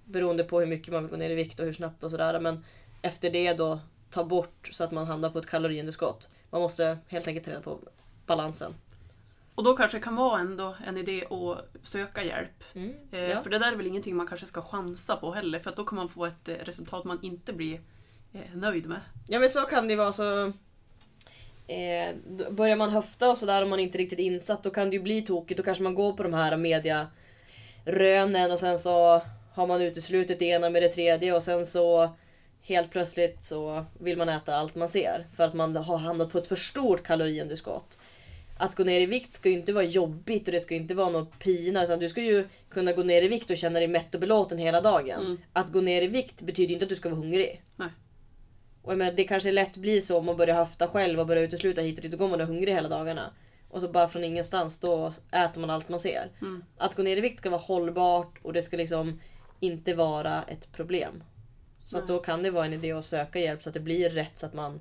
beroende 0.04 0.44
på 0.44 0.60
hur 0.60 0.66
mycket 0.66 0.92
man 0.92 1.02
vill 1.02 1.10
gå 1.10 1.16
ner 1.16 1.30
i 1.30 1.34
vikt 1.34 1.60
och 1.60 1.66
hur 1.66 1.72
snabbt 1.72 2.04
och 2.04 2.10
sådär. 2.10 2.40
Men 2.40 2.64
efter 3.02 3.30
det 3.30 3.52
då 3.52 3.80
ta 4.10 4.24
bort 4.24 4.68
så 4.72 4.84
att 4.84 4.92
man 4.92 5.06
hamnar 5.06 5.30
på 5.30 5.38
ett 5.38 5.46
kaloriunderskott. 5.46 6.28
Man 6.50 6.60
måste 6.60 6.98
helt 7.08 7.28
enkelt 7.28 7.44
ta 7.44 7.50
reda 7.50 7.62
på 7.62 7.78
balansen. 8.26 8.74
Och 9.58 9.64
då 9.64 9.76
kanske 9.76 9.98
det 9.98 10.02
kan 10.02 10.16
vara 10.16 10.40
ändå 10.40 10.76
en 10.86 10.98
idé 10.98 11.24
att 11.30 11.86
söka 11.86 12.24
hjälp. 12.24 12.64
Mm. 12.74 12.94
Eh, 13.12 13.20
Ja. 13.20 13.42
För 13.42 13.50
det 13.50 13.58
där 13.58 13.72
är 13.72 13.76
väl 13.76 13.86
ingenting 13.86 14.16
man 14.16 14.26
kanske 14.26 14.46
ska 14.46 14.62
chansa 14.62 15.16
på 15.16 15.32
heller, 15.32 15.58
för 15.58 15.70
att 15.70 15.76
då 15.76 15.84
kan 15.84 15.96
man 15.96 16.08
få 16.08 16.26
ett 16.26 16.48
eh, 16.48 16.54
resultat 16.54 17.04
man 17.04 17.18
inte 17.22 17.52
blir 17.52 17.80
eh, 18.32 18.40
nöjd 18.54 18.86
med. 18.86 19.00
ja 19.28 19.38
men 19.38 19.48
så 19.48 19.60
kan 19.60 19.88
det 19.88 19.96
vara 19.96 20.12
så. 20.12 20.52
Eh, 21.66 22.14
börjar 22.50 22.76
man 22.76 22.90
höfta 22.90 23.30
och 23.30 23.38
sådär 23.38 23.62
om 23.62 23.70
man 23.70 23.80
inte 23.80 23.96
är 23.96 24.00
riktigt 24.00 24.18
insatt 24.18 24.62
då 24.62 24.70
kan 24.70 24.90
det 24.90 24.96
ju 24.96 25.02
bli 25.02 25.22
tokigt. 25.22 25.58
Då 25.58 25.64
kanske 25.64 25.82
man 25.82 25.94
går 25.94 26.12
på 26.12 26.22
de 26.22 26.34
här 26.34 26.56
media 26.56 27.06
rönen 27.84 28.50
och 28.50 28.58
sen 28.58 28.78
så 28.78 29.22
har 29.54 29.66
man 29.66 29.82
uteslutit 29.82 30.38
det 30.38 30.44
ena 30.44 30.70
med 30.70 30.82
det 30.82 30.88
tredje 30.88 31.36
och 31.36 31.42
sen 31.42 31.66
så 31.66 32.10
helt 32.62 32.90
plötsligt 32.90 33.44
så 33.44 33.84
vill 34.00 34.18
man 34.18 34.28
äta 34.28 34.56
allt 34.56 34.74
man 34.74 34.88
ser 34.88 35.26
för 35.36 35.44
att 35.44 35.54
man 35.54 35.76
har 35.76 35.98
hamnat 35.98 36.32
på 36.32 36.38
ett 36.38 36.46
för 36.46 36.56
stort 36.56 37.02
kaloriunderskott. 37.02 37.98
Att 38.58 38.74
gå 38.74 38.84
ner 38.84 39.00
i 39.00 39.06
vikt 39.06 39.34
ska 39.34 39.48
ju 39.48 39.54
inte 39.54 39.72
vara 39.72 39.84
jobbigt 39.84 40.48
och 40.48 40.52
det 40.52 40.60
ska 40.60 40.74
inte 40.74 40.94
vara 40.94 41.10
någon 41.10 41.26
pina. 41.26 41.84
Utan 41.84 41.98
du 41.98 42.08
ska 42.08 42.22
ju 42.22 42.48
kunna 42.68 42.92
gå 42.92 43.02
ner 43.02 43.22
i 43.22 43.28
vikt 43.28 43.50
och 43.50 43.56
känna 43.56 43.78
dig 43.78 43.88
mätt 43.88 44.14
och 44.14 44.20
belåten 44.20 44.58
hela 44.58 44.80
dagen. 44.80 45.20
Mm. 45.20 45.38
Att 45.52 45.72
gå 45.72 45.80
ner 45.80 46.02
i 46.02 46.06
vikt 46.06 46.40
betyder 46.40 46.72
inte 46.72 46.84
att 46.84 46.88
du 46.88 46.96
ska 46.96 47.08
vara 47.08 47.20
hungrig. 47.20 47.62
Nej. 47.76 47.88
Och 48.82 48.92
jag 48.92 48.98
menar, 48.98 49.12
det 49.12 49.24
kanske 49.24 49.52
lätt 49.52 49.76
blir 49.76 50.00
så 50.00 50.18
om 50.18 50.26
man 50.26 50.36
börjar 50.36 50.54
höfta 50.54 50.88
själv 50.88 51.20
och 51.20 51.26
börjar 51.26 51.42
utesluta 51.42 51.80
hit 51.80 51.98
och 51.98 52.02
dit. 52.02 52.12
Då 52.12 52.18
går 52.18 52.28
man 52.28 52.40
och 52.40 52.46
hungrig 52.46 52.72
hela 52.72 52.88
dagarna. 52.88 53.32
Och 53.68 53.80
så 53.80 53.88
bara 53.88 54.08
från 54.08 54.24
ingenstans 54.24 54.80
då 54.80 55.12
äter 55.32 55.60
man 55.60 55.70
allt 55.70 55.88
man 55.88 56.00
ser. 56.00 56.30
Mm. 56.40 56.64
Att 56.76 56.94
gå 56.94 57.02
ner 57.02 57.16
i 57.16 57.20
vikt 57.20 57.38
ska 57.38 57.50
vara 57.50 57.60
hållbart 57.60 58.38
och 58.42 58.52
det 58.52 58.62
ska 58.62 58.76
liksom 58.76 59.20
inte 59.60 59.94
vara 59.94 60.42
ett 60.42 60.72
problem. 60.72 61.22
Så 61.84 62.00
då 62.00 62.18
kan 62.18 62.42
det 62.42 62.50
vara 62.50 62.66
en 62.66 62.72
idé 62.72 62.92
att 62.92 63.04
söka 63.04 63.38
hjälp 63.38 63.62
så 63.62 63.70
att 63.70 63.74
det 63.74 63.80
blir 63.80 64.10
rätt 64.10 64.38
så 64.38 64.46
att 64.46 64.54
man 64.54 64.80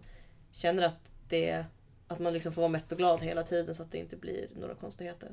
känner 0.52 0.84
att 0.84 1.00
det 1.30 1.66
att 2.08 2.20
man 2.20 2.34
liksom 2.34 2.54
får 2.54 2.62
vara 2.62 2.72
mätt 2.72 2.92
och 2.92 2.98
glad 2.98 3.22
hela 3.22 3.44
tiden 3.44 3.76
så 3.76 3.84
att 3.84 3.92
det 3.92 3.98
inte 3.98 4.16
blir 4.16 4.48
några 4.56 4.76
konstigheter. 4.76 5.32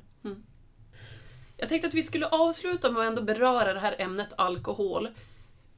Jag 1.56 1.68
tänkte 1.68 1.88
att 1.88 1.94
vi 1.94 2.02
skulle 2.02 2.26
avsluta 2.26 2.90
med 2.90 3.02
att 3.02 3.08
ändå 3.08 3.22
beröra 3.22 3.74
det 3.74 3.80
här 3.80 3.96
ämnet 3.98 4.28
alkohol. 4.36 5.08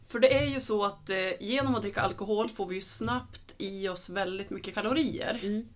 För 0.09 0.19
det 0.19 0.35
är 0.39 0.47
ju 0.47 0.61
så 0.61 0.85
att 0.85 1.11
eh, 1.11 1.17
genom 1.41 1.75
att 1.75 1.83
dricka 1.83 2.01
alkohol 2.01 2.49
får 2.49 2.67
vi 2.67 2.75
ju 2.75 2.81
snabbt 2.81 3.55
i 3.59 3.89
oss 3.89 4.09
väldigt 4.09 4.51
mycket 4.51 4.75
kalorier. 4.75 5.41
Mm. 5.43 5.69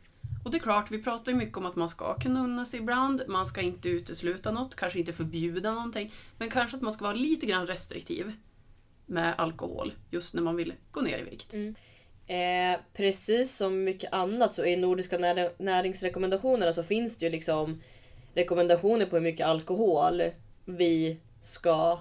Och 0.45 0.51
det 0.51 0.57
är 0.57 0.61
klart, 0.61 0.91
vi 0.91 1.03
pratar 1.03 1.33
ju 1.33 1.39
mycket 1.39 1.57
om 1.57 1.67
att 1.67 1.77
man 1.77 1.89
ska 1.89 2.19
kunna 2.19 2.45
unna 2.45 2.65
sig 2.65 2.81
ibland, 2.81 3.23
man 3.29 3.47
ska 3.47 3.61
inte 3.61 3.89
utesluta 3.89 4.51
något, 4.51 4.75
kanske 4.75 4.99
inte 4.99 5.13
förbjuda 5.13 5.75
någonting, 5.75 6.13
men 6.39 6.51
kanske 6.51 6.77
att 6.77 6.83
man 6.83 6.93
ska 6.93 7.05
vara 7.05 7.15
lite 7.15 7.47
grann 7.47 7.67
restriktiv 7.67 8.33
med 9.07 9.35
alkohol 9.39 9.93
just 10.11 10.35
när 10.35 10.43
man 10.43 10.57
vill 10.57 10.75
gå 10.91 11.01
ner 11.01 11.19
i 11.19 11.23
vikt. 11.23 11.55
Eh, 12.31 12.81
precis 12.93 13.57
som 13.57 13.85
mycket 13.85 14.13
annat 14.13 14.55
så 14.55 14.65
i 14.65 14.77
nordiska 14.77 15.19
när- 15.19 15.51
näringsrekommendationerna 15.63 16.73
så 16.73 16.83
finns 16.83 17.19
det 17.19 17.27
ju 17.27 17.33
liksom 17.33 17.83
rekommendationer 18.35 19.07
på 19.07 19.17
hur 19.17 19.23
mycket 19.23 19.47
alkohol 19.47 20.23
vi 20.65 21.21
ska 21.43 21.99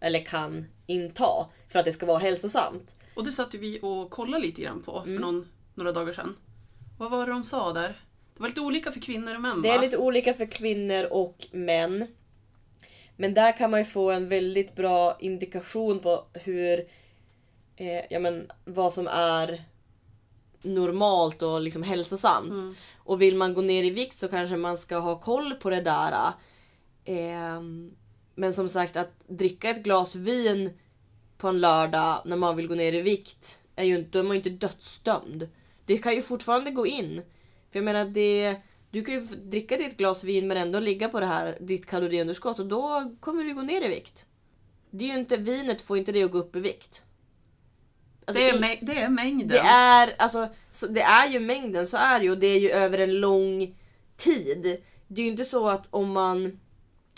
eller 0.00 0.20
kan 0.20 0.66
inta 0.86 1.46
för 1.68 1.78
att 1.78 1.84
det 1.84 1.92
ska 1.92 2.06
vara 2.06 2.18
hälsosamt. 2.18 2.96
Och 3.14 3.24
det 3.24 3.32
satt 3.32 3.54
ju 3.54 3.58
vi 3.58 3.78
och 3.82 4.10
kollade 4.10 4.42
lite 4.46 4.62
grann 4.62 4.82
på 4.82 5.00
för 5.00 5.08
Mm. 5.10 5.22
någon, 5.22 5.48
några 5.74 5.92
dagar 5.92 6.12
sedan. 6.12 6.36
Vad 6.98 7.10
var 7.10 7.26
det 7.26 7.32
de 7.32 7.44
sa 7.44 7.72
där? 7.72 7.94
Det 8.34 8.40
var 8.40 8.48
lite 8.48 8.60
olika 8.60 8.92
för 8.92 9.00
kvinnor 9.00 9.32
och 9.34 9.40
män 9.42 9.62
Det 9.62 9.68
va? 9.68 9.74
är 9.74 9.80
lite 9.80 9.96
olika 9.96 10.34
för 10.34 10.46
kvinnor 10.46 11.06
och 11.12 11.46
män. 11.52 12.06
Men 13.16 13.34
där 13.34 13.56
kan 13.56 13.70
man 13.70 13.80
ju 13.80 13.84
få 13.86 14.10
en 14.10 14.28
väldigt 14.28 14.74
bra 14.76 15.16
indikation 15.20 15.98
på 16.00 16.24
hur, 16.34 16.88
eh, 17.78 18.04
ja 18.10 18.18
men 18.18 18.50
vad 18.64 18.92
som 18.92 19.06
är 19.06 19.64
normalt 20.62 21.42
och 21.42 21.60
liksom 21.60 21.82
hälsosamt. 21.82 22.50
Mm. 22.50 22.74
Och 22.98 23.22
vill 23.22 23.36
man 23.36 23.54
gå 23.54 23.60
ner 23.60 23.84
i 23.84 23.90
vikt 23.90 24.16
så 24.16 24.28
kanske 24.28 24.56
man 24.56 24.78
ska 24.78 24.98
ha 24.98 25.20
koll 25.20 25.54
på 25.54 25.70
det 25.70 25.80
där. 25.80 26.32
Ehm, 27.04 27.90
men 28.34 28.52
som 28.52 28.68
sagt 28.68 28.96
att 28.96 29.10
dricka 29.26 29.70
ett 29.70 29.82
glas 29.82 30.14
vin 30.14 30.78
på 31.38 31.48
en 31.48 31.60
lördag 31.60 32.22
när 32.24 32.36
man 32.36 32.56
vill 32.56 32.68
gå 32.68 32.74
ner 32.74 32.92
i 32.92 33.02
vikt 33.02 33.62
är 33.76 33.84
ju 33.84 33.98
inte, 33.98 34.18
är 34.18 34.22
man 34.22 34.32
ju 34.32 34.36
inte 34.36 34.66
dödsdömd. 34.66 35.48
Det 35.86 35.98
kan 35.98 36.14
ju 36.14 36.22
fortfarande 36.22 36.70
gå 36.70 36.86
in. 36.86 37.22
För 37.70 37.78
jag 37.78 37.84
menar 37.84 38.04
det, 38.04 38.56
du 38.90 39.04
kan 39.04 39.14
ju 39.14 39.20
dricka 39.20 39.76
ditt 39.76 39.96
glas 39.96 40.24
vin 40.24 40.48
men 40.48 40.56
ändå 40.56 40.80
ligga 40.80 41.08
på 41.08 41.20
det 41.20 41.26
här 41.26 41.58
ditt 41.60 41.86
kaloriunderskott 41.86 42.58
och 42.58 42.66
då 42.66 43.12
kommer 43.20 43.44
du 43.44 43.54
gå 43.54 43.62
ner 43.62 43.84
i 43.84 43.88
vikt. 43.88 44.26
Det 44.90 45.04
är 45.04 45.08
ju 45.08 45.20
inte, 45.20 45.36
vinet 45.36 45.82
får 45.82 45.98
inte 45.98 46.12
dig 46.12 46.22
att 46.22 46.32
gå 46.32 46.38
upp 46.38 46.56
i 46.56 46.60
vikt. 46.60 47.04
Alltså, 48.28 48.42
det, 48.42 48.48
är 48.50 48.54
i- 48.54 48.78
det 48.82 48.98
är 48.98 49.08
mängden. 49.08 49.48
det 49.48 49.58
är, 49.68 50.14
alltså, 50.18 50.48
så 50.70 50.86
det 50.86 51.00
är 51.00 51.28
ju 51.30 51.40
mängden, 51.40 51.86
så 51.86 51.96
är 51.96 52.18
det 52.18 52.24
ju. 52.24 52.30
Och 52.30 52.38
det 52.38 52.46
är 52.46 52.58
ju 52.60 52.70
över 52.70 52.98
en 52.98 53.14
lång 53.20 53.74
tid. 54.16 54.80
Det 55.08 55.20
är 55.20 55.24
ju 55.24 55.30
inte 55.30 55.44
så 55.44 55.68
att 55.68 55.86
om 55.90 56.12
man 56.12 56.60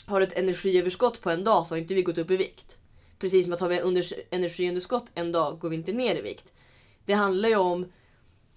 har 0.07 0.21
ett 0.21 0.39
energiöverskott 0.39 1.21
på 1.21 1.31
en 1.31 1.45
dag 1.45 1.67
så 1.67 1.75
har 1.75 1.79
inte 1.79 1.95
vi 1.95 2.03
gått 2.03 2.19
upp 2.19 2.31
i 2.31 2.37
vikt. 2.37 2.77
Precis 3.19 3.45
som 3.45 3.53
att 3.53 3.61
har 3.61 3.69
vi 3.69 3.81
under, 3.81 4.05
energiunderskott 4.31 5.07
en 5.15 5.33
dag 5.33 5.59
går 5.59 5.69
vi 5.69 5.77
inte 5.77 5.93
ner 5.93 6.17
i 6.17 6.21
vikt. 6.23 6.53
Det 7.07 7.13
handlar 7.13 7.49
ju 7.49 7.57
om 7.57 7.93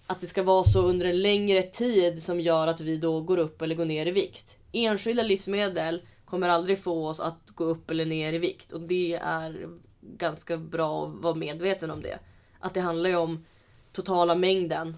att 0.07 0.21
det 0.21 0.27
ska 0.27 0.43
vara 0.43 0.63
så 0.63 0.81
under 0.81 1.05
en 1.05 1.21
längre 1.21 1.61
tid 1.63 2.23
som 2.23 2.39
gör 2.39 2.67
att 2.67 2.81
vi 2.81 2.97
då 2.97 3.21
går 3.21 3.37
upp 3.37 3.61
eller 3.61 3.75
går 3.75 3.85
ner 3.85 4.05
i 4.05 4.11
vikt. 4.11 4.55
Enskilda 4.71 5.23
livsmedel 5.23 6.01
kommer 6.25 6.49
aldrig 6.49 6.79
få 6.83 7.07
oss 7.07 7.19
att 7.19 7.49
gå 7.55 7.63
upp 7.63 7.89
eller 7.91 8.05
ner 8.05 8.33
i 8.33 8.37
vikt 8.37 8.71
och 8.71 8.81
det 8.81 9.19
är 9.21 9.67
ganska 10.01 10.57
bra 10.57 11.05
att 11.07 11.23
vara 11.23 11.35
medveten 11.35 11.91
om 11.91 12.01
det. 12.01 12.19
Att 12.63 12.73
det 12.73 12.81
handlar 12.81 13.09
ju 13.09 13.15
om 13.15 13.45
totala 13.91 14.35
mängden 14.35 14.97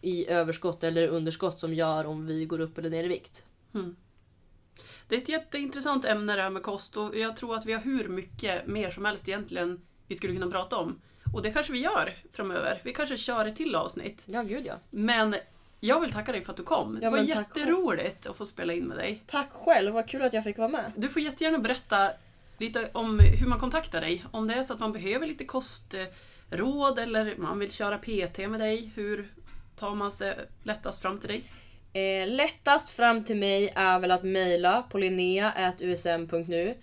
i 0.00 0.28
överskott 0.28 0.84
eller 0.84 1.08
underskott 1.08 1.60
som 1.60 1.74
gör 1.74 2.06
om 2.06 2.26
vi 2.26 2.44
går 2.44 2.60
upp 2.60 2.78
eller 2.78 2.90
ner 2.90 3.04
i 3.04 3.08
vikt. 3.08 3.44
Det 5.08 5.14
är 5.14 5.20
ett 5.20 5.28
jätteintressant 5.28 6.04
ämne 6.04 6.36
det 6.36 6.42
här 6.42 6.50
med 6.50 6.62
kost 6.62 6.96
och 6.96 7.16
jag 7.16 7.36
tror 7.36 7.56
att 7.56 7.66
vi 7.66 7.72
har 7.72 7.80
hur 7.80 8.08
mycket 8.08 8.66
mer 8.66 8.90
som 8.90 9.04
helst 9.04 9.28
egentligen 9.28 9.80
vi 10.06 10.14
skulle 10.14 10.32
kunna 10.32 10.50
prata 10.50 10.76
om. 10.76 11.00
Och 11.34 11.42
det 11.42 11.52
kanske 11.52 11.72
vi 11.72 11.78
gör 11.78 12.14
framöver. 12.32 12.80
Vi 12.84 12.92
kanske 12.92 13.18
kör 13.18 13.46
ett 13.46 13.56
till 13.56 13.74
avsnitt. 13.74 14.24
Ja, 14.28 14.42
gud 14.42 14.66
ja. 14.66 14.74
Men 14.90 15.36
jag 15.80 16.00
vill 16.00 16.12
tacka 16.12 16.32
dig 16.32 16.44
för 16.44 16.50
att 16.50 16.56
du 16.56 16.62
kom. 16.62 16.94
det 16.94 17.00
Ja, 17.04 17.10
var 17.10 17.18
men 17.18 17.26
tack 17.26 17.36
jätteroligt 17.36 18.26
att 18.26 18.36
få 18.36 18.46
spela 18.46 18.72
in 18.72 18.84
med 18.84 18.96
dig. 18.96 19.22
Tack 19.26 19.48
själv, 19.52 19.92
vad 19.92 20.08
kul 20.08 20.22
att 20.22 20.32
jag 20.32 20.44
fick 20.44 20.58
vara 20.58 20.68
med. 20.68 20.92
Du 20.96 21.08
får 21.08 21.22
jättegärna 21.22 21.58
berätta 21.58 22.10
lite 22.58 22.90
om 22.92 23.18
hur 23.18 23.46
man 23.46 23.58
kontaktar 23.58 24.00
dig. 24.00 24.24
Om 24.30 24.46
det 24.46 24.54
är 24.54 24.62
så 24.62 24.74
att 24.74 24.80
man 24.80 24.92
behöver 24.92 25.26
lite 25.26 25.44
råd 26.50 26.98
eller 26.98 27.36
man 27.36 27.58
vill 27.58 27.72
köra 27.72 27.98
PT 27.98 28.38
med 28.38 28.60
dig. 28.60 28.90
Hur 28.94 29.32
tar 29.76 29.94
man 29.94 30.12
sig 30.12 30.36
lättast 30.62 31.02
fram 31.02 31.20
till 31.20 31.28
dig? 31.28 31.42
Eh, 31.92 32.28
lättast 32.28 32.88
fram 32.88 33.24
till 33.24 33.36
mig 33.36 33.72
är 33.76 33.98
väl 33.98 34.10
att 34.10 34.22
mejla 34.22 34.82
på 34.82 34.98
linnea.usm.nu. 34.98 36.74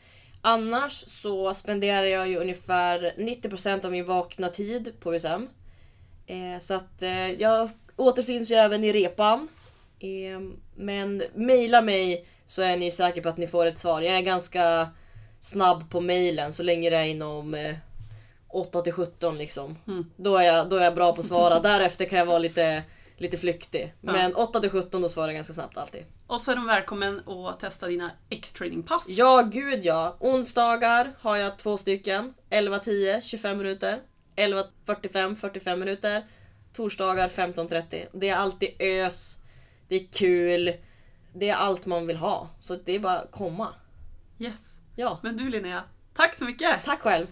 Annars 0.42 1.04
så 1.08 1.54
spenderar 1.54 2.06
jag 2.06 2.28
ju 2.28 2.38
ungefär 2.38 3.14
90% 3.18 3.86
av 3.86 3.92
min 3.92 4.06
vakna 4.06 4.50
tid 4.50 4.94
på 5.00 5.16
USM. 5.16 5.48
Eh, 6.28 6.60
så 6.60 6.74
att 6.74 7.02
eh, 7.02 7.32
jag 7.32 7.70
återfinns 7.96 8.52
ju 8.52 8.56
även 8.56 8.84
i 8.84 8.94
repan. 8.94 9.48
Eh, 10.00 10.40
men 10.76 11.24
mejla 11.34 11.82
mig 11.82 12.28
så 12.46 12.62
är 12.62 12.78
ni 12.78 12.92
säkra 12.92 13.24
på 13.24 13.30
att 13.30 13.38
ni 13.38 13.48
får 13.48 13.66
ett 13.66 13.78
svar. 13.78 14.02
Jag 14.02 14.16
är 14.16 14.22
ganska 14.22 14.90
snabb 15.40 15.90
på 15.92 16.02
mejlen 16.02 16.54
så 16.54 16.64
länge 16.64 16.90
det 16.90 16.98
är 16.98 17.06
inom 17.06 17.54
eh, 17.54 17.76
8 18.50 18.82
till 18.82 18.94
17 18.94 19.38
liksom. 19.38 19.78
Mm. 19.88 20.06
Då, 20.18 20.38
är 20.38 20.44
jag, 20.44 20.70
då 20.70 20.76
är 20.76 20.84
jag 20.84 20.96
bra 20.96 21.14
på 21.14 21.22
att 21.22 21.28
svara. 21.28 21.60
Därefter 21.64 22.06
kan 22.06 22.20
jag 22.20 22.26
vara 22.26 22.40
lite, 22.40 22.84
lite 23.18 23.38
flyktig. 23.38 23.94
Ja. 24.02 24.12
Men 24.12 24.36
8 24.36 24.60
till 24.60 24.70
17 24.70 25.02
då 25.02 25.10
svarar 25.10 25.28
jag 25.28 25.36
ganska 25.36 25.54
snabbt 25.54 25.78
alltid. 25.78 26.06
Och 26.28 26.42
så 26.42 26.52
är 26.52 26.56
de 26.56 26.66
välkommen 26.66 27.22
att 27.30 27.60
testa 27.60 27.88
dina 27.88 28.12
X-training-pass. 28.30 29.06
Ja, 29.10 29.42
gud 29.42 29.86
ja. 29.86 30.18
Onsdagar 30.20 31.14
har 31.20 31.38
jag 31.38 31.58
två 31.58 31.78
stycken. 31.78 32.34
11.10, 32.50 33.22
25 33.22 33.58
minuter. 33.58 34.00
11.45, 34.36 35.36
45 35.36 35.80
minuter. 35.80 36.24
Torsdagar 36.74 37.28
15.30. 37.28 38.08
Det 38.14 38.30
är 38.30 38.36
alltid 38.36 38.70
ös. 38.80 39.38
Det 39.88 39.96
är 39.96 40.08
kul. 40.12 40.74
Det 41.34 41.50
är 41.50 41.56
allt 41.56 41.86
man 41.86 42.08
vill 42.08 42.18
ha. 42.18 42.50
Så 42.60 42.76
det 42.86 42.96
är 42.96 43.00
bara 43.00 43.20
att 43.20 43.32
komma. 43.32 43.68
Yes. 44.40 44.76
Ja, 44.96 45.20
Men 45.24 45.38
du 45.38 45.50
Linnea, 45.50 45.84
tack 46.16 46.36
så 46.36 46.44
mycket! 46.44 46.84
tack 46.86 47.00
själv. 47.02 47.28